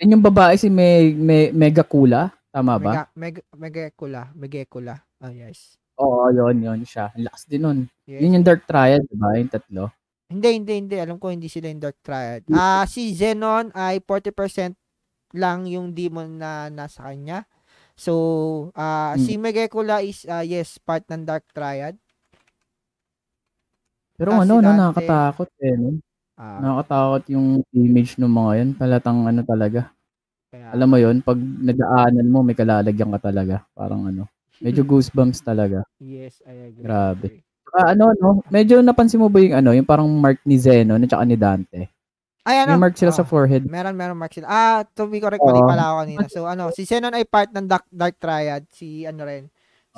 And 0.00 0.08
yung 0.10 0.24
babae 0.24 0.56
si 0.56 0.72
Me, 0.72 1.12
Me, 1.12 1.52
Megakula, 1.52 2.32
tama 2.52 2.76
ba? 2.78 2.92
Mega, 2.92 3.04
mega, 3.16 3.42
megekula. 3.56 4.22
Megekula. 4.36 4.94
Ah, 5.18 5.32
yes. 5.32 5.80
Oo, 5.96 6.28
yun, 6.30 6.60
yun 6.60 6.80
siya. 6.84 7.10
Ang 7.16 7.26
lakas 7.26 7.42
din 7.48 7.62
nun. 7.62 7.78
yes. 8.04 8.20
Yun 8.20 8.36
yung 8.40 8.46
Dark 8.46 8.68
Triad, 8.68 9.02
di 9.08 9.16
ba? 9.16 9.32
Yung 9.34 9.50
tatlo. 9.50 9.84
Hindi, 10.28 10.48
hindi, 10.56 10.72
hindi. 10.80 10.96
Alam 10.96 11.20
ko 11.20 11.28
hindi 11.28 11.48
sila 11.48 11.68
yung 11.68 11.82
Dark 11.82 12.00
Triad. 12.00 12.44
Ah, 12.52 12.84
si 12.88 13.12
Zenon 13.12 13.68
ay 13.72 14.00
40% 14.00 14.72
lang 15.32 15.64
yung 15.68 15.92
demon 15.92 16.36
na 16.40 16.68
nasa 16.68 17.08
kanya. 17.08 17.44
So, 17.96 18.72
ah 18.72 19.12
Hmm. 19.16 19.20
si 19.20 19.36
Megekula 19.36 20.00
is, 20.00 20.24
ah, 20.24 20.40
yes, 20.40 20.80
part 20.80 21.04
ng 21.08 21.24
Dark 21.28 21.44
Triad. 21.52 21.96
Pero 24.16 24.32
ano, 24.36 24.60
si 24.60 24.64
no, 24.64 24.70
nakakatakot 24.72 25.48
eh. 25.60 25.76
No? 25.76 25.88
Ah, 26.36 26.58
Nakakatakot 26.60 27.22
yung 27.32 27.48
image 27.72 28.16
ng 28.16 28.28
mga 28.28 28.52
yun. 28.60 28.70
Palatang 28.76 29.20
ano 29.28 29.40
talaga. 29.44 29.92
Kaya- 30.52 30.76
Alam 30.76 30.88
mo 30.92 30.98
yun, 31.00 31.16
pag 31.24 31.40
nagaanan 31.40 32.28
mo, 32.28 32.44
may 32.44 32.52
kalalagyan 32.52 33.08
ka 33.16 33.32
talaga. 33.32 33.64
Parang 33.72 34.04
ano. 34.04 34.28
Medyo 34.60 34.84
goosebumps 34.92 35.40
talaga. 35.40 35.80
Yes, 35.96 36.44
I 36.44 36.68
agree. 36.68 36.84
Grabe. 36.84 37.26
Ah, 37.72 37.96
ano, 37.96 38.12
no? 38.20 38.44
Medyo 38.52 38.84
napansin 38.84 39.16
mo 39.16 39.32
ba 39.32 39.40
yung 39.40 39.56
ano, 39.56 39.72
yung 39.72 39.88
parang 39.88 40.04
mark 40.04 40.44
ni 40.44 40.60
Zeno 40.60 40.92
at 40.92 41.08
saka 41.08 41.24
ni 41.24 41.40
Dante? 41.40 41.88
Ay, 42.44 42.60
ano? 42.60 42.76
May 42.76 42.84
mark 42.84 43.00
sila 43.00 43.08
Ah, 43.08 43.16
sa 43.16 43.24
forehead. 43.24 43.64
Meron, 43.64 43.96
meron 43.96 44.20
mark 44.20 44.36
sila. 44.36 44.44
Ah, 44.44 44.84
to 44.84 45.08
be 45.08 45.24
correct, 45.24 45.40
mali 45.40 45.62
pala 45.64 45.88
ako 45.88 45.96
kanina. 46.04 46.26
So, 46.28 46.44
ano, 46.44 46.68
si 46.68 46.84
Zenon 46.84 47.16
ay 47.16 47.24
part 47.24 47.48
ng 47.48 47.64
Dark, 47.64 47.88
Dark 47.88 48.20
Triad. 48.20 48.68
Si, 48.68 49.08
ano 49.08 49.24
rin, 49.24 49.48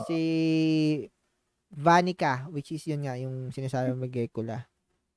si 0.07 0.19
Vanica, 1.75 2.47
which 2.55 2.71
is 2.71 2.87
yun 2.87 3.03
nga, 3.03 3.19
yung 3.19 3.51
sinasabi 3.51 3.91
mo 3.91 4.07
Megekula. 4.07 4.71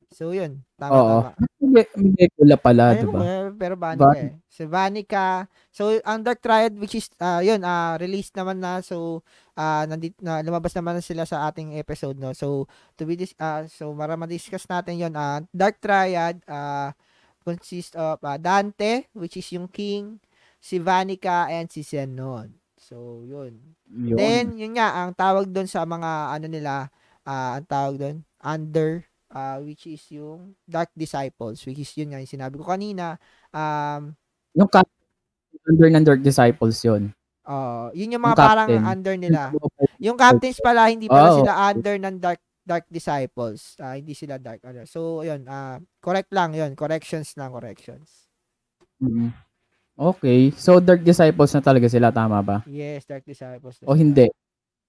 So, 0.10 0.32
yun. 0.34 0.64
Tama, 0.80 0.92
Oo. 0.96 1.18
tama. 1.22 1.32
May, 1.62 1.86
may 1.94 2.28
kula 2.34 2.56
pala, 2.58 2.96
Ayun, 2.96 3.02
di 3.04 3.08
ba? 3.12 3.20
Pero 3.58 3.74
Vanica 3.76 4.14
Van- 4.14 4.22
eh. 4.22 4.32
Si 4.48 4.64
Vanica. 4.64 5.50
So, 5.74 5.98
ang 6.06 6.22
Dark 6.22 6.40
Triad, 6.40 6.78
which 6.78 6.96
is, 6.96 7.10
ah 7.18 7.42
yun, 7.42 7.66
ah 7.66 7.98
released 7.98 8.38
naman 8.38 8.62
na. 8.62 8.80
So, 8.86 9.26
ah 9.58 9.84
nandit, 9.90 10.16
na, 10.22 10.46
lumabas 10.46 10.72
naman 10.78 10.98
na 10.98 11.04
sila 11.04 11.26
sa 11.26 11.50
ating 11.50 11.76
episode, 11.82 12.22
no? 12.22 12.32
So, 12.38 12.70
to 12.96 13.04
be 13.10 13.18
dis, 13.18 13.34
ah 13.42 13.66
so, 13.66 13.92
para 13.98 14.14
ma-discuss 14.14 14.70
natin 14.70 15.02
yun, 15.02 15.14
ah 15.18 15.42
Dark 15.50 15.82
Triad, 15.82 16.40
ah 16.46 16.94
consists 17.42 17.96
of 17.98 18.20
ah, 18.22 18.38
Dante, 18.38 19.08
which 19.16 19.40
is 19.40 19.48
yung 19.56 19.72
king, 19.72 20.20
si 20.60 20.78
Vanica, 20.78 21.48
and 21.50 21.72
si 21.72 21.82
Zenon. 21.82 22.54
So, 22.78 23.24
yun. 23.24 23.60
Yun. 23.88 24.20
Then, 24.20 24.46
yun 24.60 24.76
nga, 24.76 24.94
ang 25.04 25.16
tawag 25.16 25.50
doon 25.50 25.68
sa 25.68 25.88
mga, 25.88 26.36
ano 26.36 26.48
nila, 26.52 26.92
ah 27.24 27.60
ang 27.60 27.66
tawag 27.68 27.96
doon, 28.00 28.18
under, 28.44 29.08
ah 29.30 29.60
which 29.60 29.86
is 29.86 30.04
yung 30.10 30.56
Dark 30.64 30.92
Disciples, 30.94 31.62
which 31.64 31.80
is 31.80 31.92
yun 31.94 32.10
nga, 32.10 32.20
yung 32.20 32.30
sinabi 32.30 32.56
ko 32.56 32.66
kanina, 32.66 33.16
um, 33.52 34.14
yung 34.54 34.68
cap- 34.68 34.90
under 35.68 35.90
ng 35.90 36.06
Dark 36.06 36.22
Disciples 36.22 36.80
yun. 36.82 37.12
oh, 37.44 37.90
yun 37.92 38.12
yung 38.12 38.24
mga 38.24 38.36
Yung 38.36 38.44
parang 38.44 38.70
captain. 38.70 38.86
under 38.86 39.16
nila. 39.18 39.42
Yung 40.00 40.18
captains 40.18 40.60
pala, 40.60 40.88
hindi 40.88 41.08
pala 41.08 41.30
Oh, 41.32 41.38
sila 41.42 41.54
under 41.70 41.96
ng 41.98 42.18
Dark 42.20 42.40
Dark 42.62 42.84
Disciples. 42.88 43.80
Ah, 43.80 43.96
hindi 43.96 44.12
sila 44.12 44.36
Dark 44.36 44.60
ano. 44.62 44.84
So, 44.84 45.24
yun, 45.24 45.48
ah, 45.48 45.80
correct 45.98 46.36
lang 46.36 46.52
yun. 46.52 46.76
Corrections 46.76 47.32
lang, 47.36 47.56
corrections. 47.56 48.28
Mm. 49.00 49.32
Okay. 49.96 50.52
So, 50.52 50.78
Dark 50.78 51.02
Disciples 51.02 51.52
na 51.52 51.64
talaga 51.64 51.88
sila, 51.88 52.12
tama 52.12 52.44
ba? 52.44 52.58
Yes, 52.68 53.08
Dark 53.08 53.24
Disciples. 53.24 53.80
O 53.84 53.96
sila. 53.96 53.98
hindi? 53.98 54.28
Hindi, 54.28 54.47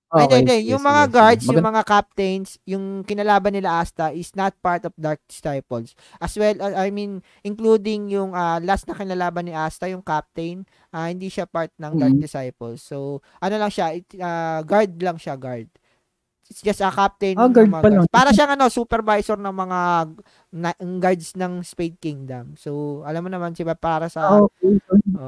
Okay, 0.08 0.40
hindi. 0.40 0.56
sige, 0.64 0.72
Yung 0.72 0.80
mga 0.80 1.02
guards, 1.12 1.44
yung 1.44 1.60
mga 1.68 1.82
captains, 1.84 2.56
yung 2.64 3.04
kinalaban 3.04 3.52
nila 3.52 3.84
Asta 3.84 4.08
is 4.08 4.32
not 4.32 4.56
part 4.64 4.80
of 4.88 4.96
Dark 4.96 5.20
Disciples. 5.28 5.92
As 6.16 6.32
well, 6.40 6.56
uh, 6.64 6.72
I 6.80 6.88
mean, 6.88 7.20
including 7.44 8.08
yung 8.08 8.32
ah, 8.32 8.56
last 8.56 8.88
na 8.88 8.96
kinalaban 8.96 9.44
ni 9.44 9.52
Asta, 9.52 9.84
yung 9.84 10.00
captain, 10.00 10.64
ah, 10.96 11.12
hindi 11.12 11.28
siya 11.28 11.44
part 11.44 11.68
ng 11.76 11.92
Dark 12.00 12.16
Mhm. 12.16 12.24
Disciples. 12.24 12.80
So, 12.80 13.20
ano 13.36 13.60
lang 13.60 13.68
siya, 13.68 13.92
it, 14.00 14.08
ah, 14.16 14.64
guard 14.64 14.96
lang 14.96 15.20
siya, 15.20 15.36
guard. 15.36 15.68
It's 16.48 16.64
just 16.64 16.80
a 16.80 16.88
captain. 16.88 17.36
Ah, 17.36 17.52
guard 17.52 17.68
mga 17.68 17.82
pa 17.84 17.88
lang. 17.92 18.04
Para 18.08 18.32
siyang 18.32 18.56
ano, 18.56 18.72
supervisor 18.72 19.36
ng 19.36 19.52
mga 19.52 19.80
na, 20.56 20.70
guards 20.96 21.36
ng 21.36 21.60
Spade 21.60 22.00
Kingdom. 22.00 22.56
So, 22.56 23.04
alam 23.04 23.28
mo 23.28 23.28
naman, 23.28 23.52
siya 23.52 23.76
para 23.76 24.08
sa... 24.08 24.40
Ah, 24.40 24.40
okay. 24.40 24.80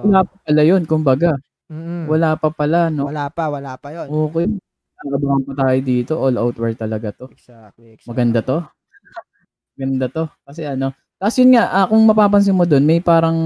Wala 0.09 0.25
pa 0.25 0.35
pala 0.49 0.62
yun, 0.64 0.83
kumbaga. 0.88 1.37
Mm-mm. 1.69 2.09
Wala 2.09 2.35
pa 2.40 2.49
pala, 2.49 2.88
no? 2.88 3.12
Wala 3.12 3.29
pa, 3.29 3.53
wala 3.53 3.77
pa 3.77 3.93
yon 3.93 4.09
Okay. 4.09 4.49
Abangan 5.01 5.43
pa 5.49 5.53
tayo 5.65 5.79
dito. 5.81 6.13
All 6.21 6.37
out 6.37 6.57
war 6.61 6.73
talaga 6.77 7.09
to. 7.17 7.27
Exactly, 7.33 7.97
exactly. 7.97 8.09
Maganda 8.13 8.41
to. 8.45 8.59
Maganda 9.77 10.07
to. 10.13 10.25
Kasi 10.45 10.63
ano. 10.69 10.93
Tapos 11.21 11.37
yun 11.41 11.53
nga, 11.57 11.65
ah, 11.73 11.87
kung 11.89 12.03
mapapansin 12.05 12.57
mo 12.57 12.65
doon, 12.65 12.85
may 12.85 13.01
parang 13.01 13.37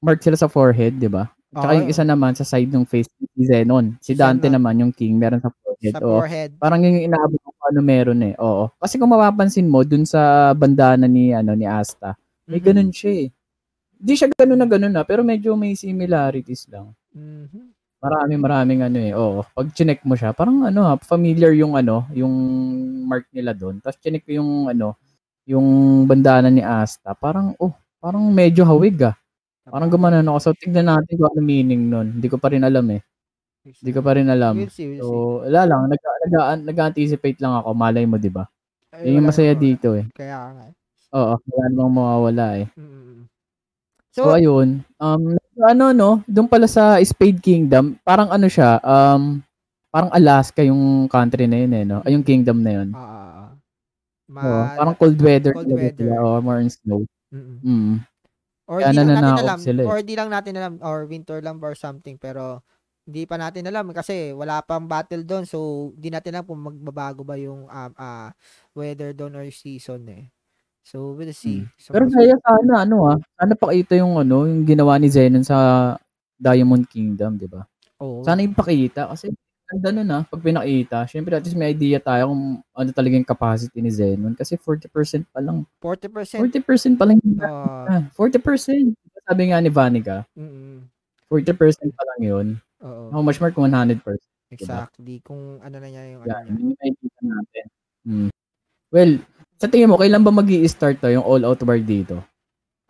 mark 0.00 0.20
sila 0.24 0.36
sa 0.36 0.48
forehead, 0.48 0.96
di 1.00 1.08
ba? 1.08 1.28
Tsaka 1.52 1.72
Oo. 1.76 1.78
yung 1.84 1.88
isa 1.92 2.04
naman 2.04 2.32
sa 2.32 2.44
side 2.48 2.72
ng 2.72 2.88
face 2.88 3.08
ni 3.36 3.44
Zenon. 3.44 3.96
Si 4.00 4.16
Dante 4.16 4.48
Zenon. 4.48 4.56
naman, 4.60 4.74
yung 4.80 4.92
king, 4.96 5.20
meron 5.20 5.40
sa 5.44 5.52
forehead. 5.52 5.92
Sa 5.96 6.00
Oo. 6.04 6.20
forehead. 6.24 6.50
Parang 6.56 6.80
yun 6.80 6.96
yung 7.00 7.06
inaabot 7.12 7.40
ko 7.44 7.50
ano 7.68 7.80
meron 7.84 8.20
eh. 8.24 8.34
Oo. 8.40 8.72
Kasi 8.80 8.96
kung 8.96 9.12
mapapansin 9.12 9.68
mo, 9.68 9.84
dun 9.84 10.04
sa 10.08 10.52
bandana 10.56 11.04
ni, 11.08 11.32
ano, 11.36 11.52
ni 11.56 11.68
Asta, 11.68 12.16
may 12.48 12.60
Mhm. 12.60 12.66
ganun 12.68 12.90
siya 12.92 13.12
eh. 13.24 13.28
Hindi 14.02 14.14
siya 14.18 14.28
ganun 14.34 14.60
na 14.60 14.68
ganun 14.68 14.94
na, 14.94 15.02
pero 15.06 15.22
medyo 15.26 15.54
may 15.56 15.74
similarities 15.76 16.68
lang. 16.72 16.92
Mhm. 17.16 17.72
Marami 18.02 18.34
maraming 18.34 18.80
ano 18.82 18.98
eh. 18.98 19.12
Oo. 19.14 19.46
Pag 19.54 19.70
chinek 19.70 20.02
mo 20.02 20.18
siya, 20.18 20.34
parang 20.34 20.66
ano 20.66 20.82
ha, 20.82 20.98
familiar 20.98 21.54
yung 21.54 21.78
ano, 21.78 22.02
yung 22.10 22.34
mark 23.06 23.30
nila 23.30 23.54
doon. 23.54 23.78
Tapos 23.78 24.02
chinek 24.02 24.26
ko 24.26 24.42
yung 24.42 24.66
ano, 24.66 24.98
yung 25.46 25.66
bandana 26.10 26.50
ni 26.50 26.66
Asta. 26.66 27.14
Parang 27.14 27.54
oh, 27.62 27.70
parang 28.02 28.26
medyo 28.34 28.66
hawig 28.66 28.98
ah. 29.06 29.14
Parang 29.70 29.86
gumanon 29.86 30.26
ako. 30.26 30.38
So 30.42 30.50
tignan 30.58 30.90
natin 30.90 31.14
kung 31.14 31.30
ano 31.30 31.40
meaning 31.46 31.86
nun. 31.86 32.18
Hindi 32.18 32.26
ko 32.26 32.42
pa 32.42 32.50
rin 32.50 32.66
alam 32.66 32.86
eh. 32.90 33.02
Hindi 33.62 33.90
ko 33.94 34.02
pa 34.02 34.18
rin 34.18 34.26
alam. 34.26 34.58
We'll 34.58 34.74
see, 34.74 34.90
we'll 34.90 34.98
see. 34.98 35.06
So, 35.06 35.46
wala 35.46 35.62
lang. 35.70 35.80
Nag, 35.86 36.02
nag, 36.02 36.34
nag-anticipate 36.66 37.38
lang 37.38 37.54
ako. 37.62 37.70
Malay 37.78 38.02
mo, 38.10 38.18
di 38.18 38.26
ba? 38.26 38.42
Yung 39.06 39.22
masaya 39.22 39.54
dito 39.54 39.94
eh. 39.94 40.10
Kaya 40.10 40.50
nga. 40.50 40.66
Oo, 41.14 41.34
wala 41.38 41.64
namang 41.70 41.94
mawawala 41.94 42.46
eh. 42.58 42.66
So, 44.10 44.26
So, 44.26 44.34
ayun. 44.34 44.82
Um, 44.98 45.38
ano, 45.58 45.92
no? 45.92 46.10
Doon 46.24 46.48
pala 46.48 46.64
sa 46.70 46.96
Spade 47.02 47.40
Kingdom, 47.40 47.96
parang 48.00 48.32
ano 48.32 48.48
siya, 48.48 48.80
um, 48.80 49.42
parang 49.92 50.10
Alaska 50.12 50.64
yung 50.64 51.06
country 51.12 51.44
na 51.44 51.60
yun 51.60 51.72
eh, 51.76 51.84
no? 51.84 52.00
Ay, 52.00 52.16
yung 52.16 52.24
kingdom 52.24 52.64
na 52.64 52.72
yun. 52.80 52.88
ah, 52.96 53.04
ah. 53.04 53.48
Ma- 54.32 54.44
Oo, 54.48 54.62
parang 54.80 54.96
cold 54.96 55.20
weather. 55.20 55.52
cold 55.52 55.68
weather. 55.68 56.08
sila, 56.08 56.16
or 56.24 56.40
more 56.40 56.60
in 56.64 56.72
snow. 56.72 57.04
Mm-mm. 57.28 57.58
Mm. 57.60 57.94
Or 58.64 58.78
Kaya 58.80 58.88
di 58.88 58.96
lang 58.96 59.08
natin 59.12 59.20
nananakop 59.20 59.44
alam, 59.44 59.58
sila 59.60 59.80
eh. 59.84 59.88
or 59.92 59.98
di 60.00 60.14
lang 60.16 60.28
natin 60.32 60.52
alam, 60.56 60.74
or 60.80 60.98
winter 61.04 61.38
lang 61.44 61.56
or 61.60 61.74
something, 61.76 62.16
pero 62.16 62.64
hindi 63.04 63.26
pa 63.26 63.36
natin 63.36 63.66
alam 63.66 63.90
kasi 63.90 64.30
wala 64.30 64.62
pang 64.62 64.86
battle 64.86 65.26
doon 65.26 65.42
so 65.42 65.90
di 65.98 66.06
natin 66.06 66.38
alam 66.38 66.46
kung 66.46 66.62
magbabago 66.62 67.26
ba 67.26 67.34
yung 67.34 67.66
um, 67.66 67.92
ah, 67.98 68.30
weather 68.72 69.10
doon 69.12 69.34
or 69.36 69.44
season 69.52 70.06
eh. 70.08 70.30
So 70.82 71.14
we'll 71.14 71.30
see. 71.32 71.62
So, 71.78 71.90
Hmm. 71.90 71.94
Pero 71.94 72.04
kaya 72.10 72.34
sana, 72.42 72.72
ano 72.82 72.96
ah, 73.06 73.16
sana 73.38 73.54
pakita 73.54 73.94
yung 73.98 74.18
ano, 74.18 74.44
yung 74.50 74.66
ginawa 74.66 74.98
ni 74.98 75.06
Zenon 75.06 75.46
sa 75.46 75.94
Diamond 76.36 76.86
Kingdom, 76.90 77.38
di 77.38 77.46
ba? 77.46 77.62
oo. 78.02 78.26
Sana 78.26 78.42
yung 78.42 78.54
pakita 78.58 79.06
kasi 79.06 79.30
ganda 79.70 79.88
nun 79.94 80.10
ah, 80.10 80.22
pag 80.26 80.42
pinakita. 80.42 81.06
Syempre, 81.06 81.38
at 81.38 81.46
least 81.46 81.54
may 81.56 81.70
idea 81.70 82.02
tayo 82.02 82.34
kung 82.34 82.44
ano 82.74 82.90
talaga 82.92 83.14
yung 83.14 83.24
capacity 83.28 83.78
ni 83.78 83.94
Zenon 83.94 84.34
kasi 84.34 84.58
40% 84.58 85.22
pa 85.30 85.38
lang. 85.38 85.62
40%. 85.78 86.42
40% 86.42 86.98
pa 86.98 87.06
lang 87.06 87.16
yung 87.22 87.38
ah, 87.40 87.86
Ah, 87.88 88.02
40%. 88.12 88.92
Sabi 89.22 89.54
nga 89.54 89.62
ni 89.62 89.70
Vanica, 89.70 90.26
mm, 90.34 90.82
40% 91.30 91.94
pa 91.94 92.02
lang 92.10 92.20
yun. 92.20 92.46
oo. 92.82 93.08
How 93.14 93.22
much 93.22 93.38
more 93.38 93.54
kung 93.54 93.70
100%? 93.70 94.18
Exactly. 94.50 95.22
Kung 95.24 95.62
ano 95.62 95.76
na 95.78 95.88
niya 95.88 96.04
yung 96.12 96.22
ano 96.26 96.28
Yan, 96.28 96.42
niya. 96.44 96.52
yun 96.52 96.66
yung 96.68 96.76
nakikita 96.76 97.20
natin. 97.22 97.64
Hmm. 98.02 98.28
Well, 98.92 99.12
sa 99.62 99.70
tingin 99.70 99.86
mo, 99.86 99.94
kailan 99.94 100.26
ba 100.26 100.34
mag 100.34 100.50
start 100.66 100.98
to 100.98 101.06
yung 101.06 101.22
all-out 101.22 101.62
war 101.62 101.78
dito? 101.78 102.18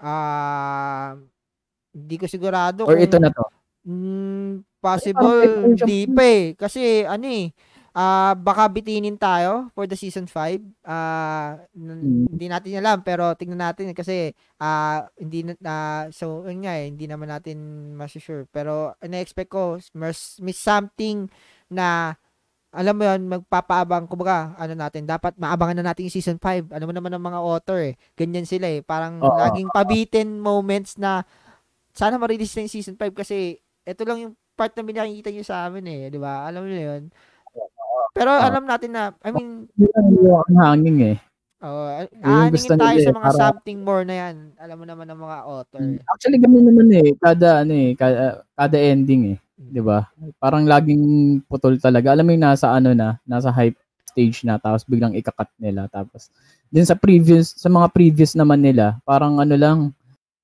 Ah, 0.01 1.15
hindi 1.93 2.17
ko 2.17 2.25
sigurado 2.25 2.89
Or 2.89 2.97
kung 2.97 3.05
ito 3.05 3.21
na 3.21 3.29
to? 3.29 3.45
Mm, 3.85 4.65
possible 4.81 5.69
hindi 5.77 6.09
pa 6.09 6.23
eh. 6.25 6.45
Kasi 6.57 7.05
ano 7.05 7.27
eh, 7.29 7.53
ah 7.93 8.33
baka 8.33 8.73
bitinin 8.73 9.21
tayo 9.21 9.69
for 9.77 9.85
the 9.85 9.99
season 9.99 10.25
5. 10.25 10.65
Ah 10.89 11.61
n- 11.77 12.25
Mm. 12.25 12.25
hindi 12.33 12.47
natin 12.49 12.81
alam 12.81 13.05
pero 13.05 13.37
tingnan 13.37 13.61
natin 13.69 13.93
eh, 13.93 13.97
kasi 13.99 14.33
ah 14.57 15.05
hindi 15.21 15.45
na 15.45 15.53
ah, 15.69 16.03
so 16.09 16.49
yun 16.49 16.65
nga 16.65 16.73
eh, 16.81 16.89
hindi 16.89 17.05
naman 17.05 17.29
natin 17.29 17.59
ma-sure 17.99 18.49
pero 18.49 18.97
na-expect 19.05 19.53
ko 19.53 19.77
mas 19.93 20.41
may 20.41 20.57
something 20.57 21.29
na 21.69 22.17
alam 22.73 22.97
mo 22.97 23.05
yun, 23.05 23.21
magpapaabang, 23.29 24.09
kumbaga, 24.09 24.57
ano 24.57 24.73
natin, 24.73 25.05
dapat 25.05 25.37
maabangan 25.37 25.85
na 25.85 25.93
natin 25.93 26.09
yung 26.09 26.17
season 26.17 26.41
5. 26.41 26.73
Ano 26.73 26.89
mo 26.89 26.93
naman 26.97 27.13
ng 27.13 27.21
mga 27.21 27.41
author 27.45 27.79
eh. 27.85 27.95
Ganyan 28.17 28.49
sila 28.49 28.65
eh. 28.65 28.81
Parang 28.81 29.21
Oo. 29.21 29.29
laging 29.37 29.69
pabitin 29.69 30.41
moments 30.41 30.97
na 30.97 31.21
sana 31.93 32.17
ma-release 32.17 32.57
na 32.57 32.65
yung 32.65 32.73
season 32.73 32.97
5 32.97 33.13
kasi 33.13 33.61
ito 33.85 34.03
lang 34.09 34.25
yung 34.25 34.35
part 34.57 34.73
na 34.73 34.89
binakikita 34.89 35.29
nyo 35.29 35.45
sa 35.45 35.69
amin 35.69 35.85
eh, 35.85 36.01
di 36.09 36.17
ba? 36.17 36.49
Alam 36.49 36.65
mo 36.65 36.73
yun. 36.73 37.13
Pero 38.17 38.33
alam 38.33 38.65
natin 38.65 38.91
na, 38.97 39.13
I 39.21 39.31
mean, 39.37 39.69
ang 40.49 40.57
hanging 40.57 40.99
eh. 41.13 41.17
Oh, 41.63 41.89
yung 42.11 42.53
gusto 42.53 42.75
aaningin 42.75 42.83
tayo 42.83 42.99
sa 42.99 43.11
eh, 43.11 43.17
mga 43.17 43.31
para- 43.31 43.41
something 43.47 43.79
more 43.87 44.03
na 44.03 44.15
yan. 44.19 44.35
Alam 44.59 44.77
mo 44.83 44.85
naman 44.85 45.07
ng 45.09 45.21
mga 45.23 45.39
author. 45.47 45.81
Mm. 45.81 45.99
Actually, 46.11 46.39
ganun 46.43 46.67
naman 46.67 46.89
eh. 46.93 47.09
Kada, 47.17 47.49
ano 47.63 47.73
eh, 47.73 47.91
kada, 47.95 48.43
kada 48.59 48.77
ending 48.79 49.23
eh. 49.35 49.39
'Di 49.57 49.83
ba? 49.83 50.11
Parang 50.43 50.67
laging 50.67 51.05
putol 51.47 51.79
talaga. 51.79 52.11
Alam 52.11 52.27
mo 52.27 52.31
yung 52.35 52.47
nasa 52.47 52.75
ano 52.75 52.91
na, 52.93 53.23
nasa 53.23 53.55
hype 53.55 53.79
stage 54.13 54.45
na 54.45 54.59
tapos 54.61 54.85
biglang 54.85 55.17
ikakat 55.17 55.49
nila 55.57 55.89
tapos 55.89 56.29
din 56.69 56.85
sa 56.85 56.93
previous 56.93 57.57
sa 57.57 57.73
mga 57.73 57.89
previous 57.95 58.37
naman 58.37 58.61
nila, 58.61 59.01
parang 59.09 59.41
ano 59.41 59.57
lang 59.57 59.79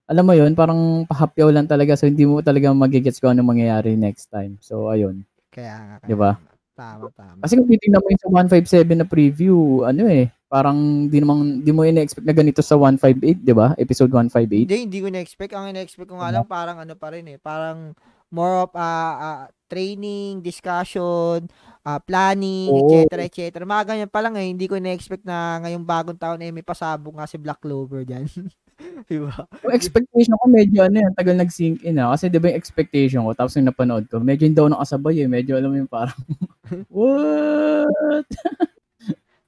alam 0.09 0.25
mo 0.25 0.33
yun, 0.33 0.57
parang 0.57 1.05
pahapyaw 1.05 1.53
lang 1.53 1.69
talaga 1.69 1.93
so 1.93 2.09
hindi 2.09 2.25
mo 2.25 2.41
talaga 2.41 2.73
magigets 2.73 3.21
kung 3.21 3.37
ano 3.37 3.45
mangyayari 3.45 3.93
next 3.93 4.33
time. 4.33 4.57
So 4.65 4.89
ayun. 4.89 5.27
Kaya 5.53 6.01
nga. 6.01 6.07
Di 6.09 6.17
ba? 6.17 6.41
Tama, 6.73 7.11
tama. 7.13 7.43
Kasi 7.43 7.59
kung 7.59 7.69
titingnan 7.69 8.01
mo 8.01 8.09
yung 8.09 8.23
sa 8.23 8.31
157 8.31 9.03
na 9.03 9.05
preview, 9.05 9.83
ano 9.83 10.07
eh, 10.07 10.31
parang 10.49 11.07
di 11.13 11.21
naman 11.21 11.61
di 11.61 11.71
mo 11.71 11.85
ina-expect 11.85 12.25
na 12.25 12.33
ganito 12.33 12.65
sa 12.65 12.75
158, 12.81 13.45
'di 13.45 13.55
ba? 13.55 13.77
Episode 13.77 14.11
158. 14.11 14.65
Hindi, 14.65 14.77
hindi 14.89 14.99
ko 15.05 15.09
na-expect. 15.13 15.53
Ang 15.53 15.77
na-expect 15.77 16.09
ko 16.09 16.17
nga 16.19 16.33
lang, 16.33 16.49
parang 16.49 16.81
ano 16.81 16.97
pa 16.97 17.13
rin 17.13 17.29
eh. 17.29 17.37
Parang 17.37 17.93
more 18.33 18.65
of 18.65 18.73
ah, 18.73 19.15
ah, 19.17 19.43
training, 19.69 20.41
discussion, 20.41 21.45
ah, 21.85 22.01
planning, 22.01 22.73
Oo. 22.73 23.05
etc. 23.05 23.29
etc. 23.29 23.41
Mga 23.65 23.85
ganyan 23.85 24.11
pa 24.11 24.25
lang 24.25 24.35
eh. 24.41 24.49
Hindi 24.49 24.65
ko 24.65 24.81
na-expect 24.81 25.29
na 25.29 25.61
ngayong 25.65 25.85
bagong 25.85 26.19
taon 26.21 26.41
eh, 26.41 26.49
may 26.49 26.65
pasabog 26.65 27.17
nga 27.21 27.29
si 27.29 27.37
Black 27.37 27.61
Clover 27.61 28.09
dyan. 28.09 28.25
diba? 29.11 29.35
Yung 29.67 29.75
expectation 29.75 30.39
ko 30.39 30.47
medyo 30.47 30.87
ano 30.87 30.97
yan, 31.03 31.13
tagal 31.13 31.35
nag-sink 31.37 31.83
in 31.85 32.01
ah. 32.01 32.15
Kasi 32.15 32.31
'di 32.31 32.39
ba 32.41 32.49
yung 32.49 32.59
expectation 32.59 33.27
ko 33.27 33.35
tapos 33.35 33.53
yung 33.59 33.69
napanood 33.69 34.07
ko, 34.07 34.23
medyo 34.23 34.47
hindi 34.47 34.57
daw 34.57 34.71
nakasabay 34.71 35.25
eh. 35.25 35.29
Medyo 35.29 35.59
alam 35.59 35.71
mo 35.75 35.77
yung 35.77 35.91
parang 35.91 36.19
what? 36.95 38.29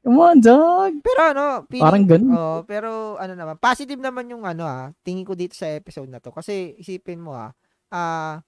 Come 0.01 0.17
on, 0.17 0.41
dog. 0.41 0.97
Pero 1.05 1.21
ano, 1.21 1.45
feeling, 1.69 1.85
Parang 1.85 2.05
ganun. 2.09 2.33
oh, 2.33 2.61
pero 2.65 3.21
ano 3.21 3.37
naman, 3.37 3.61
positive 3.61 4.01
naman 4.01 4.33
yung 4.33 4.49
ano 4.49 4.65
ah, 4.65 4.89
tingin 5.05 5.29
ko 5.29 5.37
dito 5.37 5.53
sa 5.53 5.69
episode 5.69 6.09
na 6.09 6.25
to. 6.25 6.33
Kasi 6.33 6.73
isipin 6.81 7.21
mo 7.21 7.37
ah, 7.37 7.53
ah, 7.93 8.41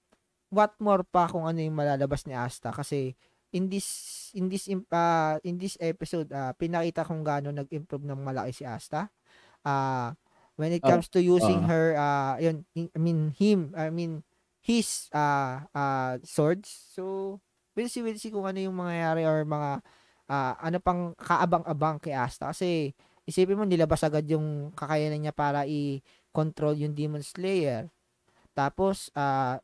what 0.49 0.73
more 0.81 1.05
pa 1.05 1.29
kung 1.29 1.45
ano 1.45 1.61
yung 1.61 1.77
malalabas 1.77 2.25
ni 2.25 2.33
Asta 2.33 2.73
kasi 2.73 3.13
in 3.53 3.69
this 3.69 4.29
in 4.33 4.49
this 4.49 4.65
ah, 4.89 5.37
in 5.45 5.61
this 5.61 5.77
episode 5.77 6.33
ah, 6.33 6.57
pinakita 6.57 7.05
kung 7.05 7.21
gaano 7.21 7.53
nag-improve 7.53 8.05
ng 8.05 8.21
malaki 8.25 8.49
si 8.49 8.63
Asta. 8.65 9.13
Ah, 9.61 10.17
when 10.57 10.73
it 10.73 10.81
comes 10.81 11.05
to 11.09 11.21
using 11.21 11.65
ah. 11.65 11.69
her 11.69 11.87
ah, 11.97 12.33
yun, 12.41 12.65
I 12.73 12.97
mean 12.97 13.29
him, 13.37 13.77
I 13.77 13.93
mean 13.93 14.25
his 14.57 15.05
ah 15.13 15.69
ah, 15.69 16.17
swords. 16.25 16.65
So 16.97 17.37
we'll 17.77 17.93
see, 17.93 18.01
we'll 18.01 18.17
see 18.17 18.33
kung 18.33 18.49
ano 18.49 18.57
yung 18.57 18.73
mangyayari 18.73 19.21
or 19.21 19.45
mga 19.45 19.85
ah, 20.29 20.55
ano 20.59 20.77
pang 20.83 21.15
kaabang-abang 21.19 21.99
kay 21.99 22.15
Asta 22.15 22.51
kasi 22.51 22.93
isipin 23.27 23.57
mo 23.59 23.63
nilabas 23.63 24.03
agad 24.03 24.27
yung 24.27 24.71
kakayanan 24.75 25.27
niya 25.27 25.33
para 25.35 25.63
i-control 25.67 26.75
yung 26.79 26.93
Demon 26.95 27.23
Slayer. 27.23 27.87
Tapos 28.53 29.09
ah 29.17 29.59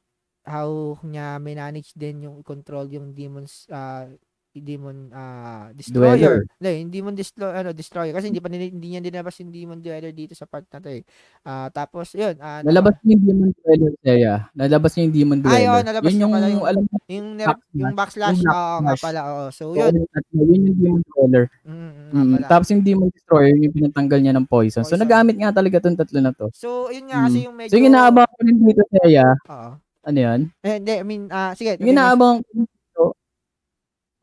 how 0.49 0.97
niya 1.05 1.37
manage 1.37 1.93
din 1.93 2.25
yung 2.25 2.35
i-control 2.41 2.89
yung 2.89 3.13
demons 3.13 3.69
ah, 3.69 4.09
Demon 4.51 5.13
ah, 5.13 5.69
Dweller. 5.69 5.77
Destroyer. 5.77 6.35
Hindi, 6.57 6.69
yung 6.81 6.89
Demon 6.91 7.13
Destro- 7.13 7.53
ano, 7.53 7.69
Destroyer 7.69 8.09
kasi 8.11 8.33
hindi 8.33 8.41
pa 8.41 8.49
nila, 8.49 8.65
hindi 8.65 8.87
niya 8.89 9.01
dinabas 9.01 9.37
yung 9.37 9.53
Demon 9.53 9.77
Dweller 9.77 10.09
dito 10.09 10.33
sa 10.33 10.49
part 10.49 10.65
na 10.73 10.81
to 10.81 10.89
eh. 10.89 11.05
Ah, 11.45 11.69
tapos 11.69 12.09
yun, 12.17 12.33
ah, 12.41 12.65
Nalabas 12.65 12.97
niya 13.05 13.13
yung 13.13 13.23
Demon 13.23 13.49
Dweller 13.53 13.93
Seiya. 14.01 14.35
Nalabas 14.51 14.91
niya 14.97 15.03
yung 15.05 15.15
Demon 15.15 15.39
Dweller. 15.39 15.61
Ay, 15.69 15.85
nalabas 15.85 16.09
yun 16.09 16.19
yung, 16.19 16.33
pala 16.33 16.47
yung- 16.49 16.65
alam 16.65 16.83
yung 17.05 17.27
Backslash. 17.37 17.77
yung 17.77 17.93
backslash, 17.93 18.41
oo 18.41 18.75
nga 18.81 18.95
pala, 18.97 19.19
oo. 19.29 19.45
So 19.53 19.63
yun, 19.77 19.93
yun, 20.33 20.49
yun 20.49 20.61
yung 20.65 20.77
Demon 20.81 21.01
Dweller. 21.05 21.45
mm, 21.63 21.91
mm, 22.09 22.37
tapos 22.49 22.67
yung 22.73 22.81
Demon 22.81 23.09
Destroyer, 23.13 23.53
yun 23.53 23.69
yung 23.69 23.75
pinatanggal 23.77 24.19
niya 24.19 24.33
ng 24.33 24.47
poison. 24.49 24.81
So, 24.81 24.97
Poison. 24.97 25.05
nagamit 25.05 25.37
nga 25.37 25.53
talaga 25.53 25.77
tong 25.77 25.93
tatlo 25.93 26.19
na 26.19 26.33
to. 26.33 26.49
So, 26.57 26.89
yun 26.89 27.05
nga 27.05 27.29
kasi 27.29 27.37
Mm. 27.41 27.45
yung 27.45 27.55
medyo 27.55 27.69
So, 27.69 27.77
yung 27.77 27.89
inaabang 27.93 28.25
ko 28.25 28.37
rin 28.41 28.57
dito, 28.57 28.81
Seiya, 28.89 29.27
Oo. 29.45 29.69
ano 29.77 30.17
yan? 30.17 30.39
Eh, 30.63 30.75
hindi, 30.81 30.93
I 30.97 31.05
mean, 31.05 31.23
ah, 31.29 31.53
sige. 31.53 31.77
Yung 31.77 31.93
inaabang 31.93 32.41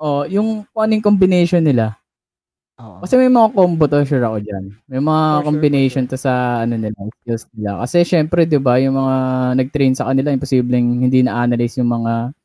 oh, 0.00 0.22
yung 0.28 0.64
kung 0.72 0.82
anong 0.86 1.04
combination 1.04 1.62
nila. 1.64 1.96
Oo. 2.76 3.00
Kasi 3.00 3.16
may 3.16 3.32
mga 3.32 3.56
combo 3.56 3.88
to, 3.88 4.04
sure 4.04 4.20
ako 4.20 4.36
dyan. 4.44 4.68
May 4.84 5.00
mga 5.00 5.24
For 5.24 5.36
sure, 5.40 5.46
combination 5.48 6.04
to 6.12 6.16
sa 6.20 6.60
ano 6.68 6.76
nila, 6.76 6.96
skills 7.24 7.44
nila. 7.56 7.80
Kasi 7.80 7.96
syempre, 8.04 8.44
di 8.44 8.60
ba, 8.60 8.76
yung 8.76 9.00
mga 9.00 9.16
nag-train 9.56 9.96
sa 9.96 10.12
kanila, 10.12 10.28
imposibleng 10.28 11.00
hindi 11.00 11.24
na-analyze 11.24 11.80
yung 11.80 11.88
mga 11.88 12.36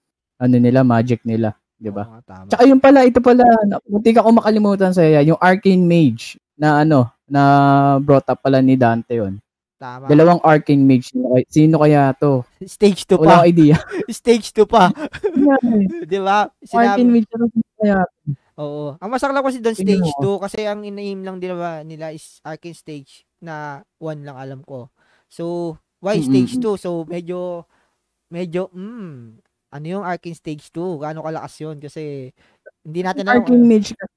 ano 0.42 0.56
nila, 0.56 0.88
magic 0.88 1.20
nila. 1.28 1.52
Di 1.76 1.92
ba? 1.92 2.08
Oo 2.08 2.24
tama. 2.24 2.48
Tsaka 2.48 2.64
yung 2.64 2.80
pala, 2.80 3.04
ito 3.04 3.20
pala, 3.20 3.44
na- 3.68 3.84
munti 3.90 4.16
ka 4.16 4.24
ko 4.24 4.32
makalimutan 4.32 4.96
sa 4.96 5.04
yung 5.04 5.40
Arcane 5.42 5.84
Mage 5.84 6.40
na 6.56 6.86
ano, 6.88 7.12
na 7.28 7.42
brought 8.00 8.28
up 8.32 8.40
pala 8.40 8.64
ni 8.64 8.80
Dante 8.80 9.20
yon. 9.20 9.36
Tama. 9.82 10.06
Dalawang 10.06 10.38
Arcane 10.46 10.86
Mage. 10.86 11.10
Sino 11.50 11.82
kaya- 11.82 12.14
to? 12.14 12.46
Stage 12.62 13.10
2 13.10 13.18
Wala 13.18 13.26
pa. 13.26 13.34
akong 13.42 13.50
idea. 13.50 13.76
Stage 14.14 14.54
2 14.54 14.70
pa. 14.70 14.94
Di 16.06 16.20
ba? 16.22 16.46
Arcane 16.46 16.70
Sinabi, 16.70 17.02
Mage, 17.10 17.30
ano 17.34 17.46
sino 17.50 17.70
kaya? 17.82 18.00
oo. 18.62 18.94
Ang 19.02 19.10
masaklap 19.10 19.42
kasi 19.42 19.58
doon 19.58 19.74
stage 19.74 20.06
2 20.22 20.38
kasi 20.38 20.70
ang 20.70 20.86
ina-aim 20.86 21.26
lang 21.26 21.42
din 21.42 21.58
ba 21.58 21.82
nila 21.82 22.14
is 22.14 22.38
Arcane 22.46 22.78
stage 22.78 23.26
na 23.42 23.82
1 23.98 24.22
lang 24.22 24.38
alam 24.38 24.62
ko. 24.62 24.94
So, 25.26 25.74
why 25.98 26.22
stage 26.22 26.62
2? 26.62 26.78
So, 26.78 27.02
medyo 27.10 27.66
medyo 28.30 28.70
mm, 28.70 29.42
ano 29.74 29.86
yung 29.90 30.06
Arcane 30.06 30.38
stage 30.38 30.70
2? 30.70 31.02
Gaano 31.02 31.26
kalakas 31.26 31.58
'yun 31.58 31.82
kasi 31.82 32.30
hindi 32.86 33.02
natin 33.02 33.26
alam. 33.26 33.42
Arcane 33.42 33.66
Mage 33.66 33.98
kasi, 33.98 34.11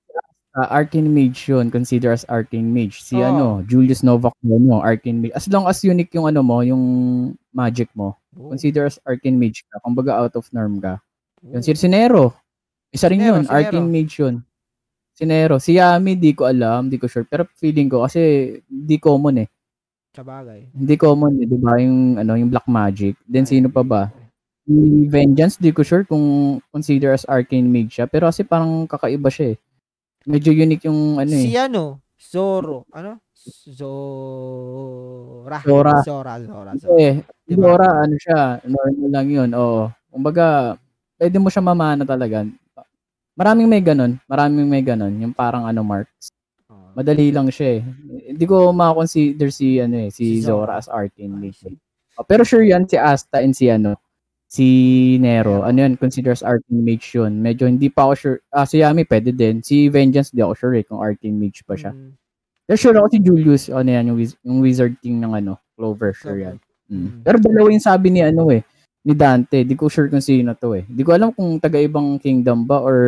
ah, 0.55 0.71
Arcane 0.71 1.11
Mage 1.11 1.51
yun, 1.51 1.71
consider 1.71 2.15
as 2.15 2.25
Arcane 2.27 2.71
Mage. 2.71 3.03
Si 3.03 3.19
Oo. 3.19 3.27
ano, 3.27 3.47
Julius 3.67 4.03
Novak 4.03 4.35
yun, 4.43 4.67
no, 4.67 4.81
Arcane 4.81 5.19
Mage. 5.21 5.35
As 5.35 5.47
long 5.51 5.67
as 5.67 5.83
unique 5.83 6.15
yung 6.15 6.27
ano 6.27 6.43
mo, 6.43 6.63
yung 6.63 6.83
magic 7.53 7.91
mo, 7.95 8.17
Oh, 8.35 8.51
consider 8.51 8.83
as 8.83 8.99
Arcane 9.07 9.39
Mage 9.39 9.63
ka. 9.71 9.79
Kumbaga 9.79 10.19
out 10.19 10.35
of 10.35 10.51
norm 10.51 10.83
ka. 10.83 10.99
oh. 11.47 11.55
Yun, 11.55 11.63
si 11.63 11.71
Sinero. 11.79 12.35
Isa 12.91 13.07
rin 13.07 13.23
Sinero, 13.23 13.39
yun, 13.39 13.43
Sinero. 13.47 13.55
Arcane 13.63 13.87
Mage 13.91 14.15
yun. 14.19 14.35
Sinero. 15.15 15.55
Si 15.63 15.79
Yami, 15.79 16.19
di 16.19 16.35
ko 16.35 16.51
alam, 16.51 16.91
di 16.91 16.99
ko 16.99 17.07
sure. 17.07 17.23
Pero 17.23 17.47
feeling 17.55 17.87
ko, 17.87 18.03
kasi 18.03 18.59
di 18.67 18.99
common 18.99 19.47
eh. 19.47 19.49
Sabagay. 20.15 20.67
Hindi 20.75 20.95
common 20.99 21.39
eh, 21.39 21.47
di 21.47 21.59
ba? 21.59 21.79
Yung, 21.79 22.19
ano, 22.19 22.35
yung 22.35 22.51
Black 22.51 22.67
Magic. 22.67 23.15
Then 23.23 23.47
sino 23.47 23.71
pa 23.71 23.87
ba? 23.87 24.03
Si 24.67 24.75
Vengeance, 25.07 25.55
di 25.63 25.71
ko 25.71 25.87
sure 25.87 26.03
kung 26.03 26.59
consider 26.75 27.15
as 27.15 27.23
Arcane 27.31 27.71
Mage 27.71 28.03
siya. 28.03 28.11
Pero 28.11 28.27
kasi 28.27 28.43
parang 28.43 28.91
kakaiba 28.91 29.31
siya 29.31 29.55
eh. 29.55 29.57
Medyo 30.25 30.51
unique 30.57 30.89
yung 30.89 31.21
ano 31.21 31.33
eh. 31.33 31.45
Si 31.45 31.53
ano? 31.57 32.01
Zoro. 32.17 32.89
Ano? 32.97 33.21
Zora. 33.77 35.59
Zora. 35.61 36.01
Zora, 36.01 36.35
Zora, 36.41 36.73
Zora. 36.81 36.81
si 36.81 37.21
Diba? 37.45 37.77
Dora, 37.77 37.89
ano 38.09 38.17
siya, 38.17 38.57
normal 38.65 39.11
lang 39.13 39.29
yun. 39.29 39.51
Oo. 39.53 39.93
Kumbaga, 40.09 40.81
pwede 41.21 41.37
mo 41.37 41.53
siya 41.53 41.61
mamana 41.61 42.09
talaga. 42.09 42.41
Maraming 43.37 43.69
may 43.69 43.83
ganun. 43.85 44.17
Maraming 44.25 44.65
may 44.65 44.81
ganun. 44.81 45.13
Yung 45.21 45.35
parang 45.37 45.69
ano, 45.69 45.85
marks. 45.85 46.33
Oo. 46.73 46.97
Madali 46.97 47.29
lang 47.29 47.53
siya 47.53 47.81
eh. 47.81 47.83
Hindi 48.33 48.45
ko 48.49 48.73
ma-consider 48.73 49.53
si, 49.53 49.77
ano 49.77 50.09
eh, 50.09 50.11
si, 50.15 50.41
Si 50.41 50.49
Zora 50.49 50.81
Zora. 50.81 50.81
as 50.81 50.89
Arcane 50.89 51.37
I 51.37 51.41
Mage. 51.53 51.61
see. 51.69 51.77
Oh, 52.17 52.25
pero 52.25 52.47
sure 52.47 52.65
yan, 52.65 52.87
si 52.89 52.95
Asta 52.97 53.43
and 53.45 53.53
si 53.53 53.67
ano, 53.69 53.99
si 54.55 54.69
Nero. 55.19 55.67
Ano 55.67 55.83
yun, 55.83 55.99
consider 55.99 56.31
as 56.31 56.47
Arcane 56.47 56.79
Mage 56.87 57.11
yun. 57.19 57.43
Medyo 57.43 57.67
hindi 57.67 57.91
pa 57.91 58.07
ako 58.07 58.13
sure. 58.15 58.39
Ah, 58.55 58.63
si 58.63 58.79
Yami 58.79 59.03
pwede 59.03 59.35
din. 59.35 59.59
Si 59.67 59.91
Vengeance, 59.91 60.31
di 60.31 60.39
ako 60.39 60.55
sure 60.55 60.75
eh, 60.79 60.87
kung 60.87 61.03
Arcane 61.03 61.35
Mage 61.35 61.67
pa 61.67 61.75
siya. 61.75 61.91
Mm, 61.91 62.15
Pero 62.65 62.77
sure 62.79 62.97
ako 63.03 63.09
si 63.11 63.19
Julius, 63.19 63.67
ano 63.67 63.91
yan, 63.91 64.15
yung, 64.15 64.19
wiz- 64.23 64.39
yung 64.47 64.63
Wizard 64.63 64.95
King 65.03 65.19
ng 65.19 65.35
ano, 65.35 65.59
Clover, 65.75 66.15
sure 66.15 66.39
yan. 66.39 66.57
Mm. 66.87 66.95
Mm. 66.95 67.11
Pero 67.27 67.37
dalawa 67.43 67.67
yung 67.75 67.83
sabi 67.83 68.15
ni 68.15 68.23
ano 68.23 68.47
eh, 68.55 68.63
ni 69.03 69.13
Dante. 69.19 69.67
Di 69.67 69.75
ko 69.75 69.91
sure 69.91 70.07
kung 70.07 70.23
sino 70.23 70.55
to 70.55 70.79
eh. 70.79 70.87
Di 70.87 71.03
ko 71.03 71.11
alam 71.11 71.35
kung 71.35 71.59
taga-ibang 71.59 72.23
kingdom 72.23 72.63
ba 72.63 72.79
or 72.79 72.99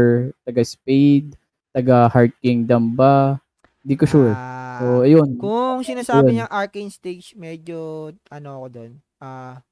taga-Spade, 0.42 1.30
taga-Heart 1.70 2.34
Kingdom 2.42 2.98
ba. 2.98 3.38
Di 3.86 3.94
ko 3.94 4.02
sure. 4.02 4.34
Ah, 4.34 4.56
So, 4.76 5.08
ayun. 5.08 5.40
Kung 5.40 5.80
sinasabi 5.80 6.32
Ayun. 6.32 6.36
niya 6.44 6.46
arcane 6.52 6.92
stage, 6.92 7.32
medyo 7.32 8.12
ano 8.28 8.60
ako 8.60 8.66
doon. 8.68 8.92
Ah, 9.16 9.64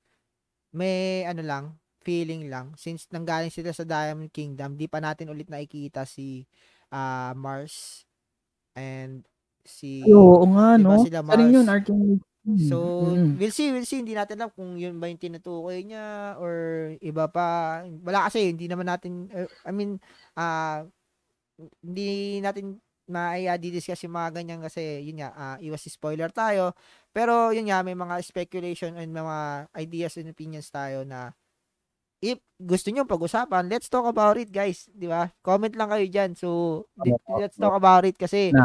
may 0.74 1.24
ano 1.24 1.40
lang, 1.46 1.64
feeling 2.04 2.52
lang 2.52 2.74
since 2.76 3.08
nanggaling 3.08 3.48
sila 3.54 3.72
sa 3.72 3.86
Diamond 3.86 4.28
Kingdom, 4.34 4.76
di 4.76 4.84
pa 4.90 5.00
natin 5.00 5.30
ulit 5.32 5.48
nakikita 5.48 6.04
si 6.04 6.44
ah, 6.92 7.32
Mars 7.38 8.04
and 8.76 9.24
si 9.64 10.04
Oo 10.04 10.44
nga, 10.52 10.76
no? 10.76 11.00
sila 11.00 11.24
Isa 11.24 11.34
rin 11.40 11.48
yun, 11.54 11.64
Mars? 11.64 11.72
Arcane 11.72 12.02
Mage. 12.04 12.24
Mm. 12.44 12.60
So, 12.68 12.76
Mm. 13.00 13.40
we'll 13.40 13.56
see, 13.56 13.72
we'll 13.72 13.88
see. 13.88 14.04
Hindi 14.04 14.12
natin 14.12 14.36
alam 14.36 14.52
kung 14.52 14.76
yun 14.76 15.00
ba 15.00 15.08
yung 15.08 15.16
tinutukoy 15.16 15.80
niya 15.80 16.36
or 16.36 16.52
iba 17.00 17.24
pa. 17.24 17.80
Wala 18.04 18.28
kasi, 18.28 18.52
hindi 18.52 18.68
naman 18.68 18.84
natin, 18.84 19.32
uh, 19.32 19.48
I 19.64 19.72
mean, 19.72 19.96
ah, 20.36 20.84
hindi 21.80 22.40
natin 22.44 22.76
ma-discuss 23.08 24.02
yung 24.06 24.16
mga 24.16 24.30
ganyan 24.40 24.60
kasi, 24.64 25.02
yun 25.04 25.20
nga, 25.22 25.30
ah, 25.36 25.56
iwas 25.60 25.84
spoiler 25.88 26.30
tayo. 26.32 26.72
Pero, 27.14 27.50
yun 27.54 27.68
nga, 27.70 27.82
may 27.84 27.94
mga 27.96 28.18
speculation 28.24 28.96
and 28.96 29.10
mga 29.12 29.68
ideas 29.76 30.16
and 30.20 30.30
opinions 30.30 30.68
tayo 30.72 31.02
na 31.06 31.32
if 32.24 32.38
gusto 32.58 32.88
nyo 32.90 33.04
pag-usapan, 33.04 33.68
let's 33.68 33.88
talk 33.92 34.06
about 34.08 34.36
it, 34.40 34.48
guys. 34.50 34.88
Di 34.92 35.06
ba? 35.10 35.28
Comment 35.44 35.72
lang 35.76 35.90
kayo 35.92 36.06
dyan. 36.08 36.32
So, 36.38 36.48
let's 37.36 37.58
talk 37.60 37.74
about 37.76 38.04
it 38.08 38.16
kasi 38.16 38.56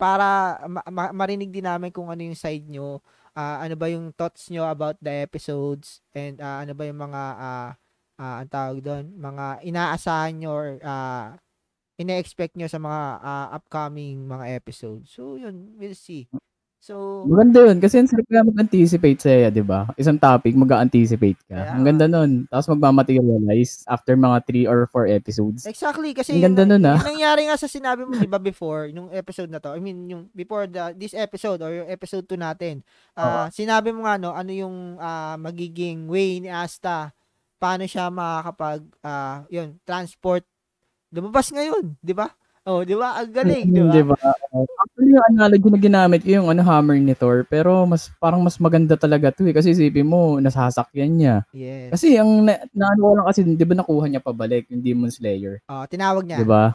para 0.00 0.58
ma- 0.68 0.86
ma- 0.90 1.14
marinig 1.14 1.50
din 1.54 1.64
namin 1.68 1.92
kung 1.94 2.08
ano 2.10 2.20
yung 2.24 2.36
side 2.38 2.66
nyo, 2.68 3.00
ah, 3.36 3.62
ano 3.64 3.74
ba 3.78 3.86
yung 3.92 4.10
thoughts 4.16 4.48
nyo 4.52 4.66
about 4.68 4.98
the 5.00 5.12
episodes, 5.24 6.02
and 6.16 6.40
ah, 6.42 6.64
ano 6.64 6.72
ba 6.76 6.84
yung 6.88 7.00
mga, 7.00 7.22
ah, 7.38 7.70
ah, 8.20 8.36
ang 8.42 8.50
tawag 8.50 8.78
doon, 8.84 9.04
mga 9.16 9.62
inaasahan 9.66 10.34
nyo 10.40 10.50
or 10.52 10.68
ah, 10.84 11.36
ine-expect 12.00 12.56
nyo 12.56 12.68
sa 12.68 12.80
mga 12.80 13.00
ah, 13.20 13.46
upcoming 13.52 14.24
mga 14.24 14.56
episodes. 14.56 15.12
So, 15.12 15.36
yun, 15.36 15.76
we'll 15.76 15.96
see. 15.98 16.28
So, 16.82 17.22
Maganda 17.30 17.70
yun. 17.70 17.78
Kasi 17.78 18.02
ang 18.02 18.10
sarap 18.10 18.26
nga 18.26 18.42
mag-anticipate 18.42 19.22
sa'yo, 19.22 19.54
di 19.54 19.62
ba? 19.62 19.86
Isang 19.94 20.18
topic, 20.18 20.58
mag-anticipate 20.58 21.38
ka. 21.46 21.54
Kaya 21.54 21.78
ang 21.78 21.86
ganda 21.86 22.10
nun. 22.10 22.50
Tapos 22.50 22.66
magmamaterialize 22.74 23.86
after 23.86 24.18
mga 24.18 24.66
3 24.66 24.66
or 24.66 24.90
4 24.90 25.06
episodes. 25.14 25.62
Exactly 25.62 26.10
kasi 26.10 26.34
Ang 26.34 26.50
ganda 26.50 26.66
yung, 26.66 26.82
nun, 26.82 26.90
ah. 26.90 26.98
yung 26.98 27.14
nangyari 27.14 27.46
nga 27.46 27.54
sa 27.54 27.70
sinabi 27.70 28.02
mo 28.02 28.18
'di 28.18 28.26
ba 28.26 28.42
before 28.42 28.90
nung 28.90 29.14
episode 29.14 29.46
na 29.46 29.62
to. 29.62 29.70
I 29.70 29.78
mean 29.78 30.10
yung 30.10 30.22
before 30.34 30.66
the 30.66 30.90
this 30.98 31.14
episode 31.14 31.62
or 31.62 31.70
yung 31.70 31.86
episode 31.86 32.26
2 32.26 32.34
natin. 32.34 32.82
Ah, 33.14 33.46
sinabi 33.54 33.94
mo 33.94 34.02
nga 34.02 34.18
no 34.18 34.34
ano 34.34 34.50
yung 34.50 34.98
ah, 34.98 35.38
magiging 35.38 36.10
way 36.10 36.42
ni 36.42 36.50
Asta 36.50 37.14
paano 37.62 37.86
siya 37.86 38.10
makakapag 38.10 38.82
ah, 39.06 39.46
yun 39.46 39.78
transport 39.86 40.42
lumabas 41.12 41.52
ngayon, 41.52 41.94
'di 42.00 42.16
ba? 42.16 42.32
Oh, 42.62 42.86
'di 42.86 42.94
ba? 42.96 43.20
Ang 43.20 43.30
galing, 43.34 43.66
'di 43.68 43.82
ba? 43.84 43.92
Di 43.92 44.02
ba? 44.06 44.16
Actually, 44.82 45.10
yung 45.12 45.26
analogy 45.34 45.68
na 45.68 45.78
ginamit 45.82 46.20
ko 46.24 46.30
yung 46.30 46.48
ano, 46.48 46.62
hammer 46.64 46.96
ni 46.96 47.12
Thor. 47.12 47.44
Pero 47.46 47.84
mas 47.84 48.08
parang 48.16 48.40
mas 48.40 48.56
maganda 48.56 48.96
talaga 48.96 49.34
to 49.34 49.44
eh. 49.44 49.54
Kasi 49.54 49.76
isipin 49.76 50.08
mo, 50.08 50.40
nasasakyan 50.40 51.12
niya. 51.12 51.36
Yes. 51.52 51.92
Kasi 51.92 52.16
ang 52.16 52.46
na, 52.48 52.62
naano 52.72 53.18
lang 53.18 53.26
kasi, 53.28 53.44
di 53.44 53.64
ba 53.66 53.74
nakuha 53.76 54.06
niya 54.08 54.22
pabalik 54.24 54.70
yung 54.72 54.80
Demon 54.80 55.12
Slayer? 55.12 55.60
Oh, 55.68 55.84
tinawag 55.90 56.24
niya. 56.24 56.38
Di 56.40 56.46
ba? 56.46 56.72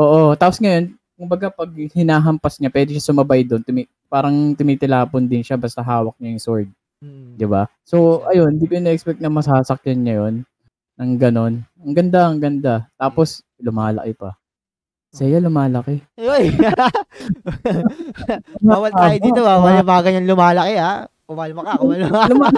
Oo. 0.00 0.32
Tapos 0.34 0.58
ngayon, 0.58 0.96
kumbaga 1.20 1.52
pag 1.52 1.68
hinahampas 1.92 2.56
niya, 2.56 2.72
pwede 2.72 2.96
siya 2.96 3.12
sumabay 3.12 3.44
doon. 3.44 3.60
Tumi, 3.60 3.84
parang 4.08 4.56
tumitilapon 4.56 5.28
din 5.28 5.44
siya 5.44 5.60
basta 5.60 5.84
hawak 5.84 6.16
niya 6.16 6.34
yung 6.34 6.42
sword. 6.42 6.68
Mm. 7.04 7.36
Di 7.36 7.46
ba? 7.48 7.68
So, 7.84 8.24
ayun, 8.32 8.56
di 8.56 8.64
ko 8.64 8.80
na-expect 8.80 9.20
na 9.20 9.28
masasakyan 9.28 10.00
niya 10.00 10.14
yun. 10.24 10.34
Ang 11.00 11.16
ganon. 11.16 11.64
Ang 11.80 11.92
ganda, 11.96 12.28
ang 12.28 12.36
ganda. 12.36 12.84
Tapos, 13.00 13.40
lumalaki 13.56 14.12
pa. 14.12 14.36
Saya 15.08 15.40
lumalaki. 15.40 16.04
Uy. 16.20 16.52
Bawal 18.68 18.92
tayo 18.92 19.16
dito, 19.16 19.40
ah. 19.48 19.64
Wala 19.64 19.80
mga 19.80 20.02
ganyan 20.04 20.28
lumalaki, 20.28 20.76
ha? 20.76 21.08
Kumalma 21.24 21.60
ka, 21.64 21.72
kumalma 21.80 22.52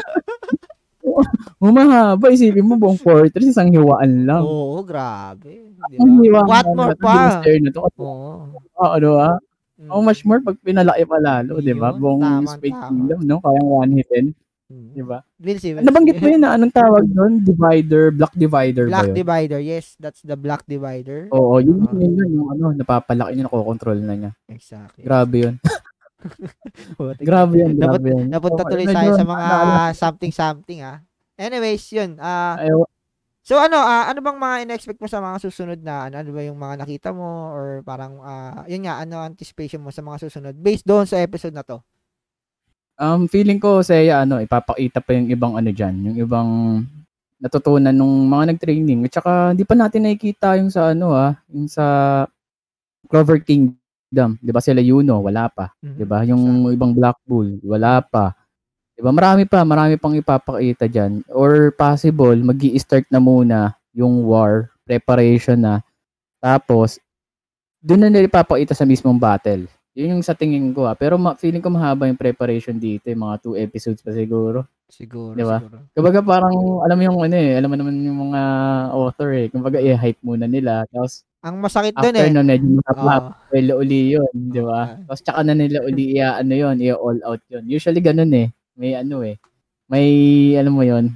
Humahaba. 1.63 2.27
Isipin 2.35 2.67
mo, 2.67 2.75
buong 2.75 2.99
fortress, 2.99 3.55
isang 3.55 3.71
hiwaan 3.71 4.27
lang. 4.27 4.43
Oo, 4.43 4.83
grabe. 4.83 5.71
Di 5.87 6.03
Ang 6.03 6.19
ba? 6.19 6.23
hiwaan 6.27 6.47
What 6.51 6.67
lang 6.67 6.75
more 6.75 6.95
yung 6.99 7.03
pa? 7.07 7.15
Na 7.47 7.71
to. 7.71 7.81
Oo. 8.03 8.31
Oh, 8.75 8.91
ano 8.91 9.11
ah? 9.23 9.39
Mm. 9.79 9.87
How 9.87 10.01
much 10.03 10.27
more 10.27 10.43
pag 10.43 10.59
pinalaki 10.59 11.07
pa 11.07 11.19
lalo, 11.23 11.63
di 11.63 11.75
ba? 11.79 11.95
Buong 11.95 12.27
tama. 12.27 12.59
Kingdom, 12.59 13.23
no? 13.23 13.39
Kayang 13.39 13.71
one 13.71 13.93
hitin. 14.03 14.27
Mm. 14.73 14.97
Di 14.97 15.03
ba? 15.05 15.19
Nabanggit 15.85 16.17
see. 16.17 16.23
mo 16.23 16.29
yun 16.33 16.41
na 16.41 16.57
anong 16.57 16.73
tawag 16.73 17.05
doon? 17.13 17.45
Divider, 17.45 18.09
block 18.09 18.33
divider 18.33 18.89
Black 18.89 19.05
ba 19.05 19.13
yun? 19.13 19.19
divider. 19.21 19.61
Yes, 19.61 19.93
that's 20.01 20.25
the 20.25 20.33
black 20.35 20.65
divider. 20.65 21.29
Oo, 21.29 21.61
yun 21.61 21.85
Ah. 21.85 21.93
yun, 21.93 22.13
yun, 22.17 22.31
yung 22.33 22.49
ano, 22.49 22.73
napapalaki 22.73 23.37
niya, 23.37 23.45
nakokontrol 23.45 24.01
na 24.01 24.15
niya. 24.17 24.33
Exactly. 24.49 25.05
Grabe 25.05 25.37
yun. 25.39 25.55
Grabe. 26.97 27.19
Grabe 27.21 27.55
yan, 27.59 27.73
Naput- 27.75 27.99
grabe 27.99 28.09
yan. 28.15 28.27
Napunta 28.31 28.63
Oo, 28.63 28.71
tuloy 28.71 28.87
medyo 28.87 28.97
tayo 28.97 29.11
sa 29.13 29.27
mga 29.27 29.49
something-something 29.93 30.81
ah. 30.81 30.99
Anyways, 31.35 31.83
yun. 31.91 32.15
ah 32.17 32.55
Ay, 32.57 32.71
so 33.43 33.59
ano, 33.59 33.75
ah, 33.77 34.07
ano 34.07 34.23
bang 34.23 34.39
mga 34.39 34.57
in-expect 34.63 35.03
mo 35.03 35.11
sa 35.11 35.19
mga 35.19 35.43
susunod 35.43 35.83
na 35.83 36.07
ano, 36.07 36.23
ano 36.23 36.31
ba 36.31 36.41
yung 36.41 36.55
mga 36.57 36.75
nakita 36.79 37.11
mo 37.11 37.27
or 37.51 37.83
parang 37.83 38.23
ah, 38.23 38.63
yun 38.65 38.87
nga, 38.87 39.03
ano 39.03 39.19
anticipation 39.19 39.83
mo 39.83 39.91
sa 39.91 40.01
mga 40.01 40.23
susunod 40.23 40.55
based 40.55 40.87
doon 40.87 41.05
sa 41.05 41.19
episode 41.19 41.53
na 41.53 41.67
to? 41.67 41.83
Um, 43.01 43.27
feeling 43.27 43.59
ko, 43.59 43.81
Seya, 43.81 44.23
ano, 44.23 44.39
ipapakita 44.39 45.01
pa 45.01 45.17
yung 45.17 45.29
ibang 45.33 45.57
ano 45.57 45.71
dyan, 45.73 45.95
yung 46.13 46.17
ibang 46.21 46.51
natutunan 47.43 47.91
nung 47.91 48.31
mga 48.31 48.55
nag-training. 48.55 49.03
At 49.11 49.19
saka, 49.19 49.33
hindi 49.51 49.67
pa 49.67 49.75
natin 49.75 50.07
nakikita 50.07 50.55
yung 50.63 50.71
sa 50.71 50.95
ano 50.95 51.11
ah, 51.11 51.35
yung 51.51 51.67
sa 51.67 51.85
Clover 53.11 53.43
Kingdom. 53.43 54.39
Di 54.39 54.51
ba 54.55 54.63
sila 54.63 54.79
Yuno? 54.79 55.19
Wala 55.19 55.51
pa. 55.51 55.75
Mhm. 55.83 55.97
Di 55.99 56.05
ba? 56.07 56.23
Yung 56.23 56.71
ibang 56.71 56.95
Black 56.95 57.19
Bull, 57.27 57.59
wala 57.67 57.99
pa. 58.07 58.31
Di 58.95 59.03
ba? 59.03 59.11
Marami 59.11 59.49
pa, 59.51 59.67
marami 59.67 59.99
pang 59.99 60.15
ipapakita 60.15 60.87
dyan. 60.87 61.27
Or 61.35 61.75
possible, 61.75 62.39
mag 62.39 62.63
start 62.79 63.11
na 63.11 63.19
muna 63.19 63.75
yung 63.91 64.23
war, 64.23 64.71
preparation 64.87 65.59
na. 65.59 65.75
Tapos, 66.39 67.03
doon 67.83 68.07
na 68.07 68.09
nila 68.09 68.31
ipapakita 68.31 68.79
sa 68.79 68.87
mismong 68.87 69.19
battle. 69.19 69.67
Yun 69.93 70.19
yung 70.19 70.25
sa 70.25 70.33
tingin 70.33 70.73
ko 70.73 70.89
ah. 70.89 70.97
Pero 70.97 71.21
ma- 71.21 71.37
feeling 71.37 71.61
ko 71.61 71.69
mahaba 71.69 72.09
yung 72.09 72.17
preparation 72.17 72.81
dito, 72.81 73.13
yung 73.13 73.29
mga 73.29 73.37
two 73.45 73.55
episodes 73.55 74.01
pa 74.01 74.09
siguro. 74.11 74.65
Siguro, 74.89 75.37
Di 75.37 75.45
ba? 75.45 75.61
siguro. 75.61 75.77
Kumbaga 75.93 76.21
parang, 76.21 76.53
alam 76.85 76.97
mo 76.97 77.03
yung 77.05 77.19
ano 77.21 77.37
eh, 77.37 77.53
alam 77.57 77.69
mo 77.69 77.77
naman 77.77 77.97
yung 78.01 78.21
mga 78.29 78.41
author 78.93 79.31
eh. 79.33 79.47
Kumbaga 79.49 79.81
i-hype 79.81 80.21
muna 80.21 80.49
nila. 80.49 80.85
Tapos 80.89 81.25
Ang 81.43 81.59
masakit 81.59 81.93
doon 81.93 82.15
after 82.15 82.27
eh. 82.29 82.33
nun, 82.33 82.47
medyo. 82.47 82.79
Oo. 82.87 83.35
Well, 83.51 83.69
uli 83.83 84.15
yun, 84.15 84.33
di 84.49 84.63
ba? 84.63 84.95
Okay. 84.95 85.05
Tapos 85.11 85.21
tsaka 85.27 85.41
na 85.43 85.53
nila 85.53 85.83
uli 85.83 86.17
i 86.17 86.23
ano 86.23 86.55
yun, 86.55 86.77
i-all 86.81 87.19
out 87.27 87.43
yun. 87.51 87.65
Usually 87.67 88.01
ganun 88.01 88.33
eh. 88.33 88.49
May 88.79 88.95
ano 88.95 89.21
eh. 89.21 89.37
May, 89.91 90.07
alam 90.57 90.73
mo 90.73 90.87
yun, 90.87 91.13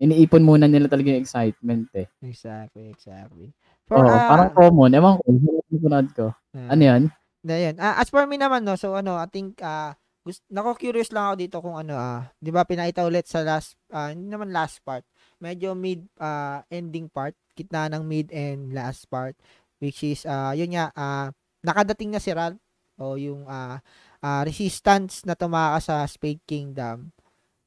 iniipon 0.00 0.40
muna 0.40 0.64
nila 0.64 0.88
talaga 0.88 1.12
yung 1.12 1.20
excitement 1.20 1.90
eh. 1.92 2.08
Exactly, 2.22 2.88
exactly. 2.88 3.52
Oo, 3.92 4.00
ah, 4.00 4.24
parang 4.24 4.48
common. 4.54 4.94
Ewan 4.94 5.20
ko, 5.20 5.28
sunod 5.68 6.06
ko. 6.16 6.26
ah, 6.54 6.72
Ano 6.72 6.82
yan? 6.82 7.02
Na 7.44 7.56
yan. 7.60 7.76
Ah, 7.76 8.00
as 8.00 8.08
for 8.08 8.24
me 8.24 8.40
naman 8.40 8.64
no, 8.64 8.74
so 8.80 8.96
ano, 8.96 9.20
I 9.20 9.28
think 9.28 9.60
ah 9.60 9.92
gust 10.24 10.40
nako 10.48 10.72
curious 10.80 11.12
lang 11.12 11.28
ako 11.28 11.34
dito 11.36 11.56
kung 11.60 11.76
ano 11.76 11.94
ah, 12.00 12.24
'di 12.40 12.48
ba 12.48 12.64
pinaita 12.64 13.04
ulit 13.04 13.28
sa 13.28 13.44
last 13.44 13.76
ah, 13.92 14.08
hindi 14.08 14.32
naman 14.32 14.48
last 14.48 14.80
part. 14.80 15.04
Medyo 15.44 15.76
mid 15.76 16.08
ah, 16.16 16.64
ending 16.72 17.12
part, 17.12 17.36
gitna 17.52 17.92
ng 17.92 18.00
mid 18.08 18.32
and 18.32 18.72
last 18.72 19.04
part 19.12 19.36
which 19.84 20.00
is 20.00 20.24
ah 20.24 20.56
yun 20.56 20.72
nga 20.72 20.88
ah, 20.96 21.28
nakadating 21.60 22.08
na 22.16 22.20
si 22.24 22.32
Ralph 22.32 22.56
o 22.96 23.20
yung 23.20 23.44
ah, 23.44 23.84
ah, 24.24 24.42
resistance 24.48 25.28
na 25.28 25.36
tumakas 25.36 25.92
sa 25.92 26.00
Spade 26.08 26.40
Kingdom. 26.48 27.12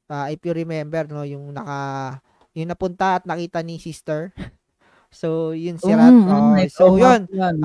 Ah, 0.09 0.33
if 0.33 0.41
you 0.41 0.57
remember 0.57 1.05
no, 1.05 1.21
yung 1.21 1.53
naka 1.53 2.17
yung 2.57 2.73
napunta 2.73 3.21
at 3.21 3.23
nakita 3.29 3.61
ni 3.61 3.77
sister. 3.77 4.33
so 5.13 5.53
yun 5.53 5.77
si 5.77 5.93
Ralph. 5.93 6.25
Mm, 6.25 6.33
Oh, 6.33 6.57
mm, 6.57 6.69
so 6.73 6.83
oo, 6.89 6.97
yun. 6.97 7.21
yan. 7.29 7.61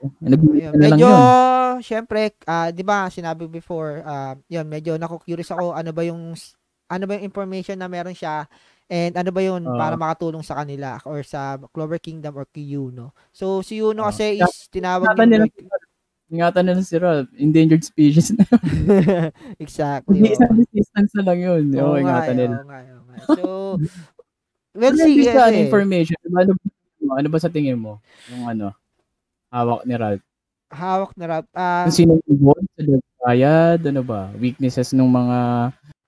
Ah, 0.00 0.08
Nag-ano 0.24 0.56
Ayun, 0.56 0.72
na 0.72 0.86
lang 0.88 1.00
medyo, 1.00 1.08
yun. 1.12 1.22
syempre, 1.84 2.32
ah, 2.48 2.72
'di 2.72 2.80
ba, 2.84 3.12
sinabi 3.12 3.44
before, 3.52 4.00
ah, 4.08 4.32
'yun, 4.48 4.64
medyo 4.64 4.96
nako-curious 4.96 5.52
ako 5.52 5.76
ano 5.76 5.92
ba 5.92 6.02
yung 6.08 6.32
ano 6.90 7.04
ba 7.06 7.12
yung 7.20 7.26
information 7.28 7.76
na 7.78 7.86
meron 7.86 8.16
siya 8.16 8.48
and 8.90 9.14
ano 9.14 9.30
ba 9.30 9.38
yun 9.44 9.62
Oo. 9.70 9.76
para 9.78 9.94
makatulong 9.94 10.42
sa 10.42 10.58
kanila 10.58 10.98
or 11.06 11.22
sa 11.22 11.54
Clover 11.70 12.00
Kingdom 12.02 12.34
or 12.34 12.48
kay 12.50 12.64
Yuno. 12.74 13.12
So 13.30 13.60
si 13.62 13.78
Yuno 13.78 14.08
kasi 14.08 14.40
is 14.42 14.66
tinawag 14.72 15.12
yung 15.14 15.46
ingatan 16.30 16.64
nila 16.66 16.82
si 16.82 16.96
Rob. 16.98 17.26
Endangered 17.38 17.82
species 17.86 18.34
na. 18.34 18.46
exactly. 19.62 20.18
Hindi 20.22 20.30
isang 20.34 20.54
resistance 20.58 21.10
na 21.18 21.22
lang 21.26 21.38
yun. 21.42 21.62
Oo 21.74 21.94
nga, 22.00 22.26
ingatan 22.26 22.34
eh, 22.34 22.40
nila. 22.40 22.56
oo 22.58 22.66
nga, 22.66 22.78
oo 22.86 23.02
nga. 23.06 23.16
So, 23.34 23.42
we'll 24.74 24.94
Ano 24.94 25.02
see. 25.06 25.14
yung 25.22 25.26
sa 25.30 25.42
kasi, 25.50 25.58
information? 25.58 26.18
Ano, 26.34 26.52
ano 27.18 27.28
ba 27.30 27.38
sa 27.42 27.50
tingin 27.50 27.78
mo? 27.78 27.98
Yung 28.30 28.46
ano, 28.46 28.74
hawak 29.50 29.82
ni 29.84 29.94
Ralph. 29.94 30.24
hawak 30.70 31.10
na 31.18 31.26
rap. 31.26 31.46
Ah, 31.50 31.82
Kung 31.82 31.96
sino 31.98 32.10
yung 32.22 32.28
involved 32.30 32.70
sa 32.78 32.82
Triad, 33.20 33.80
ano 33.90 34.06
ba? 34.06 34.30
Weaknesses 34.38 34.94
ng 34.94 35.02
mga 35.02 35.38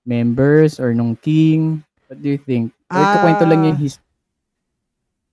members 0.03 0.79
or 0.79 0.95
nung 0.95 1.19
king? 1.19 1.83
What 2.07 2.23
do 2.23 2.31
you 2.31 2.39
think? 2.39 2.71
Or 2.87 3.03
kwento 3.19 3.43
lang 3.43 3.67
yung 3.67 3.75
history. 3.75 4.01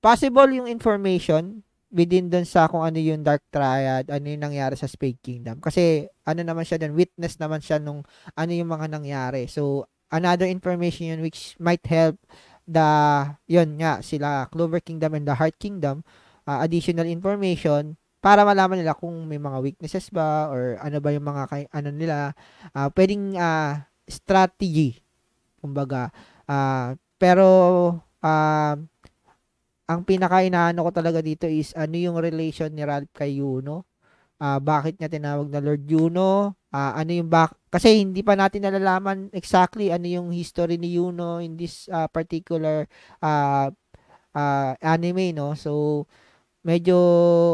possible 0.01 0.49
yung 0.51 0.67
information 0.67 1.61
within 1.93 2.27
dun 2.27 2.43
sa 2.43 2.67
kung 2.67 2.81
ano 2.81 2.97
yung 2.97 3.21
Dark 3.21 3.45
Triad, 3.51 4.09
ano 4.09 4.27
yung 4.27 4.41
nangyari 4.41 4.75
sa 4.75 4.89
Spade 4.89 5.21
Kingdom. 5.21 5.61
Kasi 5.61 6.07
ano 6.25 6.41
naman 6.41 6.65
siya 6.65 6.81
dun, 6.81 6.97
witness 6.97 7.37
naman 7.37 7.61
siya 7.61 7.79
nung 7.79 8.03
ano 8.33 8.51
yung 8.51 8.71
mga 8.71 8.87
nangyari. 8.89 9.45
So, 9.47 9.85
another 10.09 10.49
information 10.49 11.13
yun 11.13 11.21
which 11.21 11.55
might 11.61 11.85
help 11.85 12.17
the, 12.65 12.89
yun 13.45 13.77
nga, 13.77 14.01
sila 14.01 14.49
Clover 14.49 14.81
Kingdom 14.81 15.15
and 15.15 15.27
the 15.29 15.37
Heart 15.37 15.59
Kingdom, 15.61 16.01
uh, 16.51 16.59
additional 16.67 17.07
information 17.07 17.95
para 18.19 18.43
malaman 18.43 18.83
nila 18.83 18.99
kung 18.99 19.15
may 19.31 19.39
mga 19.39 19.63
weaknesses 19.63 20.11
ba 20.11 20.51
or 20.51 20.77
ano 20.83 20.99
ba 20.99 21.15
yung 21.15 21.25
mga 21.25 21.43
kay, 21.47 21.65
ano 21.71 21.89
nila, 21.95 22.35
uh, 22.75 22.91
pwedeng 22.93 23.39
uh, 23.39 23.79
strategy, 24.11 24.99
kumbaga. 25.63 26.11
Uh, 26.45 26.99
pero, 27.17 27.47
uh, 28.21 28.75
ang 29.91 30.01
pinaka 30.07 30.47
inaano 30.47 30.87
ko 30.87 30.91
talaga 30.95 31.19
dito 31.19 31.51
is 31.51 31.75
ano 31.75 31.99
yung 31.99 32.15
relation 32.23 32.71
ni 32.71 32.87
Ralph 32.87 33.11
kay 33.11 33.43
Yuno. 33.43 33.91
Ah, 34.39 34.63
bakit 34.63 34.97
niya 34.97 35.11
tinawag 35.11 35.51
na 35.51 35.59
Lord 35.59 35.85
Yuno? 35.91 36.55
Ah, 36.71 36.95
ano 36.95 37.11
yung 37.11 37.27
bak 37.27 37.59
kasi 37.75 37.99
hindi 37.99 38.23
pa 38.23 38.39
natin 38.39 38.63
nalalaman 38.63 39.35
exactly 39.35 39.91
ano 39.91 40.07
yung 40.07 40.31
history 40.31 40.79
ni 40.79 40.95
Yuno 40.95 41.43
in 41.43 41.59
this 41.59 41.91
ah, 41.91 42.07
particular 42.07 42.87
ah, 43.19 43.75
ah, 44.31 44.73
anime 44.79 45.35
no. 45.35 45.59
So 45.59 46.07
medyo 46.63 46.99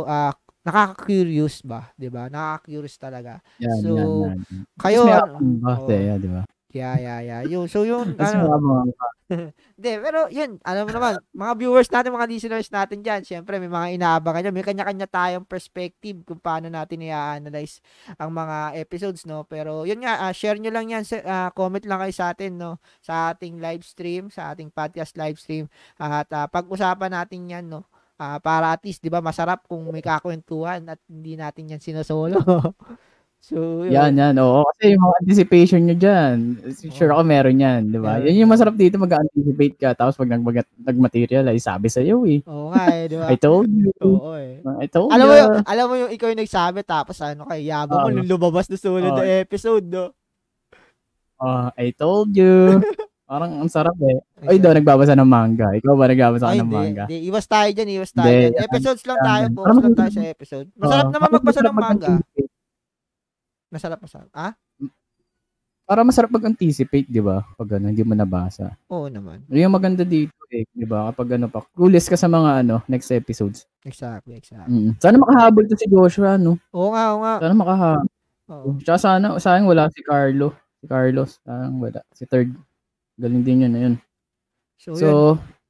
ah, 0.07 0.35
nakaka-curious 0.67 1.63
ba, 1.63 1.95
'di 1.95 2.11
ba? 2.11 2.27
Nakaka-curious 2.27 2.99
talaga. 2.99 3.39
Yan, 3.63 3.79
so, 3.79 3.91
yan, 3.95 4.11
yan. 4.11 4.39
Kayo 4.79 5.01
ba? 5.07 5.19
Oo. 5.39 5.87
Teya, 5.87 6.19
di 6.19 6.31
ba? 6.31 6.43
Yeah, 6.77 6.97
yeah, 7.01 7.21
yeah. 7.25 7.41
Yung, 7.49 7.73
so 7.73 7.89
Tapos 7.89 8.37
ano, 8.37 8.85
Hindi, 9.77 9.93
pero 9.97 10.29
yun, 10.29 10.61
alam 10.61 10.85
mo 10.85 10.93
naman, 10.93 11.19
mga 11.33 11.53
viewers 11.57 11.89
natin, 11.89 12.13
mga 12.13 12.29
listeners 12.29 12.69
natin 12.69 13.01
dyan, 13.01 13.23
syempre 13.25 13.57
may 13.57 13.71
mga 13.71 13.97
inaabangan 13.97 14.45
dyan. 14.47 14.55
May 14.55 14.67
kanya-kanya 14.67 15.09
tayong 15.09 15.49
perspective 15.49 16.21
kung 16.29 16.39
paano 16.39 16.69
natin 16.69 17.01
i-analyze 17.01 17.81
ang 18.21 18.31
mga 18.31 18.77
episodes, 18.77 19.25
no? 19.25 19.49
Pero 19.49 19.89
yun 19.89 20.05
nga, 20.05 20.29
ah, 20.29 20.35
share 20.37 20.61
nyo 20.61 20.69
lang 20.69 20.93
yan, 20.93 21.03
ah, 21.25 21.49
comment 21.57 21.83
lang 21.83 21.99
kayo 22.07 22.15
sa 22.15 22.37
atin, 22.37 22.53
no? 22.61 22.79
Sa 23.01 23.33
ating 23.33 23.57
live 23.57 23.83
stream, 23.83 24.29
sa 24.29 24.53
ating 24.53 24.69
podcast 24.69 25.17
live 25.17 25.41
stream. 25.41 25.67
At 25.97 26.29
ah, 26.37 26.47
pag-usapan 26.47 27.17
natin 27.17 27.51
yan, 27.51 27.67
no? 27.73 27.89
Ah, 28.17 28.41
para 28.41 28.73
at 28.73 28.81
least, 28.81 29.05
di 29.05 29.13
ba, 29.13 29.21
masarap 29.21 29.69
kung 29.69 29.85
may 29.93 30.01
kakwentuhan 30.01 30.81
at 30.89 30.97
hindi 31.05 31.37
natin 31.37 31.69
yan 31.69 31.85
sinasolo. 31.85 32.41
so, 33.45 33.85
yun. 33.85 33.93
Yan, 33.93 34.17
yan. 34.17 34.35
Oo, 34.41 34.65
kasi 34.73 34.97
yung 34.97 35.05
mga 35.05 35.17
anticipation 35.21 35.81
nyo 35.85 35.97
dyan, 36.01 36.37
sure 36.97 37.13
ako 37.13 37.23
meron 37.29 37.61
yan, 37.61 37.93
di 37.93 38.01
ba? 38.01 38.17
Meron 38.17 38.33
Yan 38.33 38.41
yung 38.41 38.53
masarap 38.57 38.73
dito, 38.73 38.97
mag-anticipate 38.97 39.77
ka, 39.77 39.93
tapos 39.93 40.17
pag 40.17 40.33
nag- 40.33 40.81
nag-materialize, 40.81 41.61
sabi 41.61 41.93
sa'yo 41.93 42.25
eh. 42.25 42.41
Oo 42.49 42.73
nga 42.73 42.85
eh, 42.89 43.05
di 43.05 43.17
ba? 43.21 43.29
I 43.33 43.37
told 43.37 43.69
you. 43.69 43.93
Oo 44.01 44.33
eh. 44.33 44.65
I 44.65 44.89
told 44.89 45.13
Alam 45.13 45.27
mo 45.29 45.35
you. 45.37 45.41
yung, 45.45 45.55
alam 45.69 45.85
mo 45.85 45.95
yung 46.01 46.11
ikaw 46.17 46.27
yung 46.33 46.41
nagsabi 46.41 46.81
tapos 46.89 47.21
ano 47.21 47.45
kay 47.45 47.69
yabang 47.69 48.01
mo 48.01 48.09
Oo. 48.09 48.15
nung 48.17 48.33
lumabas 48.33 48.73
na 48.73 48.81
sunod 48.81 49.13
Oo. 49.13 49.21
na 49.21 49.45
episode, 49.45 49.85
no? 49.93 50.17
Oh, 51.37 51.69
I 51.77 51.93
told 51.93 52.33
you. 52.33 52.81
Parang 53.27 53.59
ang 53.59 53.67
sarap 53.67 53.99
eh. 54.07 54.23
Ay, 54.47 54.63
daw 54.63 54.71
nagbabasa 54.71 55.19
ng 55.19 55.27
manga. 55.27 55.75
Ikaw 55.75 55.93
ba 55.99 56.07
nagbabasa 56.07 56.47
Ay, 56.47 56.59
ka 56.59 56.63
ng 56.63 56.71
hindi, 56.71 56.79
manga? 56.79 57.05
hindi. 57.11 57.19
Iwas 57.27 57.47
tayo 57.51 57.69
dyan, 57.75 57.89
iwas 57.99 58.13
tayo 58.15 58.31
Hindi, 58.31 58.39
dyan. 58.39 58.55
yan, 58.55 58.67
Episodes 58.71 59.03
lang 59.03 59.19
tayo, 59.19 59.45
Parang 59.51 59.55
focus 59.67 59.83
lang 59.83 59.97
tayo 59.99 60.11
sa 60.15 60.23
episode. 60.31 60.67
Masarap 60.79 61.03
Oo, 61.03 61.11
naman 61.11 61.19
parang 61.27 61.35
magbasa 61.43 61.61
ng 61.67 61.77
manga. 61.77 62.13
Masarap, 63.67 63.99
masarap. 63.99 64.31
Ah? 64.31 64.53
Para 65.87 66.01
masarap 66.03 66.31
mag-anticipate, 66.31 67.07
di 67.07 67.23
ba? 67.23 67.43
Pag 67.59 67.79
ano, 67.79 67.91
hindi 67.91 68.03
mo 68.07 68.15
nabasa. 68.15 68.75
Oo 68.91 69.11
naman. 69.11 69.43
Yung 69.51 69.75
maganda 69.75 70.07
dito 70.07 70.35
eh, 70.51 70.63
di 70.71 70.87
ba? 70.87 71.11
Kapag 71.11 71.39
ano 71.39 71.47
pa, 71.51 71.67
clueless 71.75 72.07
ka 72.07 72.15
sa 72.15 72.31
mga 72.31 72.63
ano, 72.63 72.83
next 72.87 73.11
episodes. 73.11 73.67
Exactly, 73.83 74.39
exactly. 74.39 74.71
Mm. 74.71 74.99
Sana 75.03 75.19
makahabol 75.19 75.67
to 75.67 75.75
si 75.79 75.87
Joshua, 75.91 76.39
no? 76.39 76.59
Oo 76.75 76.91
nga, 76.95 77.15
oo 77.15 77.23
nga. 77.23 77.35
Sana 77.43 77.55
makahabol. 77.59 78.11
Oo. 78.55 78.69
Tsaka 78.83 78.99
sana, 78.99 79.27
sayang 79.43 79.67
wala 79.67 79.91
si 79.91 80.03
Carlo. 80.07 80.55
Si 80.79 80.87
Carlos, 80.87 81.43
sayang 81.43 81.79
wala. 81.83 82.01
Si 82.15 82.23
third. 82.27 82.55
Galing 83.17 83.43
din 83.43 83.65
yun, 83.65 83.73
yun. 83.75 83.95
So, 84.77 84.93
yun. 84.93 85.01
So, 85.01 85.09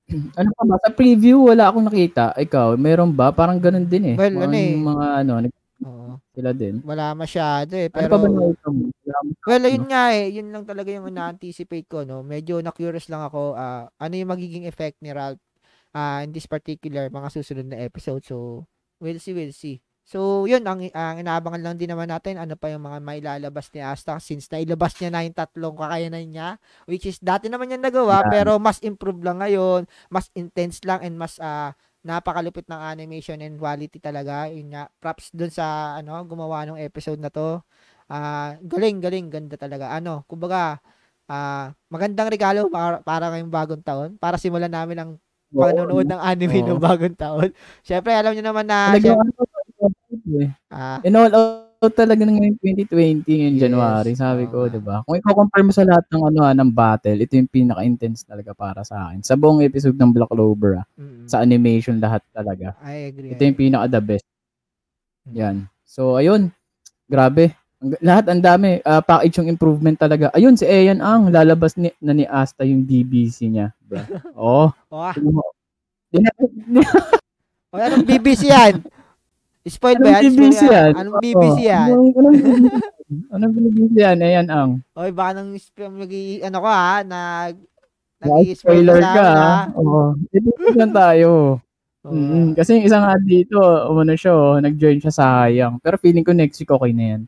ano 0.38 0.48
pa 0.54 0.62
ba? 0.66 0.76
Sa 0.82 0.90
preview, 0.90 1.46
wala 1.46 1.70
akong 1.70 1.86
nakita. 1.86 2.34
Ikaw, 2.34 2.74
meron 2.74 3.14
ba? 3.14 3.30
Parang 3.30 3.58
ganun 3.58 3.86
din 3.86 4.14
eh. 4.14 4.16
Well, 4.18 4.34
Mga- 4.34 4.44
ano 4.44 4.54
eh. 4.54 4.72
Mga 4.76 5.06
ano, 5.22 5.32
nag- 5.42 5.58
Oo. 5.86 5.92
ano, 5.92 6.14
Sila 6.32 6.50
din. 6.52 6.74
wala 6.82 7.12
masyado 7.14 7.72
eh. 7.76 7.86
Ano 7.86 7.94
pa 7.94 8.00
Pero, 8.02 8.14
ba 8.18 8.28
nakita 8.28 8.66
mo? 8.70 8.84
Well, 9.46 9.64
yun 9.66 9.86
nga 9.86 10.04
eh. 10.12 10.26
Yun 10.34 10.48
lang 10.50 10.64
talaga 10.66 10.88
yung 10.90 11.06
na-anticipate 11.08 11.86
ko, 11.86 12.02
no. 12.02 12.26
Medyo 12.26 12.58
na-curious 12.60 13.06
lang 13.06 13.22
ako, 13.22 13.54
ah, 13.54 13.86
ano 13.96 14.14
yung 14.14 14.30
magiging 14.30 14.66
effect 14.66 14.98
ni 15.00 15.14
Ralph 15.14 15.40
ah, 15.94 16.20
in 16.26 16.34
this 16.34 16.50
particular 16.50 17.06
mga 17.08 17.28
susunod 17.30 17.66
na 17.70 17.78
episode. 17.80 18.26
So, 18.26 18.66
we'll 18.98 19.22
see, 19.22 19.32
we'll 19.32 19.54
see. 19.54 19.80
So, 20.06 20.46
yun, 20.46 20.62
ang, 20.70 20.86
ang 20.94 21.18
inaabangan 21.18 21.66
lang 21.66 21.74
din 21.82 21.90
naman 21.90 22.06
natin, 22.06 22.38
ano 22.38 22.54
pa 22.54 22.70
yung 22.70 22.86
mga 22.86 23.02
mailalabas 23.02 23.66
ni 23.74 23.82
Asta 23.82 24.22
since 24.22 24.46
nailabas 24.54 24.94
niya 25.02 25.10
na 25.10 25.26
yung 25.26 25.34
tatlong 25.34 25.74
kakayanan 25.74 26.22
niya, 26.30 26.48
which 26.86 27.10
is 27.10 27.18
dati 27.18 27.50
naman 27.50 27.66
niya 27.74 27.82
nagawa, 27.82 28.22
Yeah. 28.22 28.30
pero 28.30 28.62
mas 28.62 28.78
improve 28.86 29.18
lang 29.26 29.42
ngayon, 29.42 29.82
mas 30.06 30.30
intense 30.38 30.78
lang, 30.86 31.02
and 31.02 31.18
mas 31.18 31.42
ah, 31.42 31.74
napakalupit 32.06 32.70
ng 32.70 32.78
animation 32.86 33.42
and 33.42 33.58
quality 33.58 33.98
talaga. 33.98 34.46
Yun 34.46 34.70
nga, 34.70 34.86
props 35.02 35.34
dun 35.34 35.50
sa, 35.50 35.98
ano, 35.98 36.14
gumawa 36.22 36.62
ng 36.70 36.78
episode 36.86 37.18
na 37.18 37.26
to. 37.34 37.58
Ah, 38.06 38.54
galing, 38.62 39.02
galing, 39.02 39.26
ganda 39.26 39.58
talaga. 39.58 39.90
Ano, 39.90 40.22
kumbaga, 40.30 40.78
ah, 41.26 41.74
magandang 41.90 42.30
regalo 42.30 42.70
para, 42.70 43.02
para 43.02 43.26
ngayong 43.34 43.50
bagong 43.50 43.82
taon, 43.82 44.10
para 44.22 44.38
simulan 44.38 44.70
namin 44.70 44.98
ang 45.02 45.10
panonood 45.58 46.06
ng 46.06 46.20
anime 46.22 46.62
Oo. 46.62 46.66
ng 46.66 46.78
bagong 46.78 47.16
taon. 47.18 47.50
Syempre, 47.82 48.14
alam 48.14 48.34
niyo 48.38 48.44
naman 48.46 48.66
na, 48.70 48.94
Talagang 48.94 49.02
syempre, 49.02 49.26
ano, 49.34 49.42
eh. 50.42 50.50
ah, 50.72 50.98
In 51.06 51.14
all 51.14 51.30
out 51.32 51.92
talaga 51.92 52.24
ng 52.24 52.40
ngayong 52.40 52.58
2020 52.88 53.22
ngayong 53.28 53.56
Yes, 53.60 53.62
January, 53.68 54.12
sabi 54.16 54.42
oo 54.48 54.52
ko. 54.52 54.58
'di 54.66 54.80
ba? 54.80 55.04
Kung 55.04 55.20
i-compare 55.20 55.62
mo 55.62 55.72
sa 55.76 55.84
lahat 55.84 56.04
ng 56.08 56.22
ano 56.24 56.40
ah, 56.42 56.54
ng 56.56 56.70
battle, 56.72 57.18
ito 57.20 57.36
yung 57.36 57.50
pinaka-intense 57.52 58.24
talaga 58.24 58.50
para 58.56 58.80
sa 58.82 59.08
akin. 59.10 59.20
Sa 59.22 59.36
buong 59.36 59.60
episode 59.62 59.94
ng 59.94 60.10
Black 60.10 60.32
Clover, 60.32 60.82
ah, 60.82 60.86
mm, 60.96 61.28
sa 61.28 61.44
animation 61.44 62.00
lahat 62.00 62.24
talaga. 62.32 62.72
I 62.82 63.12
agree. 63.12 63.30
Ito 63.36 63.42
yung 63.44 63.58
pinaka 63.60 63.86
the 63.92 64.02
best. 64.02 64.26
Mm. 65.28 65.34
Yan. 65.36 65.56
So 65.84 66.16
ayun, 66.16 66.50
grabe. 67.06 67.52
Lahat 68.00 68.24
ang 68.32 68.40
dami, 68.40 68.80
Ah, 68.82 69.04
package 69.04 69.44
yung 69.44 69.52
improvement 69.52 70.00
talaga. 70.00 70.32
Ayun 70.32 70.56
si 70.56 70.64
Ayan 70.64 71.04
Ang 71.04 71.28
lalabas 71.28 71.76
ni 71.76 71.92
na 72.00 72.16
ni 72.16 72.24
Asta 72.24 72.64
yung 72.64 72.88
DBC 72.88 73.52
niya, 73.52 73.70
bro. 73.84 74.00
Oh. 74.34 74.72
Oh, 74.88 75.02
ah, 75.04 75.12
Di 75.12 76.22
oh, 77.74 77.78
anong 77.82 78.06
BBC 78.08 78.48
yan? 78.48 78.80
Spoil 79.66 79.98
ba 79.98 80.08
yan? 80.14 80.22
Anong 80.22 80.38
BBC 80.38 80.60
yan? 80.70 80.92
Anong 80.94 81.16
BBC 81.18 81.58
Oo. 81.58 81.66
yan? 81.66 81.88
Anong, 81.90 82.10
anong 82.14 82.34
BBC? 82.46 82.76
Anong 83.34 83.52
BBC 83.54 83.92
yan? 83.98 84.16
Ayan 84.22 84.46
ang. 84.46 84.70
Oy, 84.94 85.10
baka 85.10 85.30
nang 85.42 85.50
magi 85.98 86.38
ano 86.42 86.56
ko 86.62 86.68
ha, 86.70 87.02
nag 87.02 87.54
Spoiler 88.16 88.42
nag-spoiler 88.48 89.00
ka. 89.02 89.28
Oo. 89.76 90.16
Dito 90.32 90.50
lang 90.72 90.94
tayo. 90.94 91.60
Mm, 92.06 92.54
kasi 92.54 92.78
yung 92.78 92.86
isa 92.86 93.02
nga 93.02 93.18
dito, 93.18 93.58
umano 93.90 94.14
siya, 94.14 94.32
oh, 94.32 94.56
nag-join 94.62 95.02
siya 95.02 95.12
sa 95.12 95.24
hayang. 95.44 95.82
Pero 95.82 95.98
feeling 95.98 96.22
ko 96.22 96.30
next 96.30 96.62
week 96.62 96.70
okay 96.70 96.94
na 96.94 97.04
yan. 97.18 97.22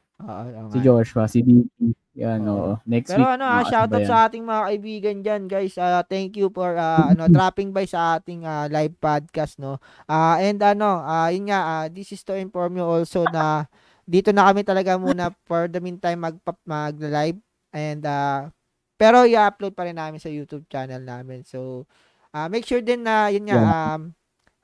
Si 0.74 0.78
Joshua, 0.82 1.30
si 1.30 1.46
DP. 1.46 1.94
Yan, 2.18 2.42
Oo. 2.42 2.50
oo. 2.50 2.72
Next 2.82 3.14
Pero 3.14 3.22
week. 3.22 3.38
ano 3.38 3.44
ah, 3.46 3.62
ano 3.62 3.86
ba 3.86 3.98
yan? 4.02 4.08
sa 4.10 4.16
ating 4.26 4.42
mga 4.42 4.62
kaibigan 4.66 5.16
diyan, 5.22 5.42
guys. 5.46 5.78
Ah, 5.78 6.02
thank 6.02 6.34
you 6.34 6.50
for 6.50 6.74
ah, 6.74 7.14
ano 7.14 7.30
dropping 7.34 7.70
by 7.70 7.86
sa 7.86 8.18
ating 8.18 8.42
ah, 8.42 8.66
live 8.66 8.98
podcast, 8.98 9.62
no. 9.62 9.78
Ah, 10.10 10.42
and 10.42 10.58
ano, 10.58 10.98
ah, 11.06 11.30
yun 11.30 11.46
nga, 11.46 11.60
ah, 11.62 11.86
this 11.86 12.10
is 12.10 12.26
to 12.26 12.34
inform 12.34 12.74
you 12.74 12.82
also 12.82 13.22
na 13.30 13.70
dito 14.02 14.34
na 14.34 14.50
kami 14.50 14.66
talaga 14.66 14.98
muna 14.98 15.30
for 15.46 15.70
the 15.70 15.78
meantime 15.78 16.18
mag 16.18 16.34
mag-live 16.66 17.38
and 17.70 18.02
ah, 18.02 18.50
pero 18.98 19.22
i-upload 19.22 19.78
pa 19.78 19.86
rin 19.86 19.94
namin 19.94 20.18
sa 20.18 20.26
YouTube 20.26 20.66
channel 20.66 20.98
namin. 21.06 21.46
So, 21.46 21.86
ah, 22.34 22.50
make 22.50 22.66
sure 22.66 22.82
din 22.82 23.06
na 23.06 23.30
yun 23.30 23.46
nga 23.46 23.58
um 23.94 24.10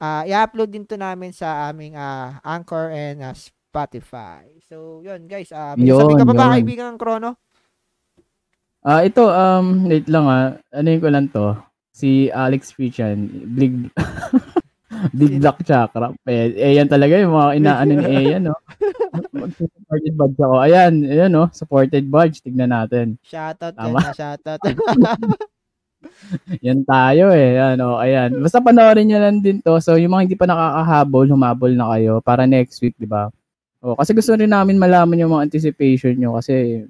ah, 0.02 0.26
i-upload 0.26 0.74
din 0.74 0.82
to 0.90 0.98
namin 0.98 1.30
sa 1.30 1.70
aming 1.70 1.94
ah, 1.94 2.42
Anchor 2.42 2.90
and 2.90 3.22
ah, 3.22 3.36
Spotify. 3.75 4.47
So, 4.70 5.03
yun 5.03 5.27
guys, 5.27 5.51
ah, 5.51 5.75
may 5.75 5.91
Yun, 5.91 5.99
sasabihin 5.99 6.20
ka 6.22 6.31
pa 6.31 6.35
ba 6.39 6.55
kaibigan 6.55 6.87
ng 6.95 6.99
Chrono? 7.03 7.31
Ah, 8.87 9.03
ito, 9.03 9.27
um, 9.27 9.91
wait 9.91 10.07
lang 10.07 10.31
ah. 10.31 10.55
Ano 10.70 10.87
yung 10.95 11.03
ko 11.03 11.11
lang 11.11 11.27
to? 11.35 11.59
Si 11.91 12.31
Alex 12.31 12.70
Fichan, 12.70 13.27
Big 13.59 13.91
Big 15.18 15.43
Black 15.43 15.66
Chakra. 15.66 16.14
Eh, 16.22 16.55
eh, 16.55 16.79
yan 16.79 16.87
talaga 16.87 17.18
yung 17.18 17.35
mga 17.35 17.51
inaano 17.59 17.91
ni 17.99 18.07
Ayan, 18.22 18.47
no? 18.47 18.57
Supported 19.59 20.14
badge 20.14 20.39
ako. 20.39 20.57
Ayan, 20.62 20.93
ayan, 21.11 21.31
no? 21.35 21.45
Supported 21.51 22.05
badge. 22.07 22.47
Tignan 22.47 22.70
natin. 22.70 23.18
Shoutout 23.27 23.75
yan, 23.75 23.91
Tama. 23.91 23.99
ah, 23.99 24.14
shoutout. 24.14 24.61
Yan 26.61 26.85
tayo 26.85 27.33
eh. 27.33 27.57
Ano, 27.57 27.97
ayan. 27.97 28.39
Basta 28.39 28.61
panoorin 28.61 29.09
nyo 29.09 29.18
lang 29.18 29.41
din 29.41 29.59
to. 29.64 29.81
So, 29.81 29.97
yung 29.97 30.12
mga 30.12 30.25
hindi 30.29 30.37
pa 30.39 30.47
nakakahabol, 30.47 31.27
humabol 31.27 31.72
na 31.75 31.91
kayo 31.97 32.20
para 32.20 32.45
next 32.45 32.79
week, 32.85 32.95
di 33.01 33.09
ba? 33.09 33.33
O, 33.85 33.93
kasi 34.01 34.16
gusto 34.16 34.32
rin 34.32 34.49
namin 34.49 34.80
malaman 34.80 35.20
yung 35.20 35.37
mga 35.37 35.53
anticipation 35.53 36.16
nyo 36.16 36.41
kasi 36.41 36.89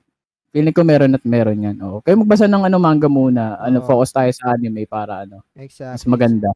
feeling 0.55 0.71
ko 0.71 0.87
meron 0.87 1.19
at 1.19 1.27
meron 1.27 1.67
yan. 1.67 1.77
O, 1.83 1.99
kayo 2.07 2.15
magbasa 2.23 2.47
ng 2.47 2.71
ano 2.71 2.79
manga 2.79 3.11
muna. 3.11 3.59
Ano, 3.59 3.83
Oo. 3.83 3.87
focus 3.91 4.15
tayo 4.15 4.31
sa 4.31 4.55
anime 4.55 4.87
para 4.87 5.27
ano, 5.27 5.43
exactly. 5.59 5.99
mas 5.99 6.07
maganda. 6.07 6.55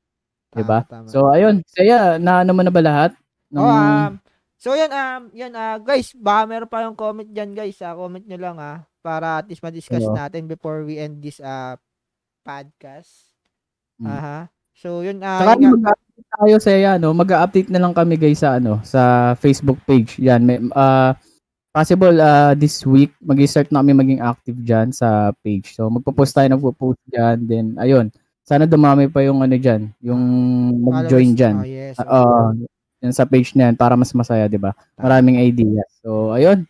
Tama, 0.54 0.54
di 0.54 0.62
ba? 0.62 0.78
So, 1.10 1.34
ayun. 1.34 1.66
Saya, 1.66 2.22
na 2.22 2.46
ano 2.46 2.54
mo 2.54 2.62
na 2.62 2.70
ba 2.70 2.78
lahat? 2.78 3.10
Ng- 3.50 3.58
Oh, 3.58 3.66
um, 3.66 4.14
so 4.54 4.78
yan, 4.78 4.94
um, 4.94 5.22
yan, 5.34 5.50
ah, 5.58 5.82
guys, 5.82 6.14
baka 6.14 6.46
meron 6.46 6.70
pa 6.70 6.86
yung 6.86 6.94
comment 6.94 7.26
dyan, 7.26 7.50
guys. 7.58 7.82
ah 7.82 7.98
comment 7.98 8.22
nyo 8.22 8.38
lang, 8.38 8.56
ah, 8.62 8.86
para 9.02 9.42
at 9.42 9.50
least 9.50 9.66
ma-discuss 9.66 10.06
Oo. 10.06 10.14
natin 10.14 10.46
before 10.46 10.86
we 10.86 11.02
end 11.02 11.18
this 11.18 11.42
uh, 11.42 11.74
podcast. 12.46 13.34
Mm. 13.98 14.06
Aha. 14.06 14.38
So, 14.78 15.02
yun, 15.02 15.18
ah, 15.26 15.42
Saka 15.42 15.58
yun 15.58 15.82
nga. 15.82 15.92
Tayo 16.26 16.54
sa 16.58 16.98
no, 16.98 17.14
mag-update 17.14 17.70
na 17.70 17.80
lang 17.82 17.94
kami 17.94 18.18
guys 18.18 18.42
sa 18.42 18.58
ano, 18.58 18.82
sa 18.82 19.32
Facebook 19.38 19.78
page. 19.86 20.18
Yan, 20.18 20.42
may 20.42 20.58
uh, 20.74 21.12
possible 21.72 22.16
uh, 22.18 22.58
this 22.58 22.82
week 22.82 23.14
magi-start 23.22 23.70
na 23.70 23.84
kami 23.84 23.94
maging 23.94 24.20
active 24.24 24.58
diyan 24.58 24.90
sa 24.90 25.30
page. 25.44 25.78
So 25.78 25.86
magpo-post 25.86 26.34
tayo, 26.34 26.48
nagpo-post 26.50 26.98
diyan, 27.12 27.36
then 27.46 27.66
ayun. 27.78 28.10
Sana 28.42 28.64
dumami 28.64 29.12
pa 29.12 29.20
yung 29.20 29.44
ano 29.44 29.54
diyan, 29.54 29.92
yung 30.00 30.22
mag-join 30.82 31.36
diyan. 31.36 31.56
Oh, 31.60 31.68
yes. 31.68 31.94
Ah, 32.00 32.08
Oo. 32.08 32.56
yan 33.04 33.12
sa 33.14 33.28
page 33.28 33.52
na 33.54 33.70
yan 33.70 33.76
para 33.76 33.94
mas 33.94 34.10
masaya, 34.16 34.48
'di 34.48 34.58
ba? 34.58 34.72
Maraming 34.98 35.38
ideas. 35.38 35.86
So 36.02 36.32
ayun. 36.34 36.64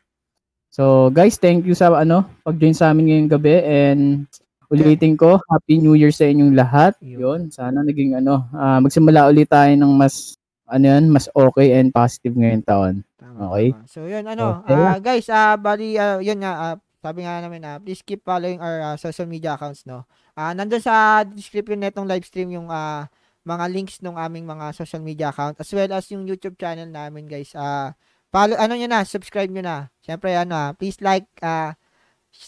So 0.68 1.08
guys, 1.14 1.40
thank 1.40 1.64
you 1.64 1.78
sa 1.78 1.94
ano, 1.94 2.26
pag-join 2.44 2.76
sa 2.76 2.92
amin 2.92 3.08
ngayong 3.08 3.30
gabi 3.32 3.56
and 3.64 4.28
ulitin 4.68 5.16
ko, 5.16 5.40
Happy 5.48 5.80
New 5.80 5.96
Year 5.96 6.12
sa 6.12 6.28
inyong 6.28 6.52
lahat. 6.52 6.92
Yun. 7.00 7.20
Yun, 7.20 7.40
sana 7.48 7.80
naging 7.82 8.16
ano, 8.16 8.44
ah, 8.52 8.78
magsimula 8.78 9.28
ulit 9.28 9.48
tayo 9.48 9.72
ng 9.72 9.92
mas 9.96 10.36
ano 10.68 10.84
yan, 10.84 11.08
mas 11.08 11.32
okay 11.32 11.72
and 11.80 11.88
positive 11.96 12.36
ngayong 12.36 12.64
taon. 12.64 12.94
Tama, 13.16 13.48
Okay. 13.48 13.72
tama. 13.72 13.88
So, 13.88 14.04
yun, 14.04 14.24
ano, 14.28 14.60
Okay. 14.62 14.76
ah, 14.76 14.98
guys, 15.00 15.26
ah, 15.32 15.56
bali, 15.56 15.96
ah, 15.96 16.20
yun 16.20 16.36
nga, 16.44 16.52
ah, 16.52 16.76
sabi 17.00 17.24
nga 17.24 17.40
namin, 17.40 17.64
ah, 17.64 17.80
please 17.80 18.04
keep 18.04 18.20
following 18.20 18.60
our 18.60 18.92
ah, 18.92 18.96
social 19.00 19.24
media 19.24 19.56
accounts, 19.56 19.88
no? 19.88 20.04
Ah, 20.36 20.52
nandun 20.52 20.84
sa 20.84 21.24
description 21.24 21.80
netong 21.80 22.04
live 22.04 22.26
stream 22.28 22.52
yung 22.52 22.68
ah, 22.68 23.08
mga 23.48 23.64
links 23.72 23.96
ng 24.04 24.12
aming 24.12 24.44
mga 24.44 24.76
social 24.76 25.00
media 25.00 25.32
account 25.32 25.56
as 25.56 25.72
well 25.72 25.88
as 25.88 26.04
yung 26.12 26.28
YouTube 26.28 26.60
channel 26.60 26.84
namin, 26.84 27.24
guys. 27.24 27.56
Ah, 27.56 27.96
follow, 28.28 28.52
ano 28.60 28.76
nyo 28.76 28.88
na, 28.92 29.08
subscribe 29.08 29.48
nyo 29.48 29.64
na. 29.64 29.88
Siyempre, 30.04 30.36
ano, 30.36 30.52
ah, 30.52 30.70
please 30.76 31.00
like, 31.00 31.24
ah, 31.40 31.72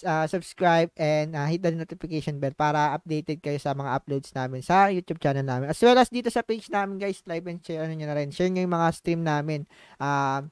ah, 0.07 0.25
subscribe 0.29 0.91
and 0.97 1.35
ah, 1.37 1.49
hit 1.49 1.61
the 1.61 1.73
notification 1.73 2.39
bell 2.39 2.55
para 2.55 2.97
updated 2.97 3.41
kayo 3.43 3.59
sa 3.61 3.75
mga 3.77 3.91
uploads 4.01 4.31
namin 4.33 4.61
sa 4.65 4.89
YouTube 4.89 5.21
channel 5.21 5.45
namin. 5.45 5.73
As 5.73 5.81
well 5.83 5.99
as 5.99 6.09
dito 6.09 6.29
sa 6.33 6.45
page 6.45 6.69
namin, 6.73 7.01
guys, 7.01 7.21
live 7.27 7.47
and 7.51 7.61
share 7.65 7.85
ano 7.85 7.93
nyo 7.97 8.07
na 8.09 8.17
rin. 8.17 8.29
Share 8.33 8.49
nyo 8.49 8.63
yung 8.65 8.75
mga 8.75 8.89
stream 8.95 9.21
namin. 9.25 9.65
Ah, 10.01 10.47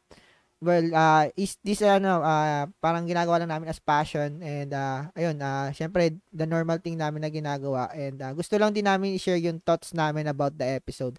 well, 0.59 0.87
uh, 0.91 1.31
is 1.39 1.55
this 1.62 1.83
ano, 1.87 2.22
ah, 2.22 2.66
parang 2.83 3.07
ginagawa 3.07 3.43
lang 3.43 3.51
namin 3.55 3.70
as 3.70 3.79
passion 3.79 4.43
and 4.43 4.74
ah, 4.74 5.11
ayun, 5.14 5.39
ah, 5.39 5.70
syempre 5.70 6.18
the 6.35 6.47
normal 6.47 6.83
thing 6.83 6.99
namin 6.99 7.22
na 7.22 7.31
ginagawa 7.31 7.91
and 7.95 8.18
ah, 8.22 8.35
gusto 8.35 8.59
lang 8.59 8.74
din 8.74 8.87
namin 8.87 9.14
i-share 9.14 9.39
yung 9.39 9.62
thoughts 9.62 9.95
namin 9.95 10.26
about 10.26 10.55
the 10.59 10.66
episode. 10.66 11.18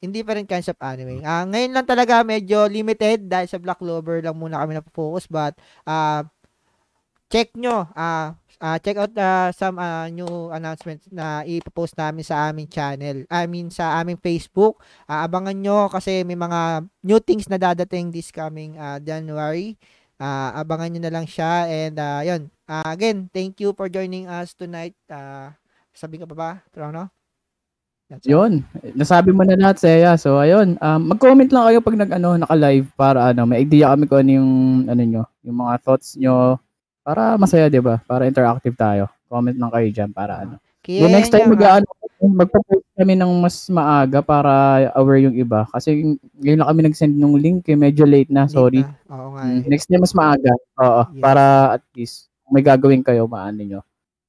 Hindi 0.00 0.20
pa 0.24 0.36
rin 0.36 0.44
kinds 0.44 0.68
of 0.68 0.76
anime. 0.80 1.24
Ah, 1.24 1.44
ngayon 1.48 1.72
lang 1.72 1.88
talaga 1.88 2.20
medyo 2.20 2.68
limited 2.68 3.28
dahil 3.32 3.48
sa 3.48 3.56
Black 3.56 3.80
Clover 3.80 4.20
lang 4.20 4.36
muna 4.36 4.60
kami 4.60 4.76
na-focus 4.76 5.24
but 5.28 5.56
ah, 5.88 6.24
check 7.28 7.52
nyo, 7.54 7.84
ah, 7.92 8.34
ah, 8.58 8.76
check 8.80 8.96
out 8.96 9.12
ah, 9.20 9.52
some 9.52 9.76
ah, 9.78 10.08
new 10.08 10.48
announcements 10.50 11.06
na 11.12 11.44
ipopost 11.44 11.94
namin 11.94 12.24
sa 12.24 12.48
aming 12.50 12.68
channel. 12.68 13.24
I 13.28 13.44
mean 13.46 13.68
sa 13.68 14.00
aming 14.00 14.18
Facebook. 14.18 14.80
Ah, 15.06 15.28
abangan 15.28 15.56
nyo 15.56 15.92
kasi 15.92 16.24
may 16.24 16.36
mga 16.36 16.88
new 17.04 17.20
things 17.20 17.46
na 17.46 17.60
dadating 17.60 18.10
this 18.10 18.32
coming 18.32 18.80
ah, 18.80 18.96
January. 18.98 19.76
Ah, 20.18 20.50
abangan 20.58 20.90
nyo 20.90 21.00
na 21.04 21.14
lang 21.14 21.26
siya 21.28 21.68
and 21.68 21.96
ah, 22.00 22.24
yun. 22.24 22.50
Ah, 22.66 22.90
again, 22.92 23.30
thank 23.32 23.60
you 23.62 23.72
for 23.76 23.86
joining 23.88 24.26
us 24.26 24.56
tonight. 24.56 24.96
Ah, 25.08 25.54
sabi 25.92 26.18
ka 26.18 26.26
pa 26.26 26.34
ba, 26.36 26.50
Trono? 26.72 27.12
That's 28.08 28.24
all. 28.24 28.32
Yun, 28.48 28.64
nasabi 28.96 29.36
mo 29.36 29.44
na 29.44 29.52
lahat, 29.52 29.84
Seya. 29.84 30.16
So, 30.16 30.40
ayun, 30.40 30.80
um, 30.80 31.12
mag-comment 31.12 31.52
lang 31.52 31.68
kayo 31.68 31.78
pag 31.84 31.96
nag, 32.00 32.10
ano, 32.16 32.40
naka-live 32.40 32.88
para, 32.96 33.36
ano, 33.36 33.44
may 33.44 33.68
idea 33.68 33.92
kami 33.92 34.08
kung 34.08 34.20
ano 34.24 34.30
yung, 34.32 34.52
ano 34.88 35.02
nyo, 35.04 35.22
yung 35.44 35.58
mga 35.60 35.74
thoughts 35.84 36.16
nyo, 36.16 36.56
para 37.08 37.40
masaya, 37.40 37.66
di 37.66 37.80
ba? 37.80 37.96
Para 38.04 38.28
interactive 38.28 38.76
tayo. 38.76 39.08
Comment 39.24 39.56
lang 39.56 39.72
kayo 39.72 39.88
dyan 39.88 40.10
para, 40.12 40.44
ano. 40.44 40.60
Kaya 40.78 41.00
The 41.00 41.08
next 41.10 41.30
time, 41.30 41.48
yun 41.48 41.52
mag, 41.52 41.60
nga. 41.60 41.72
ano, 41.80 41.88
magpo-post 42.20 42.84
kami 42.92 43.14
ng 43.14 43.32
mas 43.38 43.56
maaga 43.68 44.18
para 44.20 44.52
aware 44.92 45.22
yung 45.22 45.32
iba. 45.34 45.64
Kasi 45.68 46.04
ngayon 46.36 46.58
lang 46.58 46.68
kami 46.68 46.80
nag-send 46.84 47.14
ng 47.14 47.34
link, 47.34 47.64
eh, 47.64 47.78
medyo 47.78 48.04
late 48.04 48.28
na, 48.28 48.44
sorry. 48.44 48.84
Late 48.84 48.92
na. 49.06 49.14
Oo 49.14 49.28
nga. 49.32 49.42
Mm, 49.42 49.56
eh. 49.56 49.62
next 49.66 49.86
time 49.86 50.02
mas 50.02 50.12
maaga. 50.12 50.52
Oo, 50.76 51.02
Yes. 51.08 51.22
para 51.22 51.42
at 51.72 51.84
least 51.94 52.16
may 52.46 52.60
gagawin 52.60 53.00
kayo, 53.00 53.24
maano 53.24 53.60
nyo. 53.60 53.80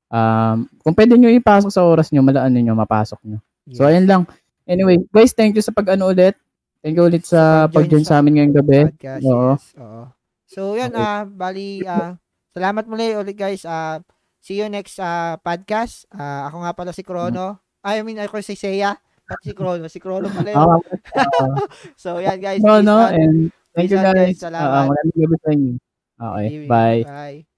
Um, 0.08 0.66
kung 0.80 0.96
pwede 0.96 1.14
nyo 1.16 1.30
ipasok 1.30 1.70
sa 1.70 1.84
oras 1.84 2.10
nyo, 2.10 2.22
malaan 2.22 2.54
nyo, 2.54 2.74
mapasok. 2.74 3.20
So, 3.70 3.84
Yes. 3.84 3.90
ayun 3.90 4.08
lang. 4.08 4.22
Anyway, 4.64 5.02
guys, 5.10 5.34
thank 5.34 5.52
you 5.52 5.62
sa 5.62 5.72
pag-ano 5.72 6.08
ulit. 6.08 6.38
Thank 6.80 6.96
you 6.96 7.04
ulit 7.04 7.26
sa 7.26 7.68
Pag-join 7.68 8.06
sa 8.06 8.16
sa 8.16 8.20
amin 8.20 8.38
ngayong 8.38 8.56
gabi. 8.56 8.80
podcast. 8.88 9.24
Oo. 9.26 9.52
Yes. 9.52 9.66
Oo. 9.76 10.02
So, 10.46 10.60
yun, 10.74 10.90
Okay. 10.90 11.02
ah, 11.02 11.22
bali, 11.26 11.68
ah, 11.84 12.18
salamat 12.54 12.86
muli 12.86 13.16
ulit 13.16 13.36
guys. 13.38 13.64
Ah, 13.66 14.02
see 14.40 14.60
you 14.60 14.68
next 14.68 14.98
ah, 15.02 15.38
podcast. 15.42 16.06
Ah, 16.14 16.50
ako 16.50 16.66
nga 16.66 16.74
pala 16.76 16.92
si 16.92 17.04
Crono. 17.06 17.60
I 17.86 18.04
mean, 18.04 18.20
ako 18.20 18.44
si 18.44 18.60
Seiya. 18.60 19.00
At 19.30 19.40
si 19.46 19.54
Crono. 19.54 19.86
Si 19.88 20.02
Crono 20.02 20.28
pala 20.28 20.50
yun. 20.52 20.58
Ah, 20.58 20.80
So, 22.02 22.18
yan 22.20 22.42
guys. 22.42 22.62
no, 22.62 22.82
peace 22.82 22.88
no, 22.88 22.98
out. 22.98 23.14
and 23.14 23.36
thank 23.76 23.92
you 23.92 24.02
guys. 24.02 24.36
Salamat. 24.42 24.68
Ah, 24.68 24.84
magandang 24.90 25.18
gabi 25.18 25.38
sa 25.40 25.50
inyo. 25.54 25.74
Okay, 26.20 26.68
bye. 26.68 27.02
Bye. 27.08 27.49